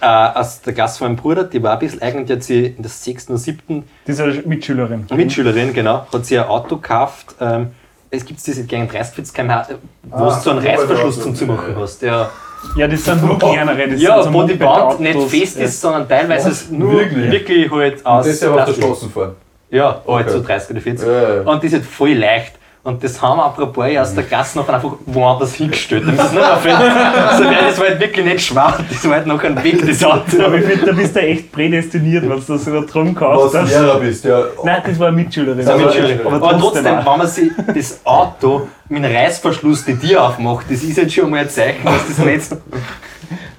äh, 0.00 0.06
aus 0.06 0.60
der 0.62 0.72
Klasse 0.74 0.98
von 0.98 1.08
meinem 1.08 1.16
Bruder, 1.16 1.44
die 1.44 1.62
war 1.62 1.72
ein 1.74 1.78
bisschen 1.78 2.00
eigentlich, 2.02 2.26
die 2.26 2.32
hat 2.34 2.42
sie 2.42 2.66
in 2.66 2.82
der 2.82 2.90
6. 2.90 3.28
oder 3.30 3.38
7. 3.38 3.84
Diese 4.06 4.24
Mitschülerin. 4.26 5.06
Mitschülerin, 5.14 5.72
genau, 5.72 6.06
hat 6.12 6.24
sie 6.26 6.38
ein 6.38 6.46
Auto 6.46 6.76
gekauft. 6.76 7.34
Ähm, 7.40 7.68
es 8.10 8.24
gibt 8.24 8.44
diese 8.46 8.64
gegen 8.64 8.88
30 8.88 9.32
km/h, 9.34 9.68
wo 10.04 10.16
Ah, 10.16 10.34
du 10.34 10.40
so 10.40 10.50
einen 10.50 10.66
Reißverschluss 10.66 11.20
zum 11.22 11.34
Zumachen 11.34 11.76
hast. 11.76 12.00
Der, 12.00 12.30
Ja, 12.74 12.88
das 12.88 13.04
sind 13.04 13.22
nur 13.24 13.38
kleinere. 13.38 13.88
Das 13.88 14.00
ja, 14.00 14.22
sind 14.22 14.32
so 14.32 14.38
wo 14.38 14.42
die 14.46 14.58
Wand 14.60 15.00
nicht 15.00 15.20
fest 15.28 15.58
ist, 15.58 15.80
sondern 15.80 16.08
teilweise 16.08 16.50
Was? 16.50 16.70
nur 16.70 16.92
Wirklich? 16.92 17.30
wirklich, 17.30 17.70
halt 17.70 17.96
Und 17.98 18.06
aus 18.06 18.26
das 18.26 18.40
ja 18.40 18.50
auf 18.54 18.64
der. 18.64 18.72
Straße 18.74 19.08
fahren. 19.10 19.32
Ja, 19.70 20.00
halt 20.06 20.26
Okay. 20.26 20.30
so 20.30 20.42
30 20.42 20.70
oder 20.70 20.80
40. 20.80 21.06
Ja, 21.08 21.34
ja. 21.34 21.40
Und 21.42 21.62
die 21.62 21.68
sind 21.68 21.84
voll 21.84 22.14
leicht. 22.14 22.57
Und 22.88 23.04
das 23.04 23.20
haben 23.20 23.38
aber 23.38 23.64
ein 23.66 23.72
paar 23.74 24.00
aus 24.00 24.14
der 24.14 24.24
Klasse 24.24 24.56
noch 24.56 24.66
einfach 24.66 24.92
woanders 25.04 25.52
hingestellt. 25.54 26.04
Das 26.16 26.32
nicht 26.32 26.42
auffällt. 26.42 26.76
so, 26.78 27.44
weil 27.44 27.54
das 27.68 27.78
war 27.78 27.86
halt 27.88 28.00
wirklich 28.00 28.24
nicht 28.24 28.46
schwach. 28.46 28.80
Das 28.88 29.04
war 29.06 29.16
halt 29.16 29.26
noch 29.26 29.42
ein 29.44 29.62
Weg, 29.62 29.86
das 29.86 30.02
Auto. 30.02 30.42
Aber 30.42 30.54
ich 30.56 30.64
finde, 30.64 30.86
da 30.86 30.92
bist 30.92 31.14
du 31.14 31.20
echt 31.20 31.52
prädestiniert, 31.52 32.22
wenn 32.22 32.30
du 32.40 32.52
das 32.54 32.64
sogar 32.64 32.86
drum 32.86 33.08
Was 33.14 33.20
kaufst. 33.20 33.54
du 33.54 33.58
dass- 33.58 33.70
Lehrer 33.70 34.00
bist, 34.00 34.24
ja. 34.24 34.40
Nein, 34.64 34.82
das 34.86 34.98
war 34.98 35.08
eine 35.08 35.16
Mitschülerin. 35.16 35.58
Das 35.58 35.66
war 35.66 35.74
eine 35.74 35.84
Mitschülerin. 35.84 36.20
Aber, 36.26 36.36
Aber 36.36 36.50
trotzdem, 36.58 36.84
trotzdem. 36.84 36.96
wenn 36.96 37.18
man 37.18 37.26
sich 37.26 37.50
das 37.74 38.00
Auto 38.04 38.68
mit 38.88 39.04
einem 39.04 39.14
Reißverschluss 39.14 39.84
die 39.84 39.98
Tür 39.98 40.24
aufmacht, 40.24 40.64
das 40.70 40.82
ist 40.82 40.96
jetzt 40.96 41.12
schon 41.12 41.28
mal 41.28 41.40
ein 41.40 41.50
Zeichen, 41.50 41.84
dass 41.84 42.08
das 42.08 42.18
nicht 42.24 42.56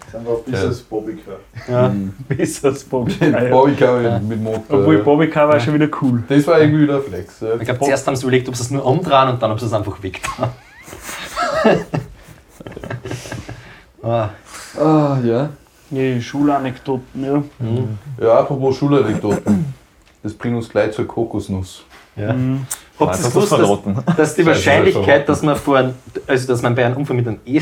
ist 0.10 0.16
einfach 0.16 0.40
bis 0.46 0.62
das 0.62 0.80
Bobbycar. 0.82 1.36
Ja. 1.68 1.94
besser 2.28 2.70
als 2.70 2.84
Bobby. 2.84 3.14
Ja. 3.22 3.50
Bobby 3.50 3.74
kann 3.74 4.28
mit 4.28 4.42
Motor. 4.42 4.80
Obwohl 4.80 4.98
Bobbycar 5.00 5.48
war 5.48 5.60
schon 5.60 5.76
wieder 5.76 5.88
cool. 6.02 6.24
Das 6.28 6.46
war 6.48 6.60
irgendwie 6.60 6.84
wieder 6.84 6.96
ein 6.98 7.04
Flex. 7.04 7.40
Ja. 7.42 7.56
Ich 7.56 7.62
glaube, 7.62 7.80
zuerst 7.80 8.08
haben 8.08 8.16
sie 8.16 8.24
überlegt, 8.24 8.50
ob 8.50 8.56
sie 8.56 8.64
es 8.64 8.72
nur 8.72 8.86
umdrehen 8.86 9.30
und 9.30 9.42
dann 9.42 9.52
haben 9.52 9.60
sie 9.60 9.66
es 9.66 9.74
einfach 9.74 10.02
weggetan. 10.02 10.50
ah, 14.04 14.30
Ah, 14.78 15.18
ja. 15.24 15.50
Ja, 15.92 16.22
Schulanekdoten, 16.22 17.24
ja. 17.24 17.44
ja, 18.22 18.40
apropos 18.40 18.78
Schulanekdoten. 18.78 19.74
Das 20.22 20.34
bringt 20.34 20.56
uns 20.56 20.70
gleich 20.70 20.92
zur 20.92 21.08
Kokosnuss. 21.08 21.84
ja. 22.16 22.34
Mhm. 22.34 22.66
Habt 23.00 23.16
ihr 23.16 23.24
das 23.24 23.34
gewusst, 23.34 23.52
dass, 23.54 24.16
dass 24.18 24.36
die 24.36 24.46
Wahrscheinlichkeit, 24.46 25.28
das 25.30 25.38
dass 25.40 25.46
man, 25.46 25.56
vor, 25.56 25.94
also 26.28 26.48
dass 26.48 26.62
man 26.62 26.76
bei 26.76 26.86
einem 26.86 26.98
Unfall 26.98 27.16
mit 27.16 27.28
einem 27.28 27.40
e 27.46 27.62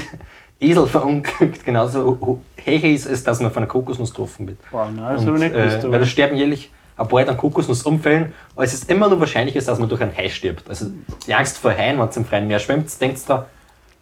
Esel 0.60 0.88
verunglückt, 0.88 1.63
genauso 1.65 2.39
höher 2.63 2.84
ist, 2.84 3.08
als 3.08 3.24
dass 3.24 3.39
man 3.41 3.52
von 3.52 3.63
einer 3.63 3.67
Kokosnuss 3.72 4.10
getroffen 4.12 4.48
wird. 4.48 4.58
Boah, 4.72 4.89
nein, 4.93 5.13
das 5.15 5.22
Und, 5.22 5.28
habe 5.28 5.38
ich 5.38 5.43
nicht 5.43 5.54
gewusst. 5.56 5.84
äh, 5.84 5.91
weil 5.91 6.00
da 6.00 6.06
sterben 6.06 6.36
jährlich 6.38 6.72
ein 6.98 7.08
paar 7.08 7.28
an 7.28 7.38
Kokosnussunfällen, 7.38 8.34
aber 8.56 8.63
es 8.63 8.74
ist 8.74 8.89
immer 8.89 9.08
nur 9.08 9.20
wahrscheinlicher, 9.20 9.62
dass 9.62 9.78
man 9.78 9.88
durch 9.88 10.02
einen 10.02 10.17
Hai 10.17 10.30
stirbt. 10.30 10.67
Also 10.67 10.88
die 11.28 11.34
Angst 11.36 11.60
vor 11.60 11.72
Haien, 11.72 12.00
wenn 12.00 12.08
es 12.10 12.17
im 12.17 12.26
freien 12.26 12.48
Meer 12.48 12.58
schwimmt, 12.60 12.89
denkt 13.00 13.20
da, 13.28 13.46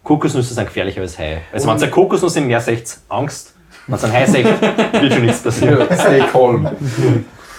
Kokosnüsse 0.04 0.54
sind 0.54 0.66
gefährlicher 0.66 1.02
als 1.02 1.20
Haie. 1.20 1.42
Also 1.52 1.68
wenn 1.68 1.76
ihr 1.78 1.82
eine 1.84 1.92
Kokosnuss 1.92 2.36
im 2.38 2.48
Meer 2.48 2.62
seht, 2.62 2.98
Angst. 3.10 3.54
Wenn 3.88 4.00
ihr 4.00 4.04
einen 4.06 4.14
Hai 4.14 4.26
seht, 4.26 4.46
wird 5.02 5.14
schon 5.14 5.26
nichts 5.26 5.42
passieren. 5.42 5.80
Ja, 5.90 5.96
stay 5.98 6.20
calm. 6.32 6.68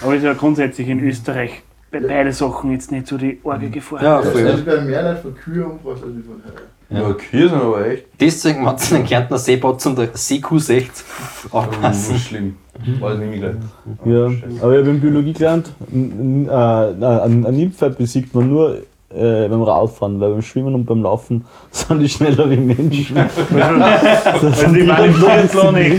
Aber 0.01 0.11
es 0.13 0.17
ist 0.19 0.23
ja 0.25 0.33
grundsätzlich 0.33 0.87
in 0.87 0.99
Österreich 1.01 1.61
bei 1.91 1.99
beiden 1.99 2.33
Sachen 2.33 2.71
jetzt 2.71 2.91
nicht 2.91 3.07
so 3.07 3.17
die 3.17 3.39
arge 3.45 3.69
Gefahr. 3.69 4.01
Ja, 4.03 4.21
Das 4.21 4.31
voll. 4.31 4.41
ist 4.41 4.65
bei 4.65 4.81
mehr 4.81 5.11
nicht 5.13 5.21
von 5.21 5.35
Kühe 5.35 5.65
umbrauchst 5.65 6.03
als 6.03 6.11
von 6.25 6.41
Haie. 6.43 6.53
Ja, 6.89 7.11
Kühe 7.13 7.49
sind 7.49 7.61
aber 7.61 7.85
echt 7.85 8.05
Deswegen, 8.19 8.65
wenn 8.65 8.75
ihr 8.75 8.97
den 8.97 9.05
Kärntner 9.05 9.37
Seeplatz 9.37 9.85
und 9.85 9.97
der 9.97 10.09
Seekuh 10.13 10.59
seht, 10.59 10.89
aufpassen. 11.51 12.13
nicht 12.13 12.27
schlimm. 12.27 12.55
Weiß 12.99 13.17
nicht 13.17 13.29
mehr 13.29 13.39
gleich. 13.39 13.55
Ja, 14.05 14.25
aber 14.61 14.73
ich 14.73 14.79
habe 14.79 14.89
in 14.91 15.01
Biologie 15.01 15.33
gelernt, 15.33 15.71
n- 15.91 16.45
n- 16.45 16.49
äh, 16.49 16.51
ein, 16.53 17.45
ein 17.45 17.55
Nilpferd 17.55 17.97
besiegt 17.97 18.33
man 18.35 18.47
nur 18.49 18.77
äh, 19.09 19.47
beim 19.47 19.63
Radfahren, 19.63 20.19
weil 20.19 20.31
beim 20.31 20.41
Schwimmen 20.41 20.75
und 20.75 20.85
beim 20.85 21.01
Laufen 21.01 21.43
sind 21.71 21.99
die 21.99 22.07
schneller 22.09 22.49
wie 22.49 22.57
Menschen. 22.57 23.15
das 23.15 24.43
Also 24.43 24.73
die 24.73 24.87
waren 24.87 25.11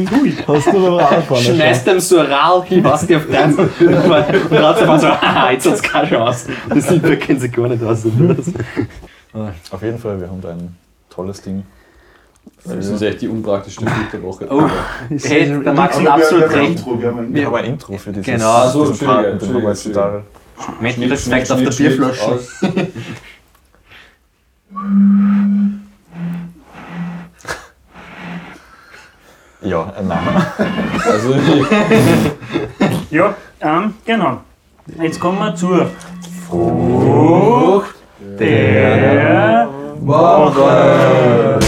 gut. 0.06 0.32
Hast 0.46 0.66
du 0.68 0.72
beim 0.72 0.94
Radfahren 0.94 1.42
Schmeißt 1.44 1.86
dem 1.86 2.00
so 2.00 2.18
ein 2.20 2.26
Rad 2.32 2.64
hin, 2.66 2.84
was 2.84 3.06
die 3.06 3.16
auf 3.16 3.26
deinem 3.30 3.58
und 3.58 4.52
Radfahrer 4.52 4.98
so, 5.00 5.08
haha, 5.08 5.50
jetzt 5.50 5.66
hat 5.66 5.74
es 5.74 5.82
keine 5.82 6.08
Chance. 6.08 6.48
Das 6.68 6.88
sieht 6.88 7.02
wir 7.02 7.16
kennen 7.18 7.40
sie 7.40 7.48
gar 7.50 7.68
nicht 7.68 7.82
aus. 7.82 8.04
Auf 9.32 9.82
jeden 9.82 9.98
Fall, 9.98 10.20
wir 10.20 10.28
haben 10.28 10.40
da 10.40 10.50
ein 10.50 10.76
tolles 11.10 11.42
Ding. 11.42 11.64
Das 12.64 12.86
ist 12.86 13.02
echt 13.02 13.20
die 13.20 13.28
unpraktischste 13.28 13.86
Filterwoche. 13.86 14.46
Oh, 14.50 14.68
hey, 15.22 15.62
da 15.62 15.72
magst 15.72 16.00
du 16.00 16.08
absolut 16.08 16.50
recht. 16.50 16.84
Wir 16.86 17.08
haben 17.08 17.18
ein 17.18 17.34
Wir 17.34 17.46
haben 17.46 17.54
ein 17.56 17.64
Intro 17.64 17.96
für 17.98 18.10
dieses 18.12 18.26
Genau. 18.26 18.68
So, 18.70 18.90
total. 18.90 19.38
Mit 20.80 21.10
Respekt 21.10 21.50
auf 21.52 21.62
der 21.62 21.70
Bierflasche. 21.70 22.40
Ja, 29.60 29.92
ein 29.96 30.06
Name. 30.06 30.46
Also, 31.04 31.34
Ja, 33.10 33.34
ähm, 33.60 33.94
genau. 34.04 34.40
Jetzt 35.00 35.18
kommen 35.18 35.38
wir 35.38 35.54
zur 35.54 35.90
Frucht 36.48 37.97
der 38.38 39.68
Woche! 40.00 41.58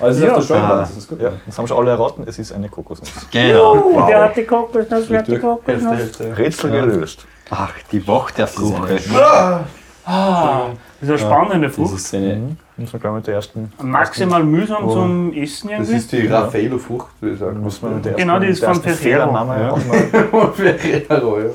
also 0.00 0.24
Ja. 0.24 0.32
ist 0.32 0.36
das 0.36 0.46
schon 0.46 0.68
das 0.68 0.96
ist 0.96 1.08
gut. 1.08 1.20
Ja, 1.20 1.32
das 1.46 1.58
haben 1.58 1.66
schon 1.66 1.78
alle 1.78 1.90
erraten, 1.90 2.24
es 2.26 2.38
ist 2.38 2.52
eine 2.52 2.68
Kokosnuss. 2.68 3.10
Genau. 3.30 4.06
Der 4.08 4.22
hat 4.24 4.36
die 4.36 4.44
Kokosnuss, 4.44 5.04
wer 5.08 5.18
hat 5.20 5.28
die. 5.28 5.38
Kokosnuss? 5.38 6.20
Rätsel 6.36 6.70
gelöst. 6.70 7.26
Ach, 7.50 7.72
die 7.90 8.06
Woche 8.06 8.32
der 8.34 8.46
Frucht. 8.46 8.82
Ah, 9.14 9.60
Ah, 10.04 10.66
das 11.00 11.08
ist 11.08 11.08
eine 11.10 11.18
spannende 11.18 11.66
Das 11.68 11.76
Frucht. 11.76 11.94
ist 11.94 12.14
eine. 12.14 12.36
Mhm. 12.36 12.56
Das 12.76 12.92
war, 12.92 13.00
glaube 13.00 13.16
ich, 13.16 13.20
mit 13.20 13.26
der 13.28 13.34
ersten. 13.34 13.72
Maximal 13.82 14.44
mühsam 14.44 14.84
Oh. 14.84 14.92
zum 14.94 15.32
Essen 15.32 15.68
Das 15.68 15.78
irgendwie. 15.78 15.96
ist 15.96 16.12
die 16.12 16.26
Raffaello-Frucht, 16.26 17.08
würde 17.20 17.34
ich 17.34 17.40
sagen. 17.40 17.62
Müssen 17.62 17.82
wir 17.88 17.94
mit 17.96 18.04
der 18.04 18.12
Genau, 18.14 18.38
die 18.38 18.46
ist 18.46 18.60
von 18.64 18.68
ersten 18.68 18.90
Ferrero. 18.90 19.32
Ja. 19.34 19.76
Ferrero, 20.52 21.40
ja. 21.40 21.46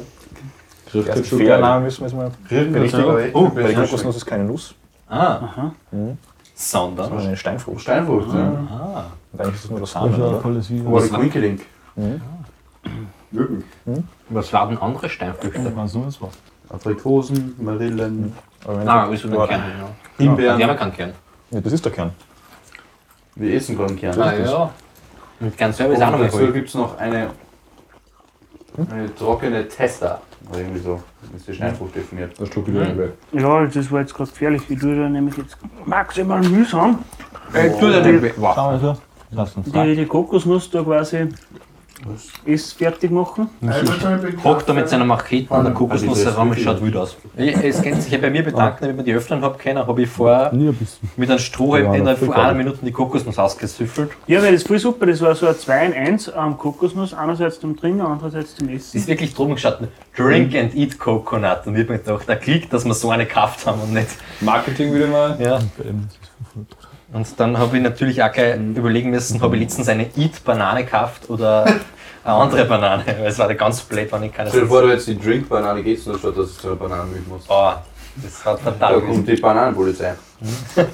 Der 0.94 1.08
erste 1.08 1.24
Fehlername 1.24 1.86
müssen 1.86 2.02
wir 2.02 2.08
jetzt 2.08 2.16
mal 2.16 2.32
berichtigen. 2.50 3.30
Oh, 3.34 3.50
bei 3.50 3.64
der 3.64 3.74
Kokosnuss 3.74 4.16
ist 4.18 4.26
keine 4.26 4.46
Nuss, 4.46 4.76
Ah. 5.10 5.40
sondern 5.92 6.18
Sondern. 6.56 7.18
eine 7.20 7.36
Steinfrucht. 7.38 7.82
Steinfrucht, 7.82 8.34
ja. 8.34 8.40
Ah. 8.72 9.06
Und 9.34 9.42
eigentlich 9.42 9.56
ist 9.56 9.64
es 9.66 9.70
nur 9.72 9.80
Das 9.82 9.92
Samen, 9.92 10.14
ist 10.14 10.20
ja 10.20 10.24
ein 10.26 10.30
oder? 10.34 10.42
tolles 10.42 10.70
Video. 10.70 10.92
War 10.92 11.02
der 11.02 11.10
Quinkelink. 11.10 11.62
Wirklich. 13.32 13.66
Was 14.30 14.54
waren 14.54 14.78
andere 14.78 15.10
Steinfrüchte? 15.10 15.72
Was 15.76 15.92
so 15.92 16.06
ist 16.08 16.22
was. 16.22 16.32
Aprikosen, 16.70 17.56
Marillen, 17.60 18.34
Aber 18.66 18.80
wenn 18.80 18.88
Ah, 18.88 19.08
sie- 19.08 19.14
ist 19.16 19.22
so 19.24 19.28
ein 19.40 19.48
Kern. 19.48 19.62
Ja. 19.62 19.88
Himbeeren. 20.18 20.58
Die 20.58 20.64
haben 20.64 20.70
ja 20.72 20.76
keinen 20.76 20.94
Kern. 20.94 21.14
ja, 21.52 21.62
das 21.62 21.74
ist 21.74 21.86
der 21.86 21.92
Kern. 21.92 22.12
Wir 23.36 23.54
essen 23.56 23.76
gerade 23.76 23.90
einen 23.90 24.00
Kern. 24.00 24.22
Ah, 24.22 24.34
ja. 24.34 24.72
Und 25.40 25.58
Kern 25.58 25.74
selber 25.74 25.94
ist 25.94 26.02
auch 26.02 26.12
noch 26.12 26.20
mal 26.20 26.26
dazu 26.30 26.52
gibt 26.54 26.70
es 26.70 26.76
noch 26.76 26.98
eine, 26.98 27.30
eine 28.90 29.16
trockene 29.16 29.68
Testa. 29.68 30.22
Oder 30.50 30.60
irgendwie 30.60 30.80
so. 30.80 31.02
Das 31.22 31.42
ist 31.42 31.48
die 31.48 31.54
Steinfrucht 31.56 31.96
definiert. 31.96 32.40
Da 32.40 32.46
schluck 32.46 32.68
ich 32.68 32.74
wieder 32.76 32.98
weg. 32.98 33.14
Ja, 33.32 33.66
das 33.66 33.92
war 33.92 34.02
jetzt 34.02 34.14
gerade 34.14 34.30
gefährlich. 34.30 34.62
Ich 34.70 34.80
tue 34.80 34.96
da 34.96 35.10
nämlich 35.10 35.36
jetzt 35.38 35.58
maximal 35.86 36.40
mühsam. 36.42 37.00
Ey, 37.54 37.72
tu 37.80 37.88
dir 37.88 38.02
den 38.02 38.22
Weg. 38.22 38.34
Wow. 38.38 38.54
Schauen 38.56 38.74
wir 38.82 38.94
so. 38.94 38.98
Lass 39.32 39.56
uns 39.58 39.72
Die, 39.72 39.96
die 39.96 40.06
Kokosnuss 40.06 40.70
da 40.70 40.84
quasi 40.84 41.28
ist 42.46 42.74
fertig 42.74 43.12
machen. 43.12 43.50
Hockt 44.44 44.68
da 44.70 44.74
mit 44.74 44.90
seiner 44.90 45.06
Machete 45.06 45.54
und 45.54 45.64
der 45.64 45.74
Kokosnuss 45.74 46.26
herum, 46.26 46.52
es 46.52 46.62
schaut 46.62 46.82
wild 46.82 46.96
aus. 46.96 47.18
Ich, 47.38 47.56
es 47.56 47.82
kennt 47.82 48.02
sich 48.02 48.12
ja 48.12 48.18
bei 48.20 48.30
mir 48.30 48.44
bedankt, 48.44 48.82
damit 48.82 48.96
man 48.98 49.06
die 49.06 49.14
öffnen 49.14 49.42
habe 49.42 49.58
können, 49.58 49.80
habe 49.80 50.02
ich 50.02 50.10
vorher 50.10 50.52
Nie 50.54 50.68
ein 50.70 50.76
bisschen. 50.76 51.10
mit 51.16 51.30
einem 51.30 51.40
Strohhalm 51.40 51.86
von 52.06 52.16
voll 52.18 52.34
einer. 52.36 52.54
Minute 52.54 52.80
die 52.82 52.92
Kokosnuss 52.92 53.40
ausgesüffelt. 53.40 54.12
Ja, 54.28 54.42
weil 54.42 54.52
das 54.52 54.62
ist 54.62 54.68
voll 54.68 54.80
super. 54.80 55.06
Das 55.06 55.22
war 55.22 55.36
so 55.36 55.48
ein 55.48 55.56
2 55.56 55.86
in 55.88 55.94
1 55.94 56.30
am 56.30 56.58
Kokosnuss. 56.58 57.14
Einerseits 57.14 57.60
zum 57.60 57.78
Trinken, 57.78 58.02
andererseits 58.02 58.56
zum 58.56 58.70
Es 58.70 58.88
ist 58.88 58.96
Essen. 58.96 59.08
wirklich 59.08 59.34
drum 59.34 59.54
gestanden, 59.54 59.88
Drink 60.16 60.56
and 60.56 60.76
Eat 60.76 61.00
Coconut. 61.00 61.66
Und 61.66 61.76
ich 61.76 61.84
habe 61.84 61.94
mir 61.94 62.00
gedacht, 62.00 62.28
der 62.28 62.38
Klick, 62.38 62.70
dass 62.70 62.86
wir 62.86 62.94
so 62.94 63.10
eine 63.10 63.26
gekauft 63.26 63.66
haben 63.66 63.82
und 63.82 63.94
nicht. 63.94 64.10
Marketing 64.42 64.94
wieder 64.94 65.08
mal. 65.08 65.38
Ja. 65.40 65.60
Bei 65.78 65.84
dem 65.84 66.00
ist 66.08 66.20
es 66.22 66.30
500. 66.54 66.78
Und 67.16 67.40
dann 67.40 67.58
habe 67.58 67.78
ich 67.78 67.82
natürlich 67.82 68.22
auch 68.22 68.32
gleich 68.34 68.58
überlegen 68.76 69.10
müssen, 69.10 69.42
habe 69.42 69.56
ich 69.56 69.62
letztens 69.62 69.88
eine 69.88 70.06
Eat-Banane 70.18 70.84
gekauft 70.84 71.30
oder 71.30 71.64
eine 71.64 72.34
andere 72.34 72.66
Banane. 72.66 73.06
Weil 73.08 73.28
es 73.28 73.40
war 73.40 73.54
ganz 73.54 73.80
blöd, 73.84 74.12
wenn 74.12 74.24
ich 74.24 74.34
keine 74.34 74.50
Stell 74.50 74.64
dir 74.64 74.68
vor, 74.68 74.82
du 74.82 74.90
jetzt 74.90 75.08
die 75.08 75.18
Drink-Banane 75.18 75.82
gehst 75.82 76.10
und 76.10 76.20
schaut, 76.20 76.38
dass 76.38 76.48
es 76.48 76.58
zu 76.58 76.68
einer 76.68 76.76
Bananenmilch 76.76 77.26
muss. 77.26 77.44
Oh, 77.48 77.72
das 78.22 78.46
hat 78.46 78.60
Da 78.66 78.72
fatal 78.72 79.02
kommt 79.02 79.28
die 79.30 79.36
Bananenpolizei. 79.38 80.14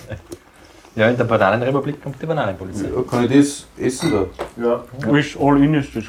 Ja, 0.93 1.07
in 1.09 1.15
der 1.15 1.23
Bananenrepublik 1.23 2.03
kommt 2.03 2.21
die 2.21 2.25
Bananenpolizei. 2.25 2.89
Ja, 2.93 3.01
Kann 3.09 3.23
ich 3.23 3.31
das 3.31 3.65
essen 3.81 4.11
da? 4.11 4.25
Ja. 4.61 5.17
Ist 5.17 5.37
all 5.39 5.63
in 5.63 5.73
ist 5.75 5.95
das. 5.95 6.03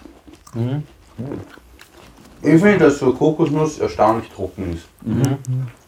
Ich 2.43 2.61
finde, 2.61 2.79
dass 2.79 2.99
so 2.99 3.13
Kokosnuss 3.13 3.79
erstaunlich 3.79 4.29
trocken 4.29 4.73
ist. 4.73 4.89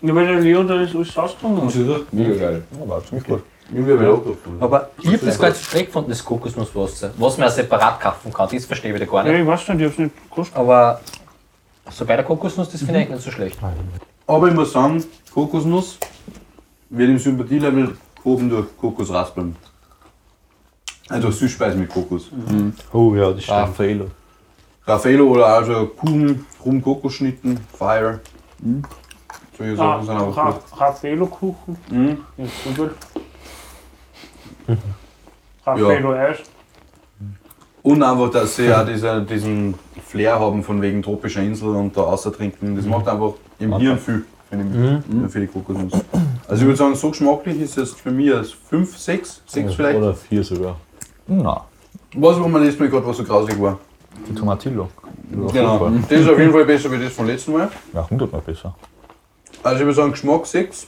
Ja, 0.00 0.14
weil 0.14 0.26
der 0.28 0.40
Leo 0.40 0.62
da 0.62 0.80
ist 0.80 0.94
alles 0.94 1.18
ausgetrunken 1.18 1.68
hat. 1.68 2.12
Mega 2.12 2.34
geil. 2.36 2.62
Ja, 2.80 2.88
war 2.88 3.04
ziemlich 3.04 3.26
gut. 3.26 3.42
Habe 3.70 4.18
gefunden. 4.24 4.62
Aber 4.62 4.90
ich 5.00 5.06
habe 5.06 5.18
das 5.18 5.38
gar 5.38 5.48
nicht 5.48 5.58
so 5.58 5.70
schlecht 5.70 5.86
gefunden, 5.86 6.10
das 6.10 6.24
Kokosnusswasser. 6.24 7.12
Was 7.16 7.38
man 7.38 7.48
ja 7.48 7.52
separat 7.54 8.00
kaufen 8.00 8.32
kann, 8.32 8.48
das 8.52 8.64
verstehe 8.66 8.90
ich 8.92 9.00
wieder 9.00 9.10
gar 9.10 9.24
Ja, 9.26 9.32
nicht. 9.32 9.40
ich 9.40 9.46
weiß 9.46 9.68
nicht, 9.68 9.80
ich 9.80 9.86
hab's 9.88 9.98
nicht 9.98 10.14
gekostet. 10.30 10.56
Aber 10.56 11.00
so 11.90 12.04
bei 12.04 12.16
der 12.16 12.24
Kokosnuss, 12.24 12.68
das 12.70 12.82
finde 12.82 13.02
ich 13.02 13.08
nicht 13.08 13.22
so 13.22 13.30
schlecht. 13.30 13.58
Aber 14.26 14.48
ich 14.48 14.54
muss 14.54 14.72
sagen, 14.72 15.02
Kokosnuss 15.32 15.98
wird 16.90 17.10
im 17.10 17.18
Sympathielevel 17.18 17.96
gehoben 18.16 18.48
durch 18.50 18.66
Kokosraspeln. 18.78 19.56
Also 21.08 21.30
Süßspeisen 21.30 21.80
mit 21.80 21.90
Kokos. 21.90 22.30
Oh 22.92 23.14
ja, 23.14 23.30
das 23.32 23.46
Raffaello. 23.48 24.06
Raffaello 24.86 25.26
oder 25.28 25.46
also 25.46 25.86
Kuchen, 25.88 26.46
Rum 26.64 26.80
Kokosschnitten, 26.82 27.60
Fire. 27.76 28.20
Solche 29.58 29.72
Ah, 29.74 29.76
Sachen 30.02 30.06
sind 30.06 30.16
auch 30.16 30.36
Ra 30.36 30.50
gut. 30.50 30.80
Raffaello-Kuchen. 30.80 31.76
Mhm. 31.90 32.18
Ja, 32.38 32.44
ist 34.68 34.76
gut. 34.76 34.78
Raffaello-Eis. 35.66 36.38
Und 37.82 38.02
einfach, 38.02 38.30
dass 38.30 38.56
sie 38.56 38.64
ja 38.66 38.82
diese, 38.84 39.22
diesen 39.22 39.74
Flair 40.06 40.38
haben 40.38 40.62
von 40.62 40.80
wegen 40.80 41.02
tropischer 41.02 41.42
Insel 41.42 41.68
und 41.76 41.96
da 41.96 42.02
außer 42.02 42.32
trinken. 42.32 42.76
Das 42.76 42.86
macht 42.86 43.06
einfach 43.08 43.34
im 43.58 43.76
Hirn 43.76 43.98
viel, 43.98 44.24
finde 44.48 45.02
ich, 45.26 45.30
für 45.30 45.40
die 45.40 45.46
Kokosnuss. 45.46 45.92
Also 46.48 46.62
ich 46.62 46.66
würde 46.66 46.76
sagen, 46.76 46.94
so 46.94 47.10
geschmacklich 47.10 47.60
ist 47.60 47.76
es 47.76 47.92
für 47.92 48.10
mich 48.10 48.32
als 48.34 48.52
5, 48.52 48.96
6, 48.96 49.42
6 49.46 49.74
vielleicht. 49.74 49.98
Oder 49.98 50.14
vier 50.14 50.42
sogar. 50.42 50.76
Na, 51.26 51.64
Was 52.14 52.40
war 52.40 52.48
mein 52.48 52.62
letztes 52.62 52.80
Mal 52.80 52.88
gerade, 52.88 53.06
was 53.06 53.16
so 53.16 53.24
grausig 53.24 53.60
war? 53.60 53.78
die 54.28 54.34
Tomatillo. 54.34 54.88
Genau. 55.52 55.90
Das 56.08 56.20
ist 56.20 56.28
auf 56.28 56.38
jeden 56.38 56.52
Fall 56.52 56.64
besser 56.64 56.90
wie 56.92 57.02
das 57.02 57.12
vom 57.12 57.26
letzten 57.26 57.52
Mal. 57.52 57.68
Ja, 57.92 58.08
hundertmal 58.08 58.40
besser. 58.40 58.74
Also 59.62 59.78
ich 59.80 59.84
würde 59.86 59.94
sagen 59.94 60.12
Geschmack 60.12 60.46
6, 60.46 60.86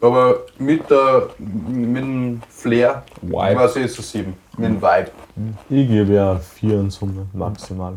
aber 0.00 0.40
mit, 0.58 0.88
der, 0.90 1.28
mit 1.38 2.02
dem 2.02 2.42
Flair 2.48 3.04
Vibe. 3.20 3.34
war 3.34 3.64
es 3.76 3.94
so 3.94 4.02
7. 4.02 4.34
Mit 4.56 4.68
dem 4.68 4.82
Vibe. 4.82 5.10
Ich 5.68 5.88
gebe 5.88 6.12
ja 6.14 6.38
vier 6.38 6.80
in 6.80 6.90
Summe, 6.90 7.26
maximal. 7.32 7.94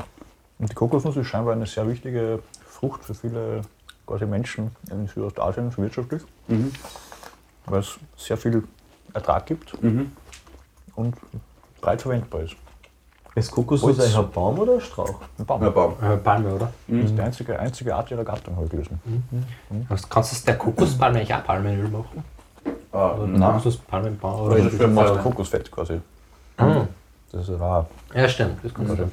Und 0.60 0.70
die 0.70 0.74
Kokosnuss 0.76 1.18
ist 1.18 1.28
scheinbar 1.28 1.54
eine 1.54 1.66
sehr 1.66 1.88
wichtige 1.88 2.40
Frucht 2.66 3.04
für 3.04 3.14
viele 3.14 3.62
quasi 4.06 4.26
Menschen 4.26 4.72
in 4.92 5.08
Südostasien, 5.08 5.76
wirtschaftlich. 5.78 6.22
Weil 7.66 7.80
es 7.80 7.98
sehr 8.18 8.38
viel 8.38 8.64
Ertrag 9.14 9.46
gibt 9.46 9.74
und 10.96 11.16
breit 11.82 12.02
verwendbar 12.02 12.42
ist. 12.42 12.56
Ist 13.36 13.52
Kokosnuss 13.52 14.00
eigentlich 14.00 14.18
ein 14.18 14.30
Baum 14.32 14.60
oder 14.60 14.74
ein 14.74 14.82
Strauch? 14.82 15.16
Ein 15.40 15.46
Baum. 15.46 15.64
Ja, 15.64 15.70
Baum. 15.72 15.96
Äh, 16.02 16.18
Palme, 16.18 16.54
oder? 16.54 16.72
Das 16.88 17.06
ist 17.06 17.18
die 17.18 17.22
einzige, 17.22 17.60
einzige 17.60 17.96
Art 17.96 18.12
ihrer 18.12 18.24
Gattung, 18.24 18.56
habe 18.56 18.66
ich 18.66 18.72
gelesen. 18.72 19.00
Was, 19.90 20.08
kannst 20.08 20.32
du 20.32 20.36
aus 20.36 20.44
der 20.44 20.58
Kokospalme 20.58 21.18
eigentlich 21.18 21.34
auch 21.34 21.44
Palmenöl 21.44 21.88
machen? 21.90 22.24
Ah, 22.92 23.14
Oder 23.14 23.28
nein. 23.28 23.42
Kokosnuss-Palmenbaum? 23.42 24.42
Oder 24.42 24.56
Oder 24.56 24.64
das 24.66 24.74
für 24.76 24.90
fast 24.90 25.24
Kokosfett 25.24 25.72
quasi. 25.72 25.94
Mhm. 26.60 26.88
Das 27.32 27.50
ist 27.50 27.60
rar. 27.60 27.88
Ja, 28.14 28.30
stimmt. 28.30 28.64
Das 28.64 28.72
kann 28.74 28.88
sein. 28.88 29.12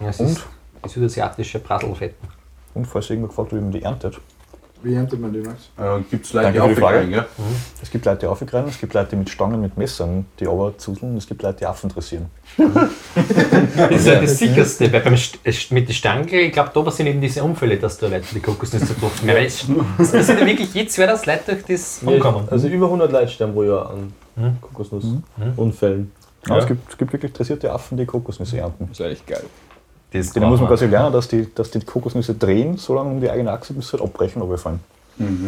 Ja, 0.00 0.08
es 0.08 0.20
Und? 0.20 0.28
ist 0.28 0.44
die 0.84 0.88
südasiatische 0.88 1.58
Braselfett. 1.58 2.14
Und 2.74 2.86
falls 2.86 3.10
irgendwer 3.10 3.28
gefragt 3.28 3.50
wird, 3.50 3.60
wie 3.60 3.64
man 3.64 3.72
die 3.72 3.82
erntet. 3.82 4.20
Wie 4.82 4.94
erntet 4.94 5.20
man 5.20 5.32
die, 5.32 5.40
Max? 5.40 5.70
Äh, 5.78 6.00
Gibt 6.10 6.26
es 6.26 6.32
Leute, 6.32 6.52
die 6.52 6.58
Danke 6.58 6.74
die 6.74 6.82
aufgekriegen, 6.82 7.12
ja? 7.12 7.26
Es 7.82 7.90
gibt 7.90 8.04
Leute, 8.04 8.18
die 8.18 8.26
aufgreifen, 8.26 8.68
es 8.68 8.78
gibt 8.78 8.94
Leute, 8.94 9.10
die 9.10 9.16
mit 9.16 9.30
Stangen, 9.30 9.60
mit 9.60 9.76
Messern, 9.76 10.26
die 10.38 10.46
aber 10.46 10.76
zuseln, 10.76 11.16
es 11.16 11.26
gibt 11.26 11.42
Leute, 11.42 11.58
die 11.58 11.66
Affen 11.66 11.88
dressieren. 11.90 12.26
Das 12.56 13.90
ist 13.90 14.06
ja 14.06 14.20
das 14.20 14.38
sicherste, 14.38 14.92
weil 14.92 15.00
beim 15.00 15.16
St 15.16 15.38
mit 15.70 15.88
den 15.88 15.94
Stangel, 15.94 16.40
ich 16.40 16.52
glaube, 16.52 16.70
da 16.72 16.82
passieren 16.82 17.10
eben 17.10 17.20
diese 17.20 17.42
Unfälle, 17.42 17.76
dass 17.78 17.98
da 17.98 18.06
Leute 18.06 18.26
die 18.34 18.40
Kokosnüsse 18.40 18.98
tropfen. 18.98 19.28
Weil 19.28 19.46
es 19.46 19.66
es 19.98 20.12
passiert 20.12 20.40
ja 20.40 20.46
wirklich 20.46 20.74
jetzt, 20.74 20.96
wer 20.98 21.06
das 21.06 21.26
Leute 21.26 21.42
durch 21.54 21.64
das 21.64 22.00
umkommen. 22.04 22.48
Also 22.50 22.68
über 22.68 22.86
100 22.86 23.10
Leute 23.10 23.28
sterben 23.28 23.54
pro 23.54 23.64
Jahr 23.64 23.90
an 23.90 24.12
Kokosnussunfällen. 24.60 26.12
Aber 26.48 26.58
es, 26.58 26.66
gibt, 26.66 26.90
es 26.90 26.96
gibt 26.96 27.12
wirklich 27.12 27.32
dressierte 27.32 27.72
Affen, 27.72 27.96
die 27.98 28.06
Kokosnüsse 28.06 28.58
ernten. 28.58 28.86
Das 28.88 29.00
ist 29.00 29.06
echt 29.06 29.26
geil. 29.26 29.42
Das 30.12 30.32
Denen 30.32 30.48
muss 30.48 30.60
man 30.60 30.68
quasi 30.68 30.86
lernen, 30.86 31.12
dass 31.12 31.28
die, 31.28 31.52
dass 31.54 31.70
die 31.70 31.80
Kokosnüsse 31.80 32.34
drehen, 32.34 32.76
so 32.76 32.94
lange 32.94 33.10
um 33.10 33.20
die 33.20 33.30
eigene 33.30 33.50
Achse, 33.50 33.72
bis 33.72 33.88
sie 33.88 33.92
halt 33.92 34.02
abbrechen 34.02 34.40
und 34.40 34.48
runterfallen. 34.48 34.80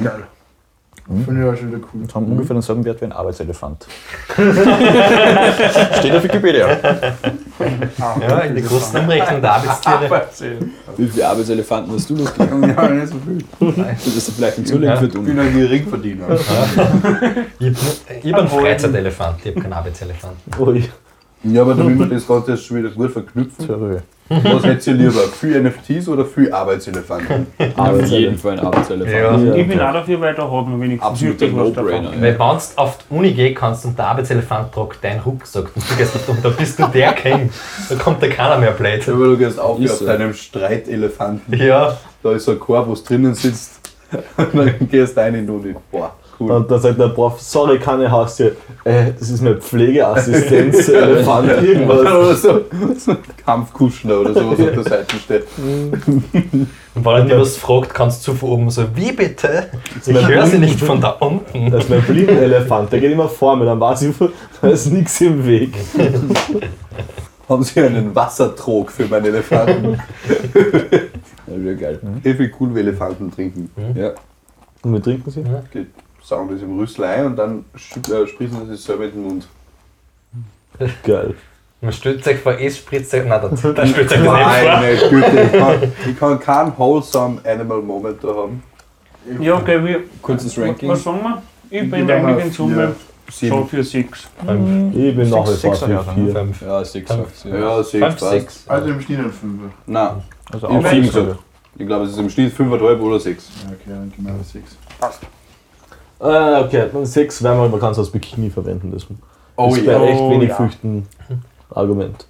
Geil. 0.03 0.25
Finde 1.25 1.43
ich 1.43 1.49
auch 1.49 1.57
schon 1.57 1.69
wieder 1.69 1.79
cool. 1.79 2.03
Und 2.03 2.15
haben 2.15 2.27
ungefähr 2.27 2.53
denselben 2.53 2.85
Wert 2.85 3.01
wie 3.01 3.07
ein 3.07 3.13
Arbeitselefant. 3.13 3.87
Steht 5.99 6.13
auf 6.15 6.23
Wikipedia. 6.23 6.69
Ja, 8.21 8.41
in 8.41 8.55
der 8.55 8.63
großen 8.63 9.01
Umrechnung 9.01 9.41
der 9.41 9.53
Arbeitstiere. 9.55 10.61
Wie 10.99 11.09
viele 11.09 11.29
Arbeitselefanten 11.29 11.95
hast 11.95 12.11
du 12.11 12.15
noch 12.15 12.35
gegeben? 12.35 12.75
Ja, 12.77 12.89
nicht 12.91 13.09
so 13.09 13.17
viel. 13.21 13.43
Das 13.87 14.07
ist 14.07 14.31
vielleicht 14.33 14.59
ein 14.59 14.67
Zulegen 14.67 14.97
für 14.99 15.07
Ich 15.07 15.13
bin 15.15 15.39
ein 15.39 15.55
Geringverdiener. 15.55 16.27
Ich 17.59 18.33
habe 18.33 18.39
einen 18.41 18.49
Freizeitelefant, 18.49 19.39
ich 19.43 19.47
habe 19.53 19.61
keinen 19.63 19.73
Arbeitselefant. 19.73 20.37
Ui. 20.59 20.91
Ja, 21.45 21.63
aber 21.63 21.75
damit 21.75 21.99
wir 21.99 22.07
das 22.07 22.27
Ganze 22.27 22.53
jetzt 22.53 22.65
schon 22.65 22.79
wieder 22.79 22.91
gut 22.91 23.13
verknüpfen, 23.13 24.03
was 24.29 24.65
hättet 24.65 24.87
ihr 24.89 24.93
lieber? 24.95 25.21
Viel 25.21 25.63
NFTs 25.63 26.09
oder 26.09 26.25
viel 26.25 26.53
Arbeitselefanten? 26.53 27.47
Auf 27.77 28.05
jeden 28.07 28.37
Fall 28.37 28.59
ein 28.59 28.67
Arbeitselefant. 28.67 29.47
Ja. 29.47 29.55
Ich 29.55 29.67
bin 29.67 29.81
auch 29.81 29.93
dafür, 29.93 30.21
weil 30.21 30.35
da 30.35 30.43
hat 30.51 30.67
man 30.67 30.81
wenigstens 30.81 31.09
Absoluter. 31.09 31.47
No-Brainer. 31.49 32.11
Weil 32.13 32.21
wenn 32.21 32.37
du 32.37 32.43
auf 32.77 32.99
die 32.99 33.15
Uni 33.15 33.33
gehen 33.33 33.55
kannst 33.55 33.87
und 33.87 33.97
der 33.99 34.07
Arbeitselefant 34.09 34.73
tragt 34.73 35.03
deinen 35.03 35.21
Rucksack 35.21 35.71
und 35.75 35.91
du 35.91 35.97
gehst 35.97 36.15
nicht 36.15 36.29
um, 36.29 36.37
da 36.43 36.51
bist 36.51 36.79
du 36.79 36.87
der 36.89 37.13
King. 37.15 37.49
Da 37.89 37.95
kommt 37.95 38.23
da 38.23 38.29
keiner 38.29 38.59
mehr 38.59 38.73
blöd. 38.73 39.07
Ja, 39.07 39.19
weil 39.19 39.29
du 39.29 39.39
gehst 39.39 39.59
auf 39.59 39.79
auf 39.81 39.89
so. 39.89 40.05
deinem 40.05 40.35
Streitelefanten. 40.35 41.59
Ja, 41.59 41.97
Da 42.23 42.33
ist 42.33 42.45
so 42.45 42.53
ein 42.53 42.61
Korb, 42.61 42.87
wo 42.87 42.93
es 42.93 43.05
drinnen 43.05 43.35
sitzt. 43.35 43.81
Und 44.37 44.55
dann 44.55 44.89
gehst 44.91 45.17
du 45.17 45.21
rein 45.21 45.35
und 45.39 45.47
du, 45.47 45.75
boah, 45.91 46.15
Cool. 46.39 46.53
Und 46.53 46.71
dann 46.71 46.81
sagt 46.81 47.01
der 47.01 47.09
Prof, 47.09 47.41
sorry, 47.41 47.79
keine 47.79 48.11
Haustier. 48.11 48.53
Äh, 48.85 49.13
das 49.19 49.29
ist 49.29 49.43
meine 49.43 49.57
Pflegeassistenz, 49.57 50.89
Elefant, 50.89 51.49
irgendwas. 51.49 51.99
oder 52.45 52.95
so, 52.97 53.17
Kampfkuschler 53.45 54.21
oder 54.21 54.35
sowas 54.35 54.61
auf 54.61 54.73
der 54.73 54.83
Seite 54.85 55.17
steht. 55.17 55.45
Und 56.95 57.05
wenn 57.05 57.13
er 57.13 57.25
dir 57.25 57.41
was 57.41 57.57
fragt, 57.57 57.95
kannst 57.95 58.27
du 58.27 58.35
von 58.35 58.51
oben 58.51 58.71
so, 58.71 58.85
wie 58.95 59.13
bitte? 59.13 59.69
Ich 60.05 60.27
höre 60.27 60.47
sie 60.47 60.59
nicht 60.59 60.81
von 60.81 61.01
da 61.01 61.11
unten. 61.11 61.71
Das 61.71 61.85
ist 61.85 61.91
mein 61.91 62.03
Blindenelefant, 62.03 62.93
der 62.93 63.01
geht 63.01 63.13
immer 63.13 63.29
vor 63.29 63.57
mir, 63.57 63.67
dann 63.67 63.81
weiß 63.81 64.03
ich, 64.03 64.17
da 64.61 64.69
ist 64.69 64.87
nichts 64.93 65.21
im 65.21 65.47
Weg. 65.47 65.75
Haben 67.49 67.63
Sie 67.63 67.81
einen 67.81 68.15
Wassertrog 68.15 68.91
für 68.91 69.07
meinen 69.07 69.27
Elefanten? 69.27 69.99
Ja, 71.47 71.65
wäre 71.65 71.77
geil. 71.77 72.01
Eh 72.25 72.35
viel 72.35 72.53
cool 72.61 72.75
wie 72.75 72.81
Elefanten 72.81 73.31
trinken. 73.31 73.71
Ja. 73.95 74.13
Und 74.83 74.93
wir 74.93 75.03
trinken 75.03 75.31
sie? 75.31 75.45
Die 75.73 75.87
saugen 76.29 76.51
das 76.51 76.63
im 76.63 76.79
Rüssel 76.79 77.05
ein 77.05 77.27
und 77.27 77.37
dann 77.37 77.65
äh, 77.75 78.27
spritzen 78.27 78.67
sie 78.67 78.75
es 78.75 78.85
selber 78.85 79.05
in 79.05 79.13
den 79.13 79.23
Mund. 79.23 79.49
Geil. 81.05 81.35
Man 81.81 81.93
stellt 81.93 82.25
sich 82.25 82.39
vor, 82.39 82.59
es 82.59 82.79
spritzt 82.79 83.11
sich, 83.11 83.25
nein, 83.25 83.41
da, 83.41 83.49
da 83.49 83.57
stellt 83.57 83.79
sich 83.79 84.07
das 84.09 84.19
nicht 84.19 84.25
vor. 84.25 84.35
Meine 84.35 84.97
Güte, 84.97 85.43
ich 85.43 85.53
kann, 85.53 85.93
ich 86.11 86.19
kann 86.19 86.41
keinen 86.41 86.79
wholesome 86.79 87.41
Animal 87.45 87.81
Moment 87.81 88.23
da 88.23 88.29
haben. 88.29 88.63
Ja, 89.41 89.57
okay, 89.57 89.85
wir, 89.85 90.01
Kurzes 90.21 90.59
Ranking. 90.59 90.89
was 90.89 91.03
sagen 91.03 91.21
wir? 91.23 91.43
Ich 91.71 91.91
bin 91.91 92.11
eigentlich 92.11 92.47
in 92.47 92.53
Summe 92.53 92.97
Sieben. 93.31 93.55
schon 93.55 93.69
für 93.69 93.85
6. 93.85 94.29
Ich 94.41 94.47
bin 95.17 95.31
nach 95.31 95.47
wie 95.47 95.55
vor 95.57 95.75
für 95.75 95.91
ja, 95.91 96.03
vier. 96.03 96.33
Fünf. 96.33 96.63
Ja, 96.63 96.85
6 96.85 97.11
Fünf. 97.13 97.21
sagst 97.21 97.45
du. 97.45 97.49
Ja, 97.49 97.83
sechs 97.83 97.91
Fünf, 97.91 98.03
passt. 98.03 98.31
sechs. 98.31 98.65
Also 98.67 98.89
im 98.89 99.01
Schnitt 99.01 99.19
ein 99.19 99.33
Fünfer. 99.33 99.71
Nein, 99.87 100.11
Also 100.51 100.81
sechs, 100.83 101.07
gesagt. 101.07 101.39
Ich 101.77 101.87
glaube, 101.87 102.05
es 102.07 102.13
ist 102.13 102.19
im 102.19 102.31
Schnitt 102.31 102.53
5,5 102.55 103.01
oder 103.01 103.21
6. 103.21 103.49
Ja, 103.65 103.71
okay, 103.71 103.79
dann 103.87 104.13
gehen 104.13 104.25
wir 104.25 104.33
mal 104.33 104.45
sechs. 104.45 104.77
Äh, 106.21 106.61
okay, 106.65 106.89
dann 106.93 107.07
sechs 107.07 107.43
werden 107.43 107.61
wir, 107.61 107.69
man 107.69 107.81
kann 107.81 107.93
es 107.93 107.99
als 107.99 108.11
Bikini 108.11 108.51
verwenden. 108.51 108.91
Das 108.93 109.07
Oh 109.57 109.75
ist 109.75 109.85
ja. 109.85 109.99
bei 109.99 110.09
echt 110.09 110.21
Oh 110.21 110.31
wenig 110.31 110.49
ja. 110.51 110.55
Früchten 110.57 111.07
Argument. 111.71 112.27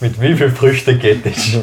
Mit 0.00 0.20
wie 0.20 0.34
viel 0.34 0.50
Früchte 0.50 0.96
geht 0.98 1.24
das? 1.24 1.58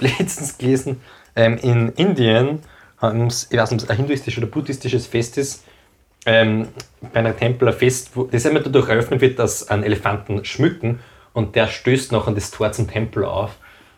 Letztens 0.00 0.58
gelesen, 0.58 1.00
ähm, 1.34 1.58
in 1.58 1.88
Indien, 1.90 2.60
haben's- 3.00 3.48
ich 3.50 3.58
weiß 3.58 3.70
nicht, 3.72 3.88
ein 3.90 3.96
hinduistisches 3.96 4.42
oder 4.42 4.50
buddhistisches 4.50 5.06
Fest 5.06 5.38
ist, 5.38 5.64
ähm, 6.24 6.68
bei 7.12 7.20
einem 7.20 7.36
Tempel 7.36 7.68
ein 7.68 7.74
Fest, 7.74 8.10
wo, 8.14 8.24
das 8.24 8.44
immer 8.46 8.60
dadurch 8.60 8.88
eröffnet 8.88 9.20
wird, 9.20 9.38
dass 9.38 9.68
einen 9.68 9.84
Elefanten 9.84 10.44
schmücken 10.44 11.00
und 11.32 11.54
der 11.54 11.68
stößt 11.68 12.12
noch 12.12 12.26
an 12.26 12.34
das 12.34 12.50
Tor 12.50 12.72
zum 12.72 12.88
Tempel 12.88 13.24
auf. 13.24 13.52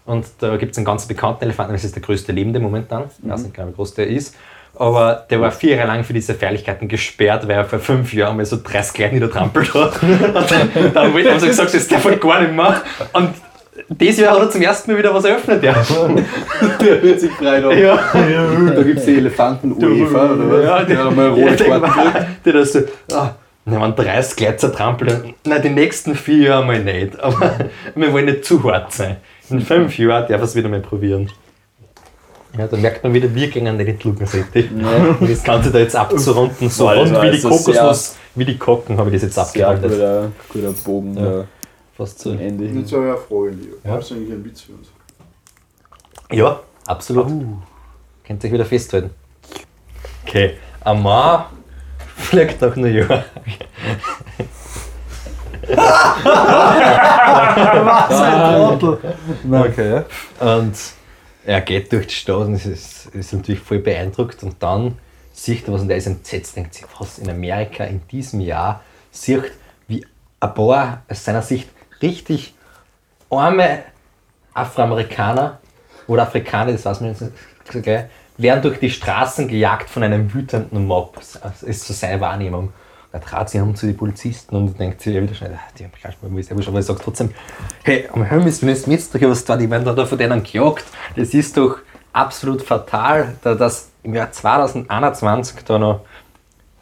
Und 0.09 0.26
da 0.40 0.56
gibt 0.56 0.72
es 0.72 0.78
einen 0.78 0.86
ganz 0.86 1.06
bekannten 1.06 1.44
Elefanten, 1.44 1.74
das 1.74 1.84
ist 1.84 1.94
der 1.94 2.02
größte 2.02 2.32
lebende 2.32 2.61
momentan, 2.61 3.04
ich 3.22 3.30
weiß 3.30 3.42
nicht 3.42 3.54
genau, 3.54 3.68
wie 3.68 3.74
groß 3.74 3.92
der 3.94 4.06
ist. 4.06 4.34
Aber 4.74 5.26
der 5.28 5.40
war 5.40 5.50
vier 5.50 5.76
Jahre 5.76 5.88
lang 5.88 6.02
für 6.04 6.12
diese 6.14 6.34
Feierlichkeiten 6.34 6.88
gesperrt, 6.88 7.46
weil 7.46 7.56
er 7.56 7.64
vor 7.66 7.78
fünf 7.78 8.14
Jahren 8.14 8.36
mal 8.36 8.46
so 8.46 8.59
30 8.62 8.98
Leute 8.98 9.14
niedertrampelt 9.14 9.74
hat. 9.74 10.02
Und 10.02 10.50
dann, 10.50 10.92
dann 10.94 11.12
haben 11.12 11.40
sie 11.40 11.46
gesagt, 11.48 11.74
das 11.74 11.88
darf 11.88 12.04
er 12.06 12.16
gar 12.16 12.40
nicht 12.40 12.54
mehr. 12.54 12.80
Und 13.12 13.30
dieses 13.88 14.20
Jahr 14.20 14.34
hat 14.36 14.40
er 14.42 14.50
zum 14.50 14.62
ersten 14.62 14.92
Mal 14.92 14.98
wieder 14.98 15.12
was 15.12 15.24
eröffnet. 15.24 15.62
Ja. 15.62 15.74
Der 16.80 17.02
wird 17.02 17.20
sich 17.20 17.30
frei 17.32 17.61
noch. 17.61 17.72
Ja. 17.72 17.98
Da 18.74 18.82
gibt 18.82 18.98
es 19.00 19.04
die 19.04 19.16
Elefanten 19.18 19.72
UEFA 19.72 20.32
oder 20.32 20.50
was? 20.50 20.64
Ja, 20.64 20.82
der 20.84 21.04
hat 21.04 21.14
mal 21.16 21.38
Ja, 21.38 21.48
rote 21.50 21.68
war- 21.70 22.26
der 22.44 22.52
da 22.52 22.64
so, 22.64 22.78
ah, 23.12 23.30
na, 23.66 23.82
wenn 23.82 23.94
30 23.94 24.40
Leute 24.40 24.56
zertrampeln, 24.56 25.34
na, 25.44 25.59
die 25.59 25.68
nächsten 25.70 26.14
vier 26.14 26.48
Jahre 26.48 26.64
mal 26.64 26.78
nicht. 26.82 27.18
Aber 27.20 27.52
wir 27.94 28.12
wollen 28.12 28.24
nicht 28.26 28.44
zu 28.44 28.62
hart 28.64 28.92
sein. 28.92 29.16
In 29.51 29.61
fünf 29.61 29.99
Jahren 29.99 30.28
darf 30.28 30.40
er 30.40 30.42
es 30.42 30.55
wieder 30.55 30.68
mal 30.68 30.80
probieren. 30.80 31.30
Ja, 32.57 32.66
da 32.66 32.76
merkt 32.76 33.03
man 33.05 33.12
wieder, 33.12 33.32
wir 33.34 33.49
gehen 33.49 33.76
nicht 33.76 33.88
in 33.88 33.99
die. 34.55 34.68
Und 35.20 35.30
das 35.30 35.42
Ganze 35.44 35.70
da 35.70 35.78
jetzt 35.78 35.94
abzurunden, 35.94 36.70
so 36.70 36.88
rund 36.88 37.11
wie 37.22 37.30
die 37.30 37.40
Kokosnuss, 37.42 38.16
wie 38.34 38.44
die 38.44 38.57
Kocken, 38.57 38.96
habe 38.96 39.11
ich 39.11 39.14
das 39.16 39.22
jetzt 39.22 39.38
abgerundet. 39.38 39.90
guter, 39.92 40.30
guter 40.49 40.72
Bogen 40.84 41.16
Ja. 41.16 41.44
Fast 41.96 42.20
zum. 42.20 42.38
Ende 42.38 42.64
hin. 42.64 42.76
Nicht 42.76 42.88
so 42.88 43.01
eine 43.01 43.16
Frage, 43.16 43.51
Leo. 43.51 43.74
Ja. 43.84 43.96
Das 43.96 44.07
ist 44.07 44.12
eigentlich 44.12 44.32
ein 44.32 44.44
Witz 44.44 44.61
für 44.62 44.72
uns. 44.72 44.88
Ja, 46.30 46.61
absolut. 46.86 47.26
Könnt 48.26 48.44
ihr 48.44 48.49
euch 48.49 48.55
wieder 48.55 48.64
festhalten. 48.64 49.11
Okay, 50.26 50.55
ein 50.80 51.03
Mann 51.03 51.44
fliegt 52.16 52.61
nach 52.61 52.76
New 52.76 52.86
York. 52.86 53.24
Okay. 59.51 60.03
Und 60.41 60.75
er 61.45 61.61
geht 61.62 61.93
durch 61.93 62.07
die 62.07 62.14
Stadt 62.14 62.37
und 62.37 62.55
ist, 62.55 63.07
ist, 63.07 63.33
natürlich 63.33 63.61
voll 63.61 63.79
beeindruckt. 63.79 64.43
Und 64.43 64.62
dann 64.62 64.99
sieht 65.33 65.66
er 65.66 65.75
was 65.75 65.83
und 65.83 65.91
er 65.91 65.97
ist 65.97 66.07
entsetzt, 66.07 66.57
denkt 66.57 66.75
sich, 66.75 66.85
was 66.99 67.19
in 67.19 67.31
Amerika 67.31 67.85
in 67.85 68.01
diesem 68.09 68.41
Jahr 68.41 68.83
sieht, 69.11 69.53
wie 69.87 70.07
ein 70.41 70.55
paar 70.55 71.03
aus 71.09 71.25
seiner 71.25 71.43
Sicht 71.43 71.69
richtig 72.03 72.55
arme 73.31 73.81
Afroamerikaner 74.55 75.61
oder 76.07 76.23
Afrikaner, 76.23 76.73
das 76.73 76.85
weiß 76.85 77.01
man 77.01 77.11
jetzt 77.11 77.23
nicht 77.23 77.35
werden 78.39 78.62
durch 78.62 78.79
die 78.79 78.91
Straßen 78.91 79.49
gejagt 79.49 79.91
von 79.91 80.03
einem 80.03 80.33
wütenden 80.33 80.87
Mob. 80.87 81.19
Das 81.43 81.62
ist 81.62 81.87
so 81.87 81.93
seine 81.93 82.21
Wahrnehmung. 82.21 82.73
Er 83.11 83.20
trat 83.22 83.48
sich 83.48 83.61
um 83.61 83.74
zu 83.74 83.86
den 83.86 83.96
Polizisten 83.96 84.54
und 84.54 84.78
denkt 84.78 85.00
sich 85.00 85.14
ja 85.14 85.22
wieder 85.22 85.34
schnell, 85.34 85.54
ah, 85.54 85.61
die 85.78 85.84
haben 85.84 85.92
gleich 86.00 86.14
mal 86.20 86.28
gewusst. 86.28 86.52
Aber 86.68 86.76
er 86.78 86.82
sagt 86.82 87.02
trotzdem, 87.02 87.30
hey, 87.84 88.09
am 88.12 88.22
Himmel 88.24 88.48
ist 88.48 88.62
mir 88.62 88.72
jetzt 88.94 89.14
doch 89.14 89.20
was 89.22 89.44
da, 89.44 89.56
die 89.56 89.70
werden 89.70 89.84
da 89.96 90.04
von 90.06 90.18
denen 90.18 90.42
gejagt. 90.42 90.84
Das 91.16 91.32
ist 91.32 91.56
doch 91.56 91.78
absolut 92.12 92.62
fatal, 92.62 93.34
da- 93.42 93.54
dass 93.54 93.88
im 94.02 94.14
Jahr 94.14 94.30
2021 94.30 95.64
da 95.64 95.78
noch 95.78 96.00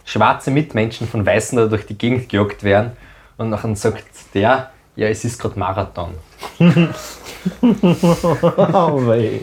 schwarze 0.04 0.50
Mitmenschen 0.50 1.06
von 1.08 1.24
Weißen 1.24 1.56
da 1.58 1.66
durch 1.66 1.86
die 1.86 1.96
Gegend 1.96 2.28
gejagt 2.28 2.64
werden. 2.64 2.92
Und 3.36 3.50
nachher 3.50 3.74
sagt 3.76 4.04
der, 4.34 4.70
ja, 4.96 5.08
es 5.08 5.24
ist 5.24 5.40
gerade 5.40 5.58
Marathon. 5.58 6.14
Oh, 7.62 9.06
wei. 9.06 9.40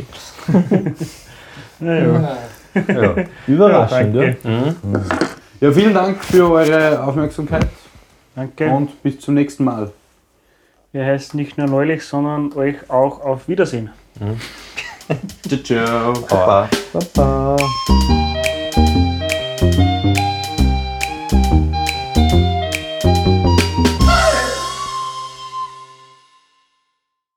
Naja, 1.80 2.38
Ja. 2.88 3.16
Überraschend, 3.48 4.16
ja. 4.16 4.22
danke. 4.44 4.76
Ja, 5.64 5.72
vielen 5.72 5.94
Dank 5.94 6.22
für 6.22 6.52
eure 6.52 7.02
Aufmerksamkeit 7.06 7.70
danke. 8.36 8.68
und 8.68 9.02
bis 9.02 9.22
zum 9.22 9.36
nächsten 9.36 9.64
Mal. 9.64 9.94
Wir 10.92 11.06
heißen 11.06 11.40
nicht 11.40 11.58
nur 11.58 11.68
neulich, 11.68 12.04
sondern 12.04 12.52
euch 12.52 12.90
auch 12.90 13.22
auf 13.22 13.48
Wiedersehen. 13.48 13.90
Ciao, 15.48 15.64
ciao. 15.64 16.14
Baba. 16.28 16.70
Baba. 17.16 18.33